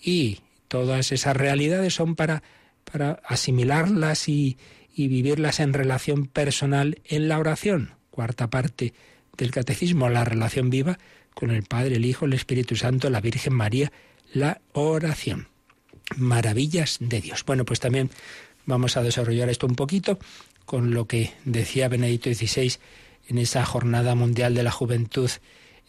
Y 0.01 0.41
todas 0.69 1.13
esas 1.13 1.37
realidades 1.37 1.95
son 1.95 2.15
para, 2.15 2.43
para 2.91 3.21
asimilarlas 3.25 4.29
y, 4.29 4.59
y 4.95 5.09
vivirlas 5.09 5.61
en 5.61 5.73
relación 5.73 6.27
personal 6.27 7.01
en 7.05 7.29
la 7.29 7.39
oración 7.39 7.95
cuarta 8.13 8.49
parte 8.51 8.95
del 9.37 9.51
Catecismo, 9.51 10.09
la 10.09 10.25
relación 10.25 10.71
viva 10.71 11.01
con 11.35 11.51
el 11.51 11.65
Padre, 11.65 11.97
el 11.97 12.05
Hijo, 12.05 12.27
el 12.27 12.35
Espíritu 12.35 12.77
Santo, 12.77 13.11
la 13.11 13.21
Virgen 13.21 13.55
María, 13.55 13.91
la 14.33 14.61
oración. 14.73 15.49
Maravillas 16.17 16.99
de 17.01 17.21
Dios. 17.21 17.43
Bueno, 17.45 17.65
pues 17.65 17.81
también 17.81 18.11
vamos 18.67 18.97
a 18.97 19.03
desarrollar 19.03 19.49
esto 19.49 19.67
un 19.67 19.75
poquito 19.75 20.19
con 20.67 20.93
lo 20.93 21.07
que 21.07 21.33
decía 21.45 21.89
Benedicto 21.89 22.33
XVI 22.33 22.75
en 23.29 23.39
esa 23.39 23.65
Jornada 23.65 24.15
Mundial 24.15 24.55
de 24.55 24.63
la 24.63 24.71
Juventud 24.71 25.31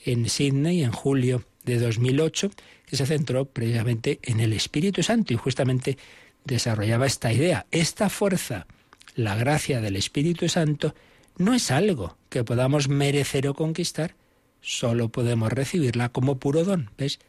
en 0.05 0.29
Sydney 0.29 0.83
en 0.83 0.91
julio 0.91 1.43
de 1.63 1.79
2008, 1.79 2.51
que 2.85 2.97
se 2.97 3.05
centró 3.05 3.45
precisamente 3.45 4.19
en 4.23 4.39
el 4.39 4.53
Espíritu 4.53 5.01
Santo 5.03 5.33
y 5.33 5.37
justamente 5.37 5.97
desarrollaba 6.45 7.05
esta 7.05 7.31
idea, 7.31 7.65
esta 7.71 8.09
fuerza, 8.09 8.67
la 9.15 9.35
gracia 9.35 9.81
del 9.81 9.95
Espíritu 9.95 10.49
Santo, 10.49 10.93
no 11.37 11.53
es 11.53 11.71
algo 11.71 12.17
que 12.29 12.43
podamos 12.43 12.89
merecer 12.89 13.47
o 13.47 13.53
conquistar, 13.53 14.15
solo 14.61 15.09
podemos 15.09 15.51
recibirla 15.51 16.09
como 16.09 16.37
puro 16.37 16.63
don. 16.63 16.91
¿Ves? 16.97 17.19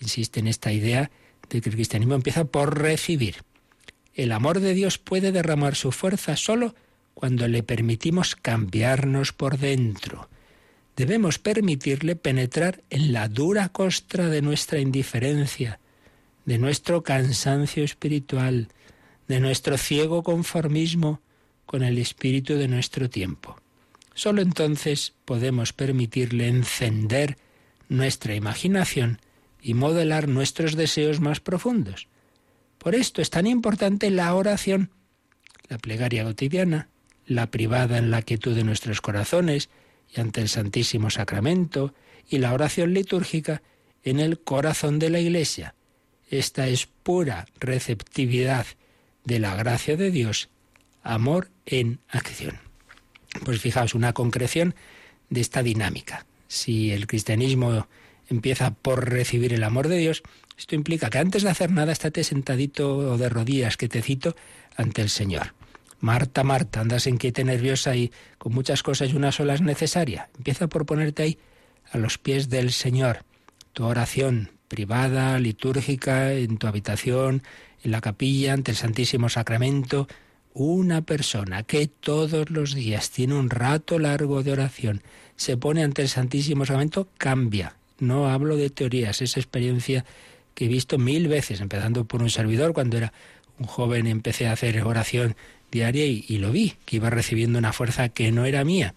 Insiste 0.00 0.40
en 0.40 0.46
esta 0.46 0.72
idea 0.72 1.10
de 1.48 1.60
que 1.60 1.68
el 1.68 1.74
cristianismo 1.74 2.14
empieza 2.14 2.44
por 2.44 2.78
recibir. 2.78 3.36
El 4.14 4.32
amor 4.32 4.60
de 4.60 4.74
Dios 4.74 4.98
puede 4.98 5.32
derramar 5.32 5.74
su 5.74 5.92
fuerza 5.92 6.36
solo 6.36 6.74
cuando 7.14 7.48
le 7.48 7.62
permitimos 7.62 8.36
cambiarnos 8.36 9.32
por 9.32 9.58
dentro. 9.58 10.28
Debemos 10.96 11.38
permitirle 11.38 12.16
penetrar 12.16 12.82
en 12.90 13.12
la 13.12 13.28
dura 13.28 13.68
costra 13.68 14.28
de 14.28 14.42
nuestra 14.42 14.80
indiferencia, 14.80 15.80
de 16.44 16.58
nuestro 16.58 17.02
cansancio 17.02 17.84
espiritual, 17.84 18.68
de 19.28 19.40
nuestro 19.40 19.78
ciego 19.78 20.22
conformismo 20.22 21.20
con 21.66 21.82
el 21.82 21.98
espíritu 21.98 22.54
de 22.54 22.68
nuestro 22.68 23.08
tiempo. 23.08 23.56
Solo 24.14 24.42
entonces 24.42 25.14
podemos 25.24 25.72
permitirle 25.72 26.48
encender 26.48 27.38
nuestra 27.88 28.34
imaginación 28.34 29.20
y 29.62 29.74
modelar 29.74 30.28
nuestros 30.28 30.74
deseos 30.74 31.20
más 31.20 31.40
profundos. 31.40 32.08
Por 32.78 32.94
esto 32.94 33.22
es 33.22 33.30
tan 33.30 33.46
importante 33.46 34.10
la 34.10 34.34
oración, 34.34 34.90
la 35.68 35.78
plegaria 35.78 36.24
cotidiana, 36.24 36.88
la 37.30 37.48
privada 37.52 37.96
en 37.96 38.10
la 38.10 38.22
quietud 38.22 38.56
de 38.56 38.64
nuestros 38.64 39.00
corazones 39.00 39.70
y 40.12 40.20
ante 40.20 40.40
el 40.40 40.48
Santísimo 40.48 41.10
Sacramento, 41.10 41.94
y 42.28 42.38
la 42.38 42.52
oración 42.52 42.92
litúrgica 42.92 43.62
en 44.02 44.18
el 44.18 44.40
corazón 44.40 44.98
de 44.98 45.10
la 45.10 45.20
Iglesia. 45.20 45.76
Esta 46.28 46.66
es 46.66 46.86
pura 46.86 47.46
receptividad 47.60 48.66
de 49.24 49.38
la 49.38 49.54
gracia 49.54 49.96
de 49.96 50.10
Dios 50.10 50.48
amor 51.04 51.50
en 51.66 52.00
acción. 52.08 52.58
Pues 53.44 53.60
fijaos, 53.60 53.94
una 53.94 54.12
concreción 54.12 54.74
de 55.28 55.40
esta 55.40 55.62
dinámica. 55.62 56.26
Si 56.48 56.90
el 56.90 57.06
cristianismo 57.06 57.86
empieza 58.28 58.72
por 58.72 59.08
recibir 59.08 59.52
el 59.52 59.62
amor 59.62 59.86
de 59.86 59.98
Dios, 59.98 60.22
esto 60.58 60.74
implica 60.74 61.10
que 61.10 61.18
antes 61.18 61.44
de 61.44 61.50
hacer 61.50 61.70
nada 61.70 61.92
estate 61.92 62.24
sentadito 62.24 62.96
o 62.96 63.18
de 63.18 63.28
rodillas, 63.28 63.76
que 63.76 63.88
te 63.88 64.02
cito, 64.02 64.34
ante 64.76 65.02
el 65.02 65.10
Señor. 65.10 65.54
Marta, 66.00 66.44
Marta, 66.44 66.80
andas 66.80 67.06
inquieta 67.06 67.42
y 67.42 67.44
nerviosa 67.44 67.94
y 67.94 68.10
con 68.38 68.54
muchas 68.54 68.82
cosas 68.82 69.10
y 69.10 69.16
una 69.16 69.32
sola 69.32 69.54
es 69.54 69.60
necesaria. 69.60 70.30
Empieza 70.36 70.66
por 70.68 70.86
ponerte 70.86 71.22
ahí 71.22 71.38
a 71.92 71.98
los 71.98 72.18
pies 72.18 72.48
del 72.48 72.72
Señor. 72.72 73.24
Tu 73.72 73.84
oración 73.84 74.50
privada, 74.68 75.38
litúrgica, 75.38 76.32
en 76.32 76.56
tu 76.56 76.66
habitación, 76.66 77.42
en 77.82 77.90
la 77.90 78.00
capilla, 78.00 78.52
ante 78.52 78.70
el 78.70 78.76
Santísimo 78.76 79.28
Sacramento, 79.28 80.08
una 80.54 81.02
persona 81.02 81.62
que 81.62 81.86
todos 81.86 82.50
los 82.50 82.74
días 82.74 83.10
tiene 83.10 83.34
un 83.34 83.50
rato 83.50 83.98
largo 83.98 84.42
de 84.42 84.52
oración, 84.52 85.02
se 85.36 85.56
pone 85.56 85.82
ante 85.82 86.02
el 86.02 86.08
Santísimo 86.08 86.64
Sacramento, 86.64 87.08
cambia. 87.18 87.76
No 87.98 88.28
hablo 88.28 88.56
de 88.56 88.70
teorías, 88.70 89.22
es 89.22 89.36
experiencia 89.36 90.04
que 90.54 90.64
he 90.64 90.68
visto 90.68 90.98
mil 90.98 91.28
veces, 91.28 91.60
empezando 91.60 92.04
por 92.04 92.22
un 92.22 92.30
servidor 92.30 92.72
cuando 92.72 92.96
era 92.96 93.12
un 93.58 93.66
joven 93.66 94.06
empecé 94.06 94.46
a 94.46 94.52
hacer 94.52 94.82
oración 94.82 95.36
diaria 95.70 96.06
y, 96.06 96.38
lo 96.38 96.50
vi, 96.50 96.74
que 96.84 96.96
iba 96.96 97.10
recibiendo 97.10 97.58
una 97.58 97.72
fuerza 97.72 98.08
que 98.08 98.32
no 98.32 98.44
era 98.44 98.64
mía. 98.64 98.94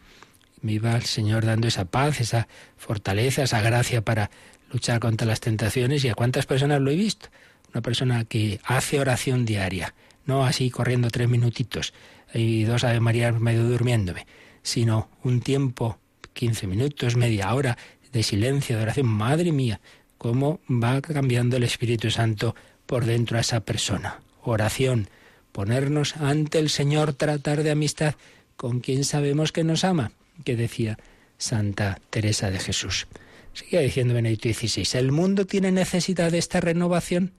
Me 0.62 0.74
iba 0.74 0.96
el 0.96 1.04
Señor 1.04 1.46
dando 1.46 1.68
esa 1.68 1.86
paz, 1.86 2.22
esa 2.22 2.48
fortaleza, 2.78 3.44
esa 3.44 3.62
gracia 3.62 4.02
para 4.02 4.32
luchar 4.72 5.00
contra 5.00 5.28
las 5.28 5.40
tentaciones 5.40 6.04
y 6.04 6.10
a 6.10 6.16
cuántas 6.16 6.46
personas 6.46 6.82
lo 6.82 6.92
he 6.92 6.96
visto. 6.96 7.28
Una 7.74 7.82
persona 7.82 8.24
que 8.26 8.60
hace 8.64 9.00
oración 9.00 9.46
diaria, 9.46 9.94
no 10.26 10.46
así 10.46 10.70
corriendo 10.70 11.10
tres 11.10 11.28
minutitos 11.28 11.94
y 12.34 12.64
dos 12.64 12.84
Ave 12.84 13.00
María 13.00 13.32
medio 13.32 13.64
durmiéndome, 13.64 14.26
sino 14.62 15.10
un 15.24 15.42
tiempo, 15.42 16.00
quince 16.34 16.68
minutos, 16.68 17.16
media 17.16 17.54
hora 17.54 17.78
de 18.12 18.24
silencio, 18.24 18.78
de 18.78 18.84
oración. 18.84 19.08
Madre 19.08 19.52
mía, 19.52 19.82
cómo 20.18 20.60
va 20.70 21.02
cambiando 21.02 21.58
el 21.58 21.64
Espíritu 21.64 22.10
Santo 22.10 22.56
por 22.86 23.06
dentro 23.06 23.38
a 23.38 23.42
esa 23.42 23.60
persona. 23.60 24.22
Oración, 24.42 25.10
ponernos 25.54 26.18
ante 26.18 26.60
el 26.60 26.70
Señor, 26.70 27.14
tratar 27.14 27.64
de 27.64 27.72
amistad 27.72 28.16
con 28.58 28.82
quien 28.82 29.06
sabemos 29.06 29.54
que 29.54 29.64
nos 29.64 29.86
ama, 29.86 30.12
que 30.44 30.58
decía 30.58 31.00
Santa 31.38 32.02
Teresa 32.10 32.52
de 32.52 32.60
Jesús. 32.60 33.08
Sigue 33.54 33.82
diciendo 33.82 34.16
Benedicto 34.16 34.50
XVI, 34.50 35.00
el 35.00 35.12
mundo 35.12 35.46
tiene 35.46 35.72
necesidad 35.72 36.32
de 36.32 36.40
esta 36.40 36.60
renovación. 36.60 37.32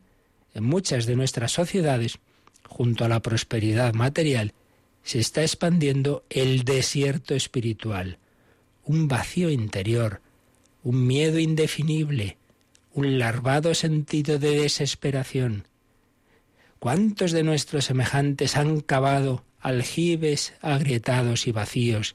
En 0.55 0.65
muchas 0.65 1.07
de 1.07 1.17
nuestras 1.17 1.53
sociedades, 1.53 2.19
junto 2.69 3.05
a 3.05 3.09
la 3.09 3.21
prosperidad 3.21 3.93
material, 3.95 4.55
se 5.03 5.19
está 5.19 5.43
expandiendo 5.43 6.25
el 6.31 6.65
desierto 6.65 7.35
espiritual, 7.35 8.19
un 8.85 9.09
vacío 9.09 9.51
interior, 9.51 10.21
un 10.83 11.07
miedo 11.07 11.39
indefinible, 11.39 12.39
un 12.93 13.19
larvado 13.19 13.75
sentido 13.75 14.39
de 14.39 14.61
desesperación. 14.61 15.67
¿Cuántos 16.85 17.33
de 17.33 17.45
nuestros 17.45 17.87
semejantes 17.87 18.59
han 18.59 18.81
cavado 18.81 19.43
aljibes 19.59 20.53
agrietados 20.61 21.47
y 21.47 21.51
vacíos 21.51 22.15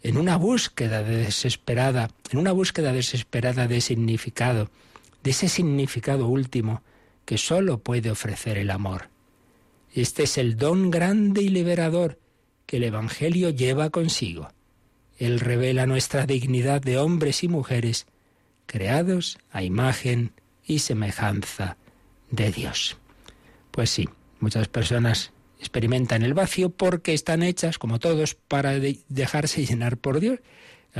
en 0.00 0.16
una 0.16 0.36
búsqueda 0.36 1.02
desesperada, 1.02 2.10
en 2.30 2.38
una 2.38 2.52
búsqueda 2.52 2.92
desesperada 2.92 3.66
de 3.66 3.80
significado, 3.80 4.70
de 5.24 5.32
ese 5.32 5.48
significado 5.48 6.28
último 6.28 6.82
que 7.24 7.36
sólo 7.36 7.78
puede 7.78 8.12
ofrecer 8.12 8.58
el 8.58 8.70
amor? 8.70 9.08
Este 9.92 10.22
es 10.22 10.38
el 10.38 10.56
don 10.56 10.92
grande 10.92 11.42
y 11.42 11.48
liberador 11.48 12.20
que 12.66 12.76
el 12.76 12.84
Evangelio 12.84 13.50
lleva 13.50 13.90
consigo. 13.90 14.50
Él 15.18 15.40
revela 15.40 15.84
nuestra 15.86 16.26
dignidad 16.26 16.80
de 16.80 16.98
hombres 16.98 17.42
y 17.42 17.48
mujeres 17.48 18.06
creados 18.66 19.36
a 19.50 19.64
imagen 19.64 20.30
y 20.64 20.78
semejanza 20.78 21.76
de 22.30 22.52
Dios. 22.52 22.98
Pues 23.76 23.90
sí, 23.90 24.08
muchas 24.40 24.68
personas 24.68 25.32
experimentan 25.60 26.22
el 26.22 26.32
vacío 26.32 26.70
porque 26.70 27.12
están 27.12 27.42
hechas, 27.42 27.78
como 27.78 27.98
todos, 27.98 28.34
para 28.34 28.72
dejarse 29.08 29.66
llenar 29.66 29.98
por 29.98 30.18
Dios. 30.18 30.40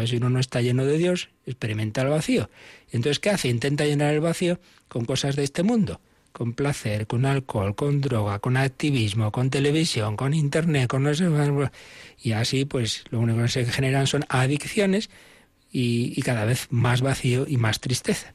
Si 0.05 0.19
uno 0.19 0.29
no 0.29 0.39
está 0.39 0.61
lleno 0.61 0.85
de 0.85 0.99
Dios, 0.99 1.31
experimenta 1.47 2.03
el 2.03 2.09
vacío. 2.09 2.51
Entonces, 2.93 3.19
¿qué 3.19 3.31
hace? 3.31 3.49
Intenta 3.49 3.87
llenar 3.87 4.13
el 4.13 4.21
vacío 4.21 4.61
con 4.89 5.07
cosas 5.07 5.37
de 5.37 5.45
este 5.45 5.63
mundo 5.63 6.01
con 6.33 6.53
placer, 6.53 7.07
con 7.07 7.25
alcohol, 7.25 7.75
con 7.75 8.03
droga, 8.03 8.41
con 8.41 8.59
activismo, 8.59 9.33
con 9.33 9.49
televisión, 9.49 10.19
con 10.19 10.35
internet, 10.35 10.87
con 10.87 11.03
no 11.03 11.15
sé 11.15 11.25
y 12.21 12.33
así 12.33 12.67
pues 12.67 13.05
lo 13.09 13.21
único 13.21 13.41
que 13.41 13.49
se 13.49 13.65
generan 13.65 14.07
son 14.07 14.27
adicciones 14.29 15.09
y 15.73 16.21
cada 16.21 16.45
vez 16.45 16.67
más 16.69 17.01
vacío 17.01 17.47
y 17.49 17.57
más 17.57 17.81
tristeza. 17.81 18.35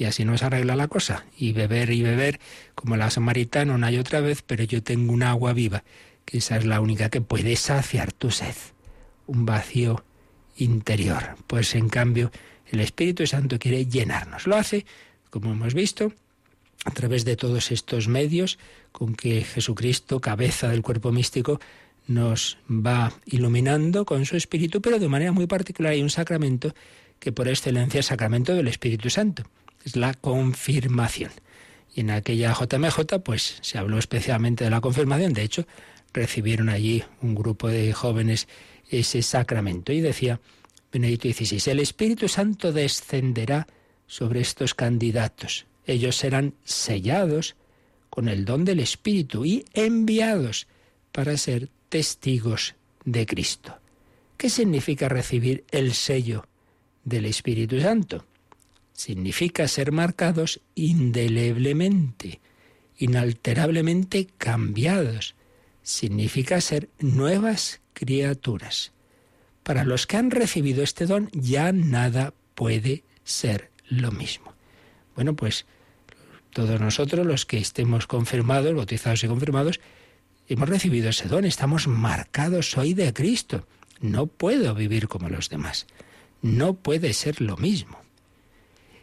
Y 0.00 0.06
así 0.06 0.24
no 0.24 0.38
se 0.38 0.46
arregla 0.46 0.76
la 0.76 0.88
cosa. 0.88 1.26
Y 1.36 1.52
beber 1.52 1.90
y 1.90 2.00
beber, 2.00 2.40
como 2.74 2.96
la 2.96 3.10
samaritana 3.10 3.74
una 3.74 3.92
y 3.92 3.98
otra 3.98 4.22
vez, 4.22 4.40
pero 4.40 4.64
yo 4.64 4.82
tengo 4.82 5.12
un 5.12 5.22
agua 5.22 5.52
viva, 5.52 5.84
que 6.24 6.38
esa 6.38 6.56
es 6.56 6.64
la 6.64 6.80
única 6.80 7.10
que 7.10 7.20
puede 7.20 7.54
saciar 7.56 8.10
tu 8.10 8.30
sed. 8.30 8.54
Un 9.26 9.44
vacío 9.44 10.02
interior. 10.56 11.36
Pues 11.46 11.74
en 11.74 11.90
cambio, 11.90 12.32
el 12.72 12.80
Espíritu 12.80 13.26
Santo 13.26 13.58
quiere 13.58 13.84
llenarnos. 13.84 14.46
Lo 14.46 14.56
hace, 14.56 14.86
como 15.28 15.52
hemos 15.52 15.74
visto, 15.74 16.14
a 16.86 16.92
través 16.92 17.26
de 17.26 17.36
todos 17.36 17.70
estos 17.70 18.08
medios 18.08 18.58
con 18.92 19.14
que 19.14 19.42
Jesucristo, 19.44 20.18
cabeza 20.22 20.68
del 20.68 20.80
cuerpo 20.80 21.12
místico, 21.12 21.60
nos 22.06 22.56
va 22.70 23.12
iluminando 23.26 24.06
con 24.06 24.24
su 24.24 24.38
Espíritu, 24.38 24.80
pero 24.80 24.98
de 24.98 25.08
manera 25.10 25.32
muy 25.32 25.46
particular 25.46 25.92
hay 25.92 26.00
un 26.00 26.08
sacramento 26.08 26.74
que 27.18 27.32
por 27.32 27.48
excelencia 27.48 28.00
es 28.00 28.06
sacramento 28.06 28.54
del 28.54 28.66
Espíritu 28.66 29.10
Santo, 29.10 29.44
es 29.84 29.96
la 29.96 30.14
confirmación. 30.14 31.30
Y 31.94 32.00
en 32.00 32.10
aquella 32.10 32.52
JMJ 32.52 33.20
pues 33.24 33.58
se 33.62 33.78
habló 33.78 33.98
especialmente 33.98 34.64
de 34.64 34.70
la 34.70 34.80
confirmación, 34.80 35.32
de 35.32 35.42
hecho 35.42 35.66
recibieron 36.12 36.68
allí 36.68 37.04
un 37.22 37.34
grupo 37.34 37.68
de 37.68 37.92
jóvenes 37.92 38.48
ese 38.88 39.22
sacramento 39.22 39.92
y 39.92 40.00
decía 40.00 40.40
Benedicto 40.92 41.28
XVI, 41.28 41.70
el 41.70 41.80
Espíritu 41.80 42.28
Santo 42.28 42.72
descenderá 42.72 43.68
sobre 44.06 44.40
estos 44.40 44.74
candidatos 44.74 45.66
ellos 45.90 46.16
serán 46.16 46.54
sellados 46.64 47.56
con 48.08 48.28
el 48.28 48.44
don 48.44 48.64
del 48.64 48.80
Espíritu 48.80 49.44
y 49.44 49.64
enviados 49.72 50.66
para 51.12 51.36
ser 51.36 51.68
testigos 51.88 52.74
de 53.04 53.26
Cristo. 53.26 53.78
¿Qué 54.36 54.50
significa 54.50 55.08
recibir 55.08 55.64
el 55.70 55.92
sello 55.94 56.46
del 57.04 57.26
Espíritu 57.26 57.80
Santo? 57.80 58.24
Significa 59.00 59.66
ser 59.66 59.92
marcados 59.92 60.60
indeleblemente, 60.74 62.42
inalterablemente 62.98 64.26
cambiados. 64.36 65.36
Significa 65.82 66.60
ser 66.60 66.90
nuevas 66.98 67.80
criaturas. 67.94 68.92
Para 69.62 69.84
los 69.84 70.06
que 70.06 70.18
han 70.18 70.30
recibido 70.30 70.82
este 70.82 71.06
don 71.06 71.30
ya 71.32 71.72
nada 71.72 72.34
puede 72.54 73.02
ser 73.24 73.70
lo 73.88 74.12
mismo. 74.12 74.52
Bueno, 75.14 75.34
pues 75.34 75.64
todos 76.52 76.78
nosotros, 76.78 77.26
los 77.26 77.46
que 77.46 77.56
estemos 77.56 78.06
confirmados, 78.06 78.74
bautizados 78.74 79.24
y 79.24 79.28
confirmados, 79.28 79.80
hemos 80.46 80.68
recibido 80.68 81.08
ese 81.08 81.26
don, 81.26 81.46
estamos 81.46 81.88
marcados 81.88 82.76
hoy 82.76 82.92
de 82.92 83.14
Cristo. 83.14 83.66
No 84.02 84.26
puedo 84.26 84.74
vivir 84.74 85.08
como 85.08 85.30
los 85.30 85.48
demás. 85.48 85.86
No 86.42 86.74
puede 86.74 87.14
ser 87.14 87.40
lo 87.40 87.56
mismo. 87.56 87.99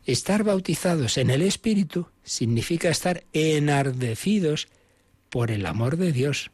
Estar 0.07 0.45
bautizados 0.45 1.17
en 1.17 1.29
el 1.29 1.41
Espíritu 1.41 2.07
significa 2.23 2.87
estar 2.87 3.25
enardecidos 3.33 4.69
por 5.29 5.51
el 5.51 5.65
amor 5.65 5.97
de 5.97 6.13
Dios. 6.13 6.49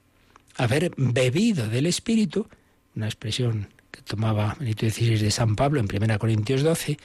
Haber 0.56 0.92
bebido 0.98 1.68
del 1.68 1.86
Espíritu, 1.86 2.48
una 2.96 3.06
expresión 3.06 3.70
que 3.92 4.02
tomaba 4.02 4.58
Benito 4.60 4.90
XVI 4.90 5.20
de 5.20 5.30
San 5.30 5.56
Pablo 5.56 5.80
en 5.80 5.86
1 5.86 6.18
Corintios 6.18 6.64
12, 6.64 6.98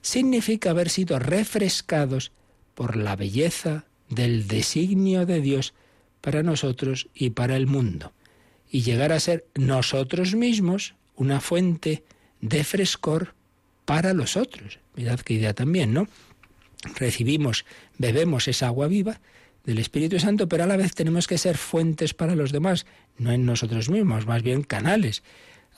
significa 0.00 0.70
haber 0.70 0.90
sido 0.90 1.20
refrescados 1.20 2.32
por 2.74 2.96
la 2.96 3.14
belleza 3.14 3.84
del 4.08 4.48
designio 4.48 5.24
de 5.24 5.40
Dios 5.40 5.72
para 6.20 6.42
nosotros 6.42 7.10
y 7.14 7.30
para 7.30 7.54
el 7.54 7.68
mundo, 7.68 8.12
y 8.68 8.82
llegar 8.82 9.12
a 9.12 9.20
ser 9.20 9.46
nosotros 9.54 10.34
mismos 10.34 10.96
una 11.14 11.40
fuente 11.40 12.02
de 12.40 12.64
frescor 12.64 13.36
para 13.84 14.12
los 14.12 14.36
otros. 14.36 14.78
Mirad 14.94 15.20
qué 15.20 15.34
idea 15.34 15.54
también, 15.54 15.92
¿no? 15.92 16.08
Recibimos, 16.96 17.64
bebemos 17.98 18.48
esa 18.48 18.66
agua 18.66 18.88
viva 18.88 19.20
del 19.64 19.78
Espíritu 19.78 20.18
Santo, 20.18 20.48
pero 20.48 20.64
a 20.64 20.66
la 20.66 20.76
vez 20.76 20.94
tenemos 20.94 21.26
que 21.26 21.38
ser 21.38 21.56
fuentes 21.56 22.14
para 22.14 22.34
los 22.34 22.50
demás, 22.50 22.86
no 23.18 23.32
en 23.32 23.46
nosotros 23.46 23.88
mismos, 23.88 24.26
más 24.26 24.42
bien 24.42 24.62
canales 24.62 25.22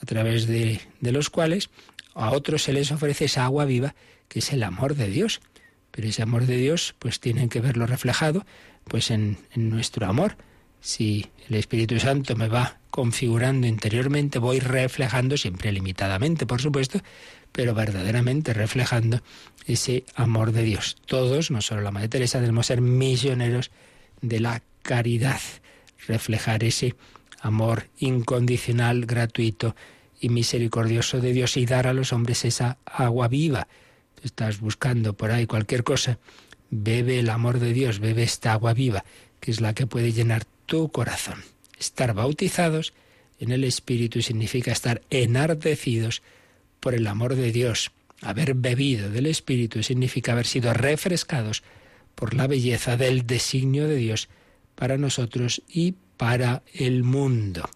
a 0.01 0.05
través 0.05 0.47
de, 0.47 0.81
los 1.01 1.29
cuales 1.29 1.69
a 2.15 2.31
otros 2.31 2.63
se 2.63 2.73
les 2.73 2.91
ofrece 2.91 3.25
esa 3.25 3.45
agua 3.45 3.65
viva 3.65 3.95
que 4.27 4.39
es 4.39 4.51
el 4.51 4.63
amor 4.63 4.95
de 4.95 5.07
Dios. 5.07 5.41
Pero 5.91 6.09
ese 6.09 6.23
amor 6.23 6.45
de 6.45 6.57
Dios, 6.57 6.95
pues 6.99 7.19
tienen 7.19 7.47
que 7.47 7.61
verlo 7.61 7.85
reflejado 7.85 8.45
pues 8.85 9.11
en 9.11 9.37
nuestro 9.55 10.05
amor. 10.07 10.35
Si 10.81 11.25
el 11.49 11.55
Espíritu 11.55 11.99
Santo 11.99 12.35
me 12.35 12.47
va 12.47 12.77
configurando 12.91 13.65
interiormente, 13.65 14.37
voy 14.37 14.59
reflejando, 14.59 15.35
siempre 15.35 15.71
limitadamente, 15.71 16.45
por 16.45 16.61
supuesto, 16.61 17.01
pero 17.55 17.73
verdaderamente 17.73 18.53
reflejando 18.53 19.21
ese 19.65 20.03
amor 20.13 20.51
de 20.51 20.63
Dios. 20.63 20.97
Todos, 21.05 21.51
no 21.51 21.61
solo 21.61 21.81
la 21.81 21.91
Madre 21.91 22.09
Teresa, 22.09 22.41
debemos 22.41 22.67
ser 22.67 22.81
misioneros 22.81 23.71
de 24.21 24.41
la 24.41 24.61
caridad, 24.81 25.39
reflejar 26.07 26.65
ese 26.65 26.95
amor 27.39 27.87
incondicional, 27.97 29.05
gratuito 29.05 29.75
y 30.19 30.29
misericordioso 30.29 31.21
de 31.21 31.31
Dios 31.31 31.55
y 31.55 31.65
dar 31.65 31.87
a 31.87 31.93
los 31.93 32.11
hombres 32.11 32.43
esa 32.43 32.77
agua 32.85 33.27
viva 33.27 33.67
estás 34.25 34.59
buscando 34.59 35.13
por 35.13 35.31
ahí 35.31 35.45
cualquier 35.45 35.83
cosa, 35.83 36.19
bebe 36.69 37.19
el 37.19 37.29
amor 37.29 37.59
de 37.59 37.73
Dios, 37.73 37.99
bebe 37.99 38.23
esta 38.23 38.53
agua 38.53 38.73
viva, 38.73 39.05
que 39.39 39.51
es 39.51 39.61
la 39.61 39.73
que 39.73 39.87
puede 39.87 40.11
llenar 40.11 40.45
tu 40.65 40.89
corazón. 40.89 41.43
Estar 41.79 42.13
bautizados 42.13 42.93
en 43.39 43.51
el 43.51 43.63
Espíritu 43.63 44.21
significa 44.21 44.71
estar 44.71 45.01
enardecidos 45.09 46.21
por 46.85 46.93
el 46.93 47.07
amor 47.07 47.33
de 47.33 47.51
Dios. 47.51 47.91
Haber 48.21 48.53
bebido 48.53 49.09
del 49.09 49.25
Espíritu 49.25 49.81
significa 49.81 50.33
haber 50.33 50.45
sido 50.45 50.71
refrescados 50.71 51.63
por 52.13 52.35
la 52.35 52.45
belleza 52.45 52.95
del 52.95 53.25
designio 53.25 53.87
de 53.87 53.95
Dios 53.95 54.29
para 54.75 54.99
nosotros 54.99 55.63
y 55.67 55.95
para 56.17 56.61
el 56.75 57.01
mundo. 57.03 57.67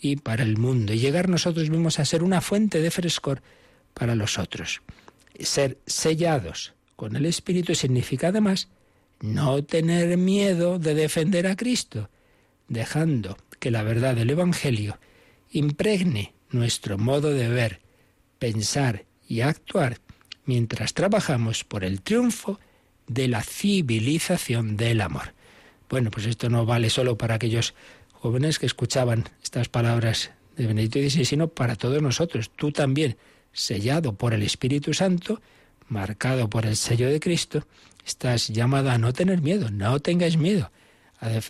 Y 0.00 0.16
para 0.16 0.42
el 0.42 0.56
mundo. 0.56 0.94
Y 0.94 1.00
llegar 1.00 1.28
nosotros 1.28 1.68
mismos 1.68 1.98
a 1.98 2.06
ser 2.06 2.22
una 2.22 2.40
fuente 2.40 2.80
de 2.80 2.90
frescor 2.90 3.42
para 3.92 4.14
los 4.14 4.38
otros 4.38 4.80
ser 5.38 5.76
sellados 5.86 6.72
con 6.96 7.14
el 7.14 7.26
Espíritu 7.26 7.74
significa 7.74 8.28
además 8.28 8.68
no 9.20 9.62
tener 9.64 10.16
miedo 10.16 10.78
de 10.78 10.94
defender 10.94 11.46
a 11.46 11.56
Cristo, 11.56 12.08
dejando 12.68 13.36
que 13.60 13.70
la 13.70 13.82
verdad 13.82 14.14
del 14.14 14.30
Evangelio 14.30 14.98
impregne 15.50 16.32
nuestro 16.48 16.96
modo 16.96 17.30
de 17.30 17.48
ver, 17.48 17.80
pensar 18.38 19.04
y 19.28 19.40
actuar 19.40 19.98
mientras 20.44 20.94
trabajamos 20.94 21.64
por 21.64 21.84
el 21.84 22.00
triunfo 22.00 22.58
de 23.06 23.28
la 23.28 23.42
civilización 23.42 24.76
del 24.76 25.00
amor. 25.00 25.34
Bueno, 25.88 26.10
pues 26.10 26.26
esto 26.26 26.48
no 26.48 26.66
vale 26.66 26.90
solo 26.90 27.16
para 27.16 27.34
aquellos 27.34 27.74
jóvenes 28.12 28.58
que 28.58 28.66
escuchaban 28.66 29.24
estas 29.42 29.68
palabras 29.68 30.30
de 30.56 30.66
Benedicto 30.66 30.98
XVI, 30.98 31.24
sino 31.24 31.48
para 31.48 31.76
todos 31.76 32.02
nosotros. 32.02 32.50
Tú 32.54 32.72
también, 32.72 33.16
sellado 33.52 34.14
por 34.14 34.34
el 34.34 34.42
Espíritu 34.42 34.94
Santo, 34.94 35.40
marcado 35.88 36.48
por 36.48 36.66
el 36.66 36.76
sello 36.76 37.08
de 37.08 37.20
Cristo, 37.20 37.66
estás 38.04 38.48
llamado 38.48 38.90
a 38.90 38.98
no 38.98 39.12
tener 39.12 39.42
miedo, 39.42 39.70
no 39.70 40.00
tengáis 40.00 40.36
miedo 40.36 40.70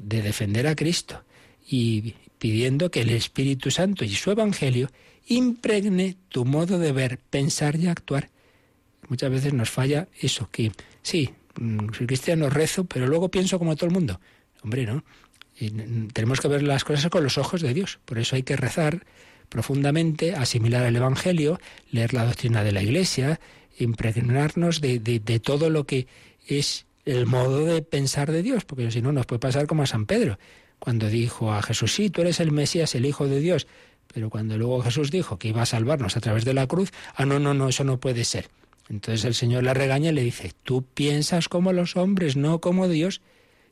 de 0.02 0.22
defender 0.22 0.66
a 0.66 0.76
Cristo 0.76 1.22
y 1.68 2.14
pidiendo 2.38 2.90
que 2.90 3.00
el 3.00 3.10
Espíritu 3.10 3.70
Santo 3.70 4.04
y 4.04 4.14
su 4.14 4.30
Evangelio 4.30 4.90
impregne 5.26 6.16
tu 6.28 6.44
modo 6.44 6.78
de 6.78 6.92
ver, 6.92 7.18
pensar 7.18 7.76
y 7.76 7.88
actuar. 7.88 8.30
Muchas 9.08 9.30
veces 9.30 9.52
nos 9.52 9.70
falla 9.70 10.08
eso, 10.20 10.48
que 10.50 10.72
sí, 11.02 11.30
mm, 11.58 11.92
soy 11.92 12.06
cristiano, 12.06 12.50
rezo, 12.50 12.84
pero 12.84 13.06
luego 13.06 13.30
pienso 13.30 13.58
como 13.58 13.76
todo 13.76 13.86
el 13.86 13.92
mundo. 13.92 14.20
Hombre, 14.62 14.86
¿no? 14.86 15.04
tenemos 16.12 16.40
que 16.40 16.48
ver 16.48 16.62
las 16.62 16.84
cosas 16.84 17.10
con 17.10 17.24
los 17.24 17.38
ojos 17.38 17.62
de 17.62 17.72
Dios. 17.72 17.98
Por 18.04 18.18
eso 18.18 18.36
hay 18.36 18.42
que 18.42 18.56
rezar 18.56 19.06
profundamente, 19.48 20.34
asimilar 20.34 20.84
el 20.84 20.96
Evangelio, 20.96 21.58
leer 21.90 22.12
la 22.12 22.26
doctrina 22.26 22.62
de 22.62 22.72
la 22.72 22.82
Iglesia, 22.82 23.40
impregnarnos 23.78 24.80
de, 24.80 24.98
de 24.98 25.40
todo 25.40 25.70
lo 25.70 25.86
que 25.86 26.08
es 26.46 26.86
el 27.06 27.26
modo 27.26 27.64
de 27.64 27.82
pensar 27.82 28.32
de 28.32 28.42
Dios, 28.42 28.64
porque 28.64 28.90
si 28.90 29.00
no 29.00 29.12
nos 29.12 29.26
puede 29.26 29.38
pasar 29.38 29.66
como 29.66 29.82
a 29.82 29.86
San 29.86 30.06
Pedro, 30.06 30.38
cuando 30.78 31.08
dijo 31.08 31.52
a 31.52 31.62
Jesús, 31.62 31.94
sí, 31.94 32.10
tú 32.10 32.20
eres 32.20 32.40
el 32.40 32.52
Mesías, 32.52 32.94
el 32.94 33.06
Hijo 33.06 33.26
de 33.28 33.40
Dios, 33.40 33.66
pero 34.12 34.30
cuando 34.30 34.56
luego 34.56 34.82
Jesús 34.82 35.10
dijo 35.10 35.38
que 35.38 35.48
iba 35.48 35.62
a 35.62 35.66
salvarnos 35.66 36.16
a 36.16 36.20
través 36.20 36.44
de 36.44 36.54
la 36.54 36.66
cruz, 36.66 36.92
ah, 37.14 37.26
no, 37.26 37.38
no, 37.38 37.54
no, 37.54 37.68
eso 37.68 37.84
no 37.84 37.98
puede 38.00 38.24
ser. 38.24 38.48
Entonces 38.88 39.24
el 39.24 39.34
Señor 39.34 39.64
la 39.64 39.74
regaña 39.74 40.10
y 40.10 40.14
le 40.14 40.22
dice, 40.22 40.52
tú 40.62 40.82
piensas 40.82 41.48
como 41.48 41.72
los 41.72 41.96
hombres, 41.96 42.36
no 42.36 42.60
como 42.60 42.88
Dios. 42.88 43.20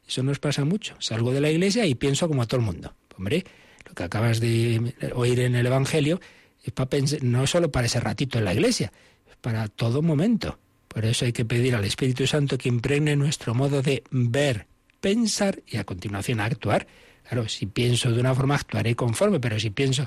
Eso 0.06 0.22
nos 0.22 0.38
pasa 0.38 0.64
mucho. 0.64 0.96
Salgo 0.98 1.32
de 1.32 1.40
la 1.40 1.50
iglesia 1.50 1.86
y 1.86 1.94
pienso 1.94 2.28
como 2.28 2.46
todo 2.46 2.60
el 2.60 2.66
mundo. 2.66 2.94
Hombre, 3.16 3.44
lo 3.86 3.94
que 3.94 4.02
acabas 4.02 4.40
de 4.40 4.94
oír 5.14 5.40
en 5.40 5.54
el 5.54 5.66
Evangelio 5.66 6.20
es 6.64 6.72
para 6.72 6.90
pensar, 6.90 7.22
no 7.22 7.46
solo 7.46 7.70
para 7.70 7.86
ese 7.86 8.00
ratito 8.00 8.38
en 8.38 8.44
la 8.44 8.54
iglesia, 8.54 8.92
es 9.30 9.36
para 9.36 9.68
todo 9.68 10.02
momento. 10.02 10.58
Por 10.88 11.04
eso 11.04 11.24
hay 11.24 11.32
que 11.32 11.44
pedir 11.44 11.74
al 11.74 11.84
Espíritu 11.84 12.26
Santo 12.26 12.58
que 12.58 12.68
impregne 12.68 13.16
nuestro 13.16 13.54
modo 13.54 13.82
de 13.82 14.04
ver, 14.10 14.66
pensar 15.00 15.62
y 15.66 15.76
a 15.76 15.84
continuación 15.84 16.40
actuar. 16.40 16.86
Claro, 17.28 17.48
si 17.48 17.66
pienso 17.66 18.12
de 18.12 18.20
una 18.20 18.34
forma 18.34 18.54
actuaré 18.54 18.94
conforme, 18.94 19.40
pero 19.40 19.58
si 19.58 19.70
pienso 19.70 20.06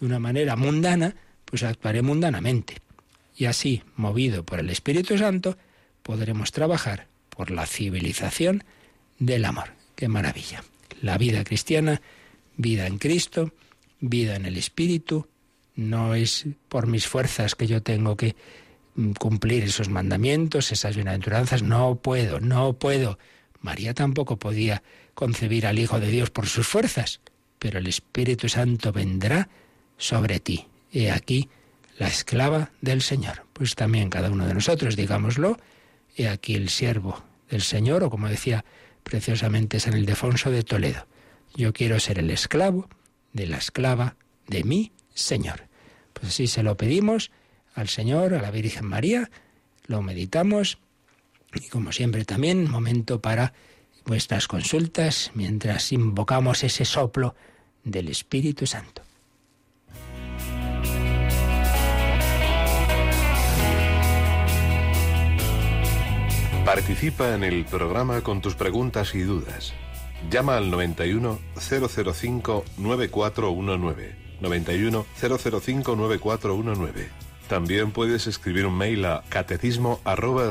de 0.00 0.06
una 0.06 0.18
manera 0.18 0.56
mundana, 0.56 1.14
pues 1.44 1.62
actuaré 1.62 2.02
mundanamente. 2.02 2.76
Y 3.36 3.46
así, 3.46 3.82
movido 3.96 4.44
por 4.44 4.60
el 4.60 4.70
Espíritu 4.70 5.18
Santo, 5.18 5.56
podremos 6.02 6.52
trabajar 6.52 7.06
por 7.30 7.50
la 7.50 7.66
civilización 7.66 8.64
del 9.18 9.44
amor. 9.44 9.70
Qué 9.96 10.08
maravilla. 10.08 10.62
La 11.00 11.18
vida 11.18 11.42
cristiana, 11.44 12.00
vida 12.56 12.86
en 12.86 12.98
Cristo, 12.98 13.52
vida 14.00 14.36
en 14.36 14.46
el 14.46 14.56
Espíritu, 14.56 15.26
no 15.74 16.14
es 16.14 16.46
por 16.68 16.86
mis 16.86 17.06
fuerzas 17.06 17.54
que 17.54 17.66
yo 17.66 17.82
tengo 17.82 18.16
que 18.16 18.36
mm, 18.94 19.12
cumplir 19.12 19.64
esos 19.64 19.88
mandamientos, 19.88 20.72
esas 20.72 20.94
bienaventuranzas, 20.94 21.62
no 21.62 21.96
puedo, 21.96 22.40
no 22.40 22.74
puedo. 22.74 23.18
María 23.60 23.94
tampoco 23.94 24.38
podía 24.38 24.82
concebir 25.14 25.66
al 25.66 25.78
Hijo 25.78 26.00
de 26.00 26.08
Dios 26.08 26.30
por 26.30 26.46
sus 26.46 26.66
fuerzas, 26.66 27.20
pero 27.58 27.78
el 27.78 27.86
Espíritu 27.86 28.48
Santo 28.48 28.92
vendrá 28.92 29.48
sobre 29.96 30.40
ti. 30.40 30.66
He 30.92 31.10
aquí 31.10 31.48
la 31.98 32.08
esclava 32.08 32.70
del 32.80 33.02
Señor. 33.02 33.44
Pues 33.52 33.74
también 33.74 34.10
cada 34.10 34.30
uno 34.30 34.46
de 34.46 34.54
nosotros, 34.54 34.96
digámoslo, 34.96 35.58
he 36.16 36.28
aquí 36.28 36.54
el 36.54 36.68
siervo 36.68 37.22
del 37.50 37.62
Señor, 37.62 38.02
o 38.02 38.10
como 38.10 38.28
decía 38.28 38.64
preciosamente 39.02 39.80
San 39.80 39.96
Ildefonso 39.96 40.50
de 40.50 40.62
Toledo, 40.62 41.06
yo 41.54 41.72
quiero 41.72 42.00
ser 42.00 42.18
el 42.18 42.30
esclavo 42.30 42.88
de 43.32 43.46
la 43.46 43.58
esclava 43.58 44.16
de 44.46 44.64
mi 44.64 44.92
Señor. 45.14 45.68
Pues 46.12 46.28
así 46.28 46.46
se 46.46 46.62
lo 46.62 46.76
pedimos 46.76 47.30
al 47.74 47.88
Señor, 47.88 48.34
a 48.34 48.42
la 48.42 48.50
Virgen 48.50 48.86
María, 48.86 49.30
lo 49.86 50.02
meditamos 50.02 50.78
y 51.54 51.68
como 51.68 51.92
siempre 51.92 52.24
también, 52.24 52.70
momento 52.70 53.20
para 53.20 53.52
vuestras 54.06 54.48
consultas 54.48 55.30
mientras 55.34 55.92
invocamos 55.92 56.64
ese 56.64 56.84
soplo 56.84 57.34
del 57.84 58.08
Espíritu 58.08 58.66
Santo. 58.66 59.02
Participa 66.64 67.34
en 67.34 67.44
el 67.44 67.64
programa 67.64 68.22
con 68.22 68.40
tus 68.40 68.54
preguntas 68.54 69.14
y 69.14 69.22
dudas. 69.22 69.74
Llama 70.30 70.56
al 70.56 70.70
91 70.70 71.38
005 71.56 72.64
9419. 72.78 74.16
91 74.40 75.06
005 75.20 75.96
9419 75.96 77.32
también 77.52 77.90
puedes 77.90 78.26
escribir 78.26 78.64
un 78.64 78.78
mail 78.78 79.04
a 79.04 79.24
catecismo 79.28 80.00
arroba. 80.04 80.50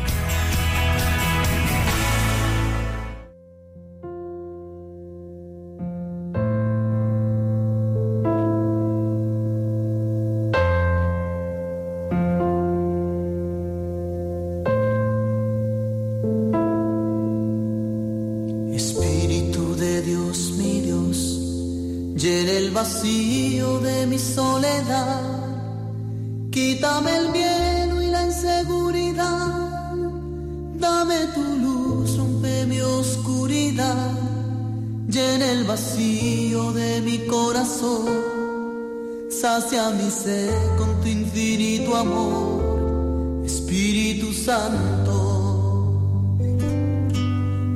con 40.77 41.01
tu 41.01 41.07
infinito 41.07 41.95
amor, 41.95 43.43
Espíritu 43.43 44.31
Santo, 44.31 45.17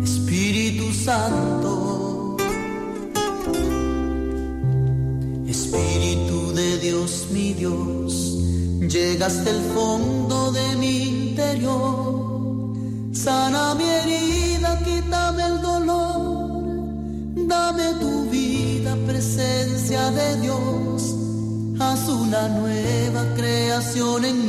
Espíritu 0.03 0.93
Santo, 0.93 2.37
Espíritu 5.47 6.51
de 6.53 6.77
Dios 6.77 7.27
mi 7.31 7.53
Dios, 7.53 8.37
llega 8.79 9.25
hasta 9.25 9.49
el 9.49 9.61
fondo 9.73 10.51
de 10.51 10.75
mi 10.75 11.29
interior, 11.29 12.75
sana 13.11 13.73
mi 13.73 13.89
nueva 22.49 23.25
creación 23.35 24.25
en 24.25 24.44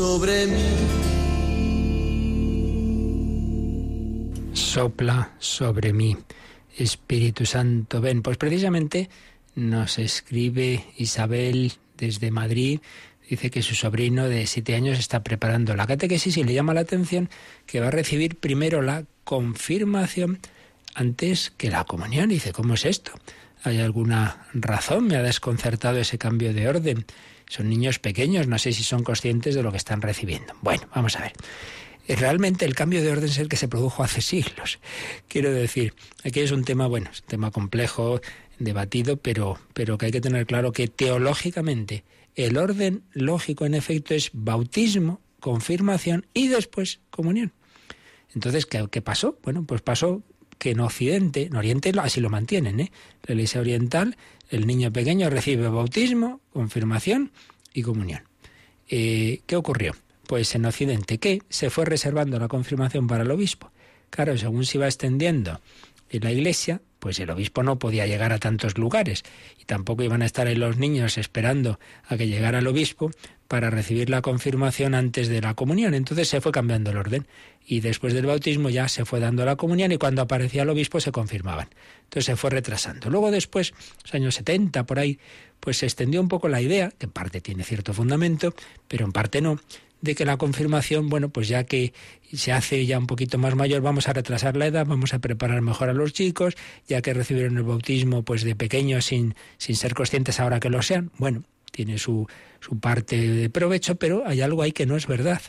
sobre 0.00 0.46
mí. 0.46 0.64
Sopla 4.54 5.32
sobre 5.38 5.92
mí, 5.92 6.16
Espíritu 6.74 7.44
Santo, 7.44 8.00
ven. 8.00 8.22
Pues 8.22 8.38
precisamente 8.38 9.10
nos 9.56 9.98
escribe 9.98 10.86
Isabel 10.96 11.74
desde 11.98 12.30
Madrid, 12.30 12.80
dice 13.28 13.50
que 13.50 13.60
su 13.60 13.74
sobrino 13.74 14.26
de 14.26 14.46
siete 14.46 14.74
años 14.74 14.98
está 14.98 15.22
preparando 15.22 15.76
la 15.76 15.86
catequesis 15.86 16.38
y 16.38 16.44
le 16.44 16.54
llama 16.54 16.72
la 16.72 16.80
atención 16.80 17.28
que 17.66 17.80
va 17.80 17.88
a 17.88 17.90
recibir 17.90 18.36
primero 18.36 18.80
la 18.80 19.04
confirmación 19.24 20.38
antes 20.94 21.52
que 21.58 21.68
la 21.68 21.84
comunión. 21.84 22.30
Dice, 22.30 22.54
¿cómo 22.54 22.72
es 22.72 22.86
esto? 22.86 23.12
¿Hay 23.64 23.80
alguna 23.80 24.46
razón? 24.54 25.08
Me 25.08 25.16
ha 25.16 25.22
desconcertado 25.22 25.98
ese 25.98 26.16
cambio 26.16 26.54
de 26.54 26.68
orden. 26.68 27.04
Son 27.50 27.68
niños 27.68 27.98
pequeños, 27.98 28.46
no 28.46 28.60
sé 28.60 28.72
si 28.72 28.84
son 28.84 29.02
conscientes 29.02 29.56
de 29.56 29.64
lo 29.64 29.72
que 29.72 29.76
están 29.76 30.02
recibiendo. 30.02 30.54
Bueno, 30.62 30.84
vamos 30.94 31.16
a 31.16 31.22
ver. 31.22 31.32
Realmente 32.06 32.64
el 32.64 32.76
cambio 32.76 33.02
de 33.02 33.10
orden 33.10 33.24
es 33.24 33.38
el 33.38 33.48
que 33.48 33.56
se 33.56 33.66
produjo 33.66 34.04
hace 34.04 34.20
siglos. 34.20 34.78
Quiero 35.26 35.52
decir, 35.52 35.92
aquí 36.22 36.38
es 36.38 36.52
un 36.52 36.64
tema, 36.64 36.86
bueno, 36.86 37.10
es 37.12 37.22
un 37.22 37.26
tema 37.26 37.50
complejo, 37.50 38.20
debatido, 38.60 39.16
pero, 39.16 39.58
pero 39.74 39.98
que 39.98 40.06
hay 40.06 40.12
que 40.12 40.20
tener 40.20 40.46
claro 40.46 40.70
que 40.70 40.86
teológicamente 40.86 42.04
el 42.36 42.56
orden 42.56 43.02
lógico 43.14 43.66
en 43.66 43.74
efecto 43.74 44.14
es 44.14 44.30
bautismo, 44.32 45.20
confirmación 45.40 46.26
y 46.32 46.46
después 46.46 47.00
comunión. 47.10 47.52
Entonces, 48.32 48.64
¿qué, 48.64 48.86
qué 48.92 49.02
pasó? 49.02 49.40
Bueno, 49.42 49.64
pues 49.64 49.80
pasó 49.80 50.22
que 50.58 50.70
en 50.70 50.80
Occidente, 50.80 51.46
en 51.46 51.56
Oriente 51.56 51.92
así 52.00 52.20
lo 52.20 52.30
mantienen, 52.30 52.78
¿eh? 52.78 52.92
La 53.24 53.34
Iglesia 53.34 53.60
Oriental, 53.60 54.16
el 54.50 54.66
niño 54.66 54.92
pequeño 54.92 55.30
recibe 55.30 55.68
bautismo, 55.68 56.40
confirmación 56.52 57.30
y 57.72 57.82
comunión. 57.82 58.22
Eh, 58.88 59.40
¿Qué 59.46 59.56
ocurrió? 59.56 59.94
Pues 60.26 60.54
en 60.54 60.66
Occidente, 60.66 61.18
¿qué? 61.18 61.42
Se 61.48 61.70
fue 61.70 61.84
reservando 61.84 62.38
la 62.38 62.48
confirmación 62.48 63.06
para 63.06 63.22
el 63.22 63.30
obispo. 63.30 63.70
Claro, 64.10 64.36
según 64.36 64.66
se 64.66 64.78
iba 64.78 64.86
extendiendo 64.86 65.60
en 66.10 66.24
la 66.24 66.32
Iglesia, 66.32 66.80
pues 67.00 67.18
el 67.18 67.30
obispo 67.30 67.64
no 67.64 67.78
podía 67.78 68.06
llegar 68.06 68.32
a 68.32 68.38
tantos 68.38 68.78
lugares 68.78 69.24
y 69.58 69.64
tampoco 69.64 70.04
iban 70.04 70.22
a 70.22 70.26
estar 70.26 70.46
ahí 70.46 70.54
los 70.54 70.76
niños 70.76 71.18
esperando 71.18 71.80
a 72.06 72.16
que 72.16 72.28
llegara 72.28 72.60
el 72.60 72.66
obispo 72.68 73.10
para 73.48 73.68
recibir 73.68 74.10
la 74.10 74.22
confirmación 74.22 74.94
antes 74.94 75.26
de 75.26 75.40
la 75.40 75.54
comunión. 75.54 75.94
Entonces 75.94 76.28
se 76.28 76.40
fue 76.40 76.52
cambiando 76.52 76.90
el 76.90 76.98
orden 76.98 77.26
y 77.66 77.80
después 77.80 78.14
del 78.14 78.26
bautismo 78.26 78.70
ya 78.70 78.86
se 78.86 79.04
fue 79.04 79.18
dando 79.18 79.44
la 79.44 79.56
comunión 79.56 79.90
y 79.90 79.98
cuando 79.98 80.22
aparecía 80.22 80.62
el 80.62 80.68
obispo 80.68 81.00
se 81.00 81.10
confirmaban. 81.10 81.68
Entonces 82.04 82.26
se 82.26 82.36
fue 82.36 82.50
retrasando. 82.50 83.10
Luego 83.10 83.32
después, 83.32 83.74
los 84.04 84.14
años 84.14 84.36
70 84.36 84.84
por 84.86 85.00
ahí, 85.00 85.18
pues 85.58 85.78
se 85.78 85.86
extendió 85.86 86.20
un 86.20 86.28
poco 86.28 86.48
la 86.48 86.60
idea, 86.60 86.92
que 86.96 87.06
en 87.06 87.12
parte 87.12 87.40
tiene 87.40 87.64
cierto 87.64 87.92
fundamento, 87.92 88.54
pero 88.86 89.04
en 89.04 89.12
parte 89.12 89.40
no, 89.40 89.58
de 90.00 90.14
que 90.14 90.24
la 90.24 90.36
confirmación, 90.36 91.08
bueno, 91.08 91.28
pues 91.28 91.48
ya 91.48 91.64
que 91.64 91.92
se 92.36 92.52
hace 92.52 92.86
ya 92.86 92.98
un 92.98 93.06
poquito 93.06 93.38
más 93.38 93.54
mayor, 93.54 93.82
vamos 93.82 94.08
a 94.08 94.12
retrasar 94.12 94.56
la 94.56 94.66
edad, 94.66 94.86
vamos 94.86 95.14
a 95.14 95.18
preparar 95.18 95.60
mejor 95.62 95.88
a 95.88 95.92
los 95.92 96.12
chicos, 96.12 96.56
ya 96.86 97.02
que 97.02 97.14
recibieron 97.14 97.56
el 97.56 97.64
bautismo 97.64 98.22
pues 98.22 98.44
de 98.44 98.54
pequeños 98.54 99.06
sin, 99.06 99.34
sin 99.58 99.76
ser 99.76 99.94
conscientes 99.94 100.40
ahora 100.40 100.60
que 100.60 100.70
lo 100.70 100.82
sean. 100.82 101.10
Bueno, 101.18 101.42
tiene 101.72 101.98
su, 101.98 102.26
su 102.60 102.78
parte 102.78 103.16
de 103.16 103.50
provecho, 103.50 103.96
pero 103.96 104.26
hay 104.26 104.40
algo 104.40 104.62
ahí 104.62 104.72
que 104.72 104.86
no 104.86 104.96
es 104.96 105.06
verdad. 105.06 105.42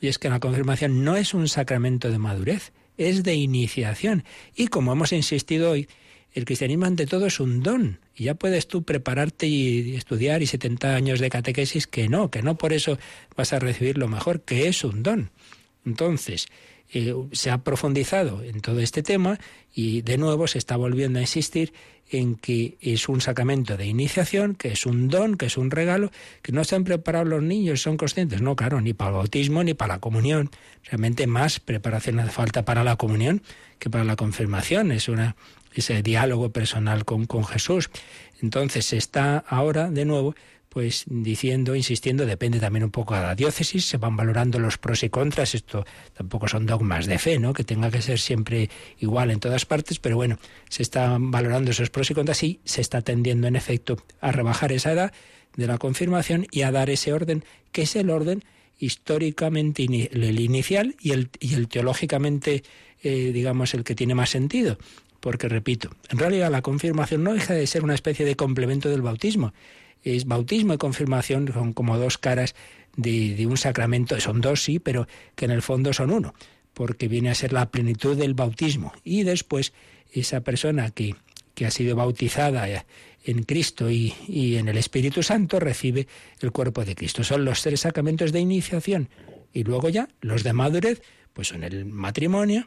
Y 0.00 0.08
es 0.08 0.18
que 0.18 0.28
la 0.28 0.40
confirmación 0.40 1.04
no 1.04 1.16
es 1.16 1.34
un 1.34 1.48
sacramento 1.48 2.10
de 2.10 2.18
madurez, 2.18 2.72
es 2.96 3.22
de 3.22 3.34
iniciación. 3.34 4.24
Y 4.54 4.68
como 4.68 4.92
hemos 4.92 5.12
insistido 5.12 5.72
hoy, 5.72 5.88
el 6.32 6.44
cristianismo 6.44 6.86
ante 6.86 7.06
todo 7.06 7.26
es 7.26 7.40
un 7.40 7.62
don. 7.62 7.98
Y 8.14 8.24
ya 8.24 8.34
puedes 8.34 8.68
tú 8.68 8.82
prepararte 8.82 9.46
y 9.46 9.96
estudiar 9.96 10.42
y 10.42 10.46
70 10.46 10.94
años 10.94 11.20
de 11.20 11.30
catequesis 11.30 11.86
que 11.86 12.08
no, 12.08 12.30
que 12.30 12.42
no 12.42 12.56
por 12.56 12.72
eso 12.72 12.98
vas 13.36 13.52
a 13.52 13.58
recibir 13.58 13.98
lo 13.98 14.08
mejor, 14.08 14.42
que 14.42 14.68
es 14.68 14.84
un 14.84 15.02
don. 15.02 15.30
Entonces, 15.84 16.48
eh, 16.90 17.14
se 17.32 17.50
ha 17.50 17.58
profundizado 17.58 18.42
en 18.42 18.60
todo 18.60 18.80
este 18.80 19.02
tema 19.02 19.38
y 19.74 20.00
de 20.02 20.16
nuevo 20.16 20.46
se 20.46 20.58
está 20.58 20.76
volviendo 20.76 21.18
a 21.18 21.22
insistir 21.22 21.72
en 22.10 22.36
que 22.36 22.78
es 22.80 23.08
un 23.10 23.20
sacramento 23.20 23.76
de 23.76 23.86
iniciación, 23.86 24.54
que 24.54 24.68
es 24.68 24.86
un 24.86 25.08
don, 25.08 25.36
que 25.36 25.46
es 25.46 25.58
un 25.58 25.70
regalo, 25.70 26.10
que 26.40 26.52
no 26.52 26.64
se 26.64 26.76
han 26.76 26.84
preparado 26.84 27.26
los 27.26 27.42
niños, 27.42 27.82
son 27.82 27.98
conscientes. 27.98 28.40
No, 28.40 28.56
claro, 28.56 28.80
ni 28.80 28.94
para 28.94 29.10
el 29.10 29.16
bautismo 29.16 29.62
ni 29.62 29.74
para 29.74 29.94
la 29.94 30.00
comunión. 30.00 30.50
Realmente 30.84 31.26
más 31.26 31.60
preparación 31.60 32.18
hace 32.20 32.30
falta 32.30 32.64
para 32.64 32.84
la 32.84 32.96
comunión 32.96 33.42
que 33.78 33.90
para 33.90 34.04
la 34.04 34.16
confirmación. 34.16 34.90
Es 34.90 35.08
una 35.08 35.36
ese 35.74 36.02
diálogo 36.02 36.50
personal 36.50 37.04
con, 37.04 37.26
con 37.26 37.44
Jesús. 37.44 37.90
Entonces 38.40 38.86
se 38.86 38.96
está 38.96 39.38
ahora 39.38 39.90
de 39.90 40.04
nuevo 40.06 40.34
pues 40.68 41.04
diciendo, 41.06 41.74
insistiendo, 41.74 42.26
depende 42.26 42.60
también 42.60 42.84
un 42.84 42.90
poco 42.90 43.14
de 43.14 43.22
la 43.22 43.34
diócesis, 43.34 43.86
se 43.86 43.96
van 43.96 44.16
valorando 44.16 44.58
los 44.58 44.78
pros 44.78 45.02
y 45.02 45.08
contras, 45.08 45.54
esto 45.54 45.84
tampoco 46.14 46.48
son 46.48 46.66
dogmas 46.66 47.06
de 47.06 47.18
fe, 47.18 47.38
¿no? 47.38 47.52
Que 47.52 47.64
tenga 47.64 47.90
que 47.90 48.02
ser 48.02 48.18
siempre 48.18 48.68
igual 48.98 49.30
en 49.30 49.40
todas 49.40 49.64
partes, 49.64 49.98
pero 49.98 50.16
bueno, 50.16 50.38
se 50.68 50.82
están 50.82 51.30
valorando 51.30 51.70
esos 51.70 51.90
pros 51.90 52.10
y 52.10 52.14
contras 52.14 52.42
y 52.42 52.60
se 52.64 52.80
está 52.80 53.00
tendiendo 53.02 53.46
en 53.46 53.56
efecto 53.56 53.96
a 54.20 54.32
rebajar 54.32 54.72
esa 54.72 54.92
edad 54.92 55.12
de 55.56 55.66
la 55.66 55.78
confirmación 55.78 56.46
y 56.50 56.62
a 56.62 56.70
dar 56.70 56.90
ese 56.90 57.12
orden, 57.12 57.44
que 57.72 57.82
es 57.82 57.96
el 57.96 58.10
orden 58.10 58.44
históricamente 58.78 59.84
el 59.84 60.40
inicial 60.40 60.94
y 61.00 61.10
el, 61.10 61.30
y 61.40 61.54
el 61.54 61.68
teológicamente, 61.68 62.62
eh, 63.02 63.32
digamos, 63.32 63.74
el 63.74 63.84
que 63.84 63.94
tiene 63.94 64.14
más 64.14 64.30
sentido. 64.30 64.78
Porque, 65.20 65.48
repito, 65.48 65.90
en 66.10 66.18
realidad 66.18 66.50
la 66.50 66.62
confirmación 66.62 67.24
no 67.24 67.34
deja 67.34 67.54
de 67.54 67.66
ser 67.66 67.82
una 67.82 67.94
especie 67.94 68.24
de 68.24 68.36
complemento 68.36 68.88
del 68.88 69.02
bautismo. 69.02 69.52
Es 70.16 70.26
bautismo 70.26 70.74
y 70.74 70.78
confirmación 70.78 71.50
son 71.52 71.72
como 71.72 71.98
dos 71.98 72.18
caras 72.18 72.54
de, 72.96 73.46
un 73.46 73.56
sacramento, 73.56 74.18
son 74.20 74.40
dos 74.40 74.62
sí, 74.64 74.78
pero 74.78 75.06
que 75.34 75.44
en 75.44 75.50
el 75.50 75.62
fondo 75.62 75.92
son 75.92 76.10
uno, 76.10 76.34
porque 76.74 77.08
viene 77.08 77.30
a 77.30 77.34
ser 77.34 77.52
la 77.52 77.70
plenitud 77.70 78.16
del 78.16 78.34
bautismo. 78.34 78.92
Y 79.04 79.22
después 79.22 79.72
esa 80.12 80.40
persona 80.40 80.90
que, 80.90 81.14
que 81.54 81.66
ha 81.66 81.70
sido 81.70 81.94
bautizada 81.94 82.66
en 83.24 83.42
Cristo 83.42 83.90
y, 83.90 84.14
y, 84.26 84.56
en 84.56 84.68
el 84.68 84.78
Espíritu 84.78 85.22
Santo 85.22 85.60
recibe 85.60 86.08
el 86.40 86.52
cuerpo 86.52 86.84
de 86.84 86.94
Cristo. 86.94 87.22
Son 87.22 87.44
los 87.44 87.62
tres 87.62 87.80
sacramentos 87.80 88.32
de 88.32 88.40
iniciación. 88.40 89.10
Y 89.52 89.64
luego 89.64 89.88
ya 89.88 90.08
los 90.20 90.42
de 90.42 90.52
madurez, 90.52 91.02
pues 91.32 91.48
son 91.48 91.62
el 91.62 91.84
matrimonio, 91.84 92.66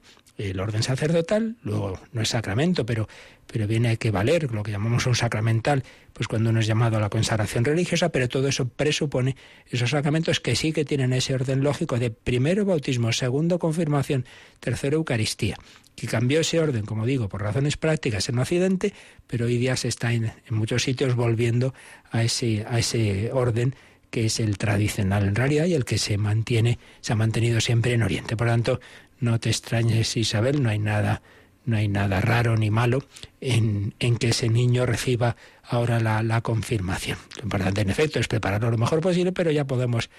el 0.50 0.60
orden 0.60 0.84
sacerdotal, 0.84 1.58
luego 1.62 2.00
no 2.12 2.22
es 2.22 2.30
sacramento, 2.30 2.86
pero, 2.86 3.08
pero 3.48 3.68
viene 3.68 3.90
a 3.90 3.92
equivaler 3.92 4.52
lo 4.52 4.64
que 4.64 4.72
llamamos 4.72 5.06
un 5.06 5.16
sacramental, 5.16 5.84
pues 6.14 6.28
cuando 6.28 6.50
uno 6.50 6.60
es 6.60 6.68
llamado 6.68 6.98
a 6.98 7.00
la 7.00 7.10
consagración 7.10 7.64
religiosa, 7.64 8.10
pero 8.10 8.28
todo 8.28 8.48
eso 8.48 8.68
presupone 8.68 9.36
esos 9.68 9.92
sacramentos 9.92 10.40
que 10.40 10.56
sí 10.56 10.74
que 10.74 10.86
tienen 10.86 11.14
ese 11.14 11.34
orden 11.34 11.64
lógico 11.64 12.00
de 12.00 12.12
primero 12.12 12.66
bautismo, 12.66 13.12
segundo 13.12 13.60
confirmación, 13.60 14.26
tercero 14.60 14.98
Eucaristía, 14.98 15.58
que 15.96 16.08
cambió 16.08 16.40
ese 16.40 16.60
orden, 16.60 16.86
como 16.86 17.06
digo, 17.06 17.30
por 17.30 17.42
razones 17.42 17.78
prácticas 17.78 18.28
en 18.30 18.40
Occidente, 18.40 18.94
pero 19.28 19.46
hoy 19.46 19.58
día 19.58 19.76
se 19.76 19.88
está 19.88 20.14
en, 20.14 20.26
en 20.26 20.56
muchos 20.56 20.84
sitios 20.84 21.16
volviendo 21.16 21.74
a 22.10 22.24
ese, 22.24 22.66
a 22.68 22.80
ese 22.80 23.32
orden 23.32 23.76
que 24.12 24.26
es 24.26 24.40
el 24.40 24.58
tradicional 24.58 25.28
en 25.28 25.36
realidad 25.36 25.66
y 25.66 25.74
el 25.74 25.86
que 25.86 25.98
se 25.98 26.18
mantiene, 26.18 26.78
se 27.00 27.14
ha 27.14 27.16
mantenido 27.16 27.62
siempre 27.62 27.94
en 27.94 28.04
Oriente. 28.04 28.38
Por 28.38 28.48
lo 28.48 28.54
tanto, 28.54 28.80
no 29.20 29.40
te 29.40 29.50
extrañes, 29.50 30.16
Isabel, 30.18 30.62
no 30.62 30.70
hay 30.70 30.80
nada, 30.80 31.22
no 31.66 31.78
hay 31.78 31.88
nada 31.88 32.22
raro 32.22 32.58
ni 32.58 32.70
malo 32.70 33.04
en, 33.40 33.94
en 34.00 34.18
que 34.18 34.30
ese 34.30 34.50
niño 34.50 34.86
reciba 34.86 35.38
ahora 35.64 36.00
la, 36.00 36.22
la, 36.24 36.42
confirmación. 36.42 37.18
Lo 37.38 37.44
importante, 37.44 37.82
en 37.82 37.90
efecto, 37.90 38.20
es 38.20 38.28
prepararlo 38.28 38.70
lo 38.70 38.78
mejor 38.78 39.00
posible, 39.00 39.32
pero 39.32 39.50
ya 39.52 39.66
podemos 39.66 40.10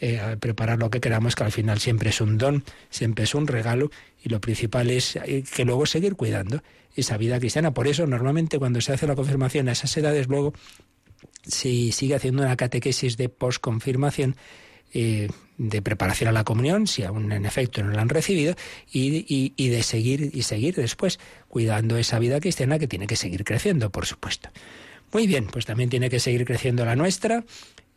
eh, 0.00 0.36
preparar 0.40 0.78
lo 0.78 0.88
que 0.88 1.00
queramos, 1.00 1.34
que 1.34 1.44
al 1.44 1.52
final 1.52 1.78
siempre 1.78 2.10
es 2.10 2.20
un 2.20 2.38
don, 2.38 2.64
siempre 2.88 3.24
es 3.24 3.34
un 3.34 3.46
regalo, 3.46 3.90
y 4.24 4.30
lo 4.30 4.40
principal 4.40 4.90
es 4.90 5.16
eh, 5.16 5.44
que 5.54 5.64
luego 5.64 5.84
seguir 5.84 6.16
cuidando 6.16 6.62
esa 6.94 7.16
vida 7.18 7.38
cristiana. 7.38 7.74
Por 7.74 7.86
eso, 7.86 8.06
normalmente, 8.06 8.58
cuando 8.58 8.80
se 8.80 8.92
hace 8.92 9.06
la 9.06 9.14
confirmación 9.14 9.68
a 9.68 9.72
esas 9.72 9.94
edades, 9.96 10.28
luego 10.28 10.54
se 11.46 11.92
sigue 11.92 12.14
haciendo 12.14 12.42
una 12.42 12.56
catequesis 12.56 13.16
de 13.16 13.28
posconfirmación 13.28 14.36
eh, 14.94 15.28
de 15.56 15.80
preparación 15.80 16.28
a 16.28 16.32
la 16.32 16.44
comunión, 16.44 16.86
si 16.86 17.02
aún 17.02 17.32
en 17.32 17.46
efecto 17.46 17.82
no 17.82 17.92
la 17.92 18.02
han 18.02 18.08
recibido, 18.08 18.54
y, 18.90 19.24
y, 19.28 19.54
y, 19.56 19.68
de 19.68 19.82
seguir 19.82 20.30
y 20.34 20.42
seguir 20.42 20.74
después 20.74 21.18
cuidando 21.48 21.96
esa 21.96 22.18
vida 22.18 22.40
cristiana 22.40 22.78
que 22.78 22.88
tiene 22.88 23.06
que 23.06 23.16
seguir 23.16 23.44
creciendo, 23.44 23.90
por 23.90 24.06
supuesto. 24.06 24.50
Muy 25.12 25.26
bien, 25.26 25.46
pues 25.46 25.64
también 25.66 25.88
tiene 25.88 26.10
que 26.10 26.20
seguir 26.20 26.44
creciendo 26.44 26.84
la 26.84 26.96
nuestra 26.96 27.44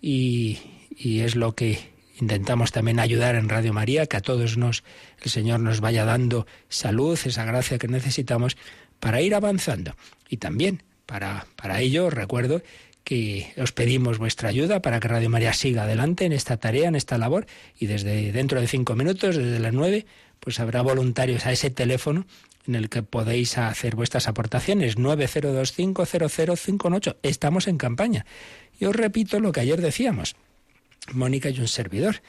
y, 0.01 0.59
y 0.89 1.21
es 1.21 1.35
lo 1.35 1.55
que 1.55 1.79
intentamos 2.19 2.71
también 2.71 2.99
ayudar 2.99 3.35
en 3.35 3.49
Radio 3.49 3.73
María, 3.73 4.05
que 4.05 4.17
a 4.17 4.21
todos 4.21 4.57
nos, 4.57 4.83
el 5.21 5.31
Señor 5.31 5.59
nos 5.59 5.81
vaya 5.81 6.05
dando 6.05 6.47
salud, 6.69 7.19
esa 7.25 7.45
gracia 7.45 7.77
que 7.77 7.87
necesitamos 7.87 8.57
para 8.99 9.21
ir 9.21 9.35
avanzando. 9.35 9.95
Y 10.29 10.37
también 10.37 10.83
para, 11.05 11.47
para 11.55 11.81
ello, 11.81 12.09
recuerdo 12.09 12.61
que 13.05 13.53
os 13.55 13.71
pedimos 13.71 14.17
vuestra 14.17 14.49
ayuda 14.49 14.81
para 14.81 14.99
que 14.99 15.07
Radio 15.07 15.29
María 15.29 15.53
siga 15.53 15.83
adelante 15.83 16.25
en 16.25 16.33
esta 16.33 16.57
tarea, 16.57 16.89
en 16.89 16.95
esta 16.95 17.17
labor, 17.17 17.45
y 17.79 17.85
desde 17.85 18.33
dentro 18.33 18.59
de 18.59 18.67
cinco 18.67 18.95
minutos, 18.95 19.37
desde 19.37 19.59
las 19.59 19.73
nueve, 19.73 20.05
pues 20.41 20.59
habrá 20.59 20.81
voluntarios 20.81 21.45
a 21.45 21.53
ese 21.53 21.69
teléfono 21.69 22.25
en 22.67 22.75
el 22.75 22.89
que 22.89 23.03
podéis 23.03 23.59
hacer 23.59 23.95
vuestras 23.95 24.27
aportaciones, 24.27 24.97
90250058. 24.97 27.17
Estamos 27.21 27.67
en 27.67 27.77
campaña. 27.77 28.25
Y 28.79 28.85
os 28.85 28.95
repito 28.95 29.39
lo 29.39 29.51
que 29.51 29.59
ayer 29.61 29.81
decíamos, 29.81 30.35
Mónica 31.13 31.49
y 31.49 31.59
un 31.59 31.67
servidor, 31.67 32.21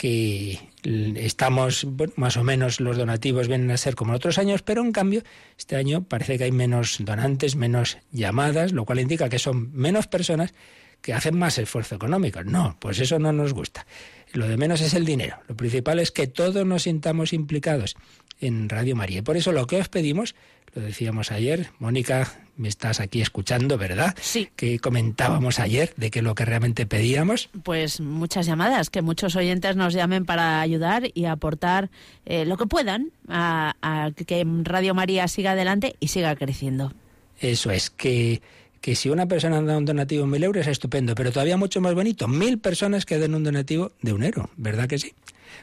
que 0.00 0.58
estamos, 0.86 1.86
más 2.16 2.38
o 2.38 2.42
menos 2.42 2.80
los 2.80 2.96
donativos 2.96 3.48
vienen 3.48 3.70
a 3.70 3.76
ser 3.76 3.96
como 3.96 4.12
en 4.12 4.16
otros 4.16 4.38
años, 4.38 4.62
pero 4.62 4.80
en 4.80 4.92
cambio 4.92 5.22
este 5.58 5.76
año 5.76 6.04
parece 6.04 6.38
que 6.38 6.44
hay 6.44 6.52
menos 6.52 6.96
donantes, 7.00 7.54
menos 7.54 7.98
llamadas, 8.10 8.72
lo 8.72 8.86
cual 8.86 9.00
indica 9.00 9.28
que 9.28 9.38
son 9.38 9.70
menos 9.74 10.06
personas 10.06 10.54
que 11.02 11.12
hacen 11.12 11.36
más 11.36 11.58
esfuerzo 11.58 11.96
económico. 11.96 12.42
No, 12.44 12.78
pues 12.80 12.98
eso 12.98 13.18
no 13.18 13.30
nos 13.34 13.52
gusta. 13.52 13.86
Lo 14.32 14.48
de 14.48 14.56
menos 14.56 14.80
es 14.80 14.94
el 14.94 15.04
dinero. 15.04 15.36
Lo 15.48 15.54
principal 15.54 15.98
es 15.98 16.10
que 16.10 16.26
todos 16.26 16.64
nos 16.64 16.84
sintamos 16.84 17.34
implicados 17.34 17.94
en 18.40 18.68
Radio 18.68 18.96
María. 18.96 19.18
Y 19.18 19.22
por 19.22 19.36
eso 19.36 19.52
lo 19.52 19.66
que 19.66 19.76
os 19.76 19.88
pedimos, 19.88 20.34
lo 20.74 20.82
decíamos 20.82 21.32
ayer, 21.32 21.70
Mónica, 21.78 22.40
me 22.56 22.68
estás 22.68 23.00
aquí 23.00 23.20
escuchando, 23.20 23.78
¿verdad? 23.78 24.14
Sí. 24.20 24.48
Que 24.56 24.78
comentábamos 24.78 25.58
ayer 25.58 25.92
de 25.96 26.10
que 26.10 26.22
lo 26.22 26.34
que 26.34 26.44
realmente 26.44 26.86
pedíamos. 26.86 27.48
Pues 27.62 28.00
muchas 28.00 28.46
llamadas, 28.46 28.90
que 28.90 29.02
muchos 29.02 29.36
oyentes 29.36 29.76
nos 29.76 29.94
llamen 29.94 30.24
para 30.24 30.60
ayudar 30.60 31.10
y 31.14 31.24
aportar 31.24 31.90
eh, 32.26 32.44
lo 32.44 32.56
que 32.56 32.66
puedan 32.66 33.12
a, 33.28 33.74
a 33.82 34.10
que 34.12 34.46
Radio 34.62 34.94
María 34.94 35.26
siga 35.28 35.52
adelante 35.52 35.96
y 36.00 36.08
siga 36.08 36.34
creciendo. 36.36 36.92
Eso 37.40 37.70
es, 37.70 37.88
que 37.90 38.42
que 38.80 38.96
si 38.96 39.10
una 39.10 39.26
persona 39.26 39.60
da 39.60 39.76
un 39.76 39.84
donativo 39.84 40.24
de 40.24 40.30
mil 40.30 40.42
euros 40.42 40.62
es 40.62 40.72
estupendo, 40.72 41.14
pero 41.14 41.32
todavía 41.32 41.56
mucho 41.56 41.80
más 41.80 41.94
bonito, 41.94 42.28
mil 42.28 42.58
personas 42.58 43.04
que 43.04 43.18
den 43.18 43.34
un 43.34 43.44
donativo 43.44 43.92
de 44.00 44.12
un 44.12 44.22
euro, 44.22 44.50
¿verdad 44.56 44.88
que 44.88 44.98
sí? 44.98 45.12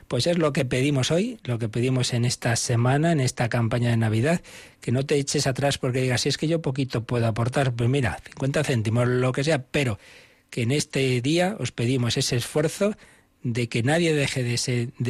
Pues 0.07 0.27
es 0.27 0.38
lo 0.38 0.53
que 0.53 0.65
pedimos 0.65 1.11
hoy, 1.11 1.39
lo 1.43 1.59
que 1.59 1.69
pedimos 1.69 2.13
en 2.13 2.25
esta 2.25 2.55
semana, 2.55 3.11
en 3.11 3.19
esta 3.19 3.49
campaña 3.49 3.89
de 3.89 3.97
Navidad, 3.97 4.41
que 4.81 4.91
no 4.91 5.05
te 5.05 5.15
eches 5.15 5.47
atrás 5.47 5.77
porque 5.77 6.01
digas, 6.01 6.21
si 6.21 6.29
es 6.29 6.38
que 6.38 6.47
yo 6.47 6.61
poquito 6.61 7.03
puedo 7.03 7.27
aportar, 7.27 7.73
pues 7.73 7.89
mira, 7.89 8.19
50 8.25 8.63
céntimos, 8.63 9.07
lo 9.07 9.31
que 9.31 9.43
sea, 9.43 9.63
pero 9.63 9.99
que 10.49 10.61
en 10.61 10.71
este 10.71 11.21
día 11.21 11.55
os 11.59 11.71
pedimos 11.71 12.17
ese 12.17 12.38
esfuerzo 12.38 12.95
de 13.54 13.70
que 13.70 13.82
nadie 13.82 14.14
deje 14.14 14.43
de 14.43 14.58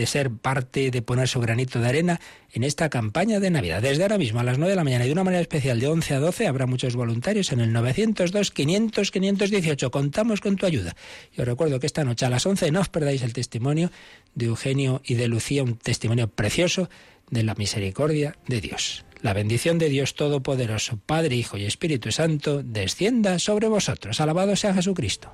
ser, 0.06 0.30
parte, 0.30 0.92
de 0.92 1.02
poner 1.02 1.28
su 1.28 1.40
granito 1.40 1.80
de 1.80 1.88
arena 1.88 2.22
en 2.52 2.64
esta 2.64 2.88
campaña 2.90 3.40
de 3.40 3.50
Navidad. 3.50 3.82
Desde 3.82 4.04
ahora 4.04 4.20
mismo 4.20 4.40
a 4.40 4.44
las 4.44 4.60
9 4.60 4.70
de 4.70 4.76
la 4.76 4.84
mañana 4.84 5.06
y 5.06 5.08
de 5.08 5.14
una 5.14 5.24
manera 5.24 5.42
especial 5.42 5.80
de 5.80 5.88
11 5.88 6.14
a 6.14 6.20
12 6.20 6.46
habrá 6.48 6.68
muchos 6.68 6.96
voluntarios 6.96 7.52
en 7.52 7.62
el 7.62 7.74
902-500-518. 7.74 9.90
Contamos 9.90 10.40
con 10.40 10.56
tu 10.56 10.68
ayuda. 10.68 10.96
Yo 11.36 11.46
recuerdo 11.46 11.80
que 11.80 11.88
esta 11.88 12.04
noche 12.04 12.28
a 12.28 12.30
las 12.30 12.46
11 12.46 12.70
no 12.72 12.82
os 12.82 12.90
perdáis 12.90 13.24
el 13.24 13.34
testimonio 13.34 13.90
de 14.36 14.46
Eugenio 14.46 15.02
y 15.04 15.16
de 15.16 15.28
Lucía, 15.28 15.64
un 15.64 15.78
testimonio 15.78 16.28
precioso 16.28 16.92
de 17.32 17.42
la 17.44 17.56
misericordia 17.56 18.36
de 18.48 18.62
Dios. 18.62 19.04
La 19.22 19.34
bendición 19.34 19.80
de 19.80 19.90
Dios 19.90 20.14
Todopoderoso, 20.14 21.00
Padre, 21.04 21.36
Hijo 21.36 21.58
y 21.58 21.66
Espíritu 21.66 22.12
Santo, 22.12 22.62
descienda 22.62 23.40
sobre 23.40 23.68
vosotros. 23.68 24.22
Alabado 24.22 24.56
sea 24.56 24.76
Jesucristo. 24.76 25.34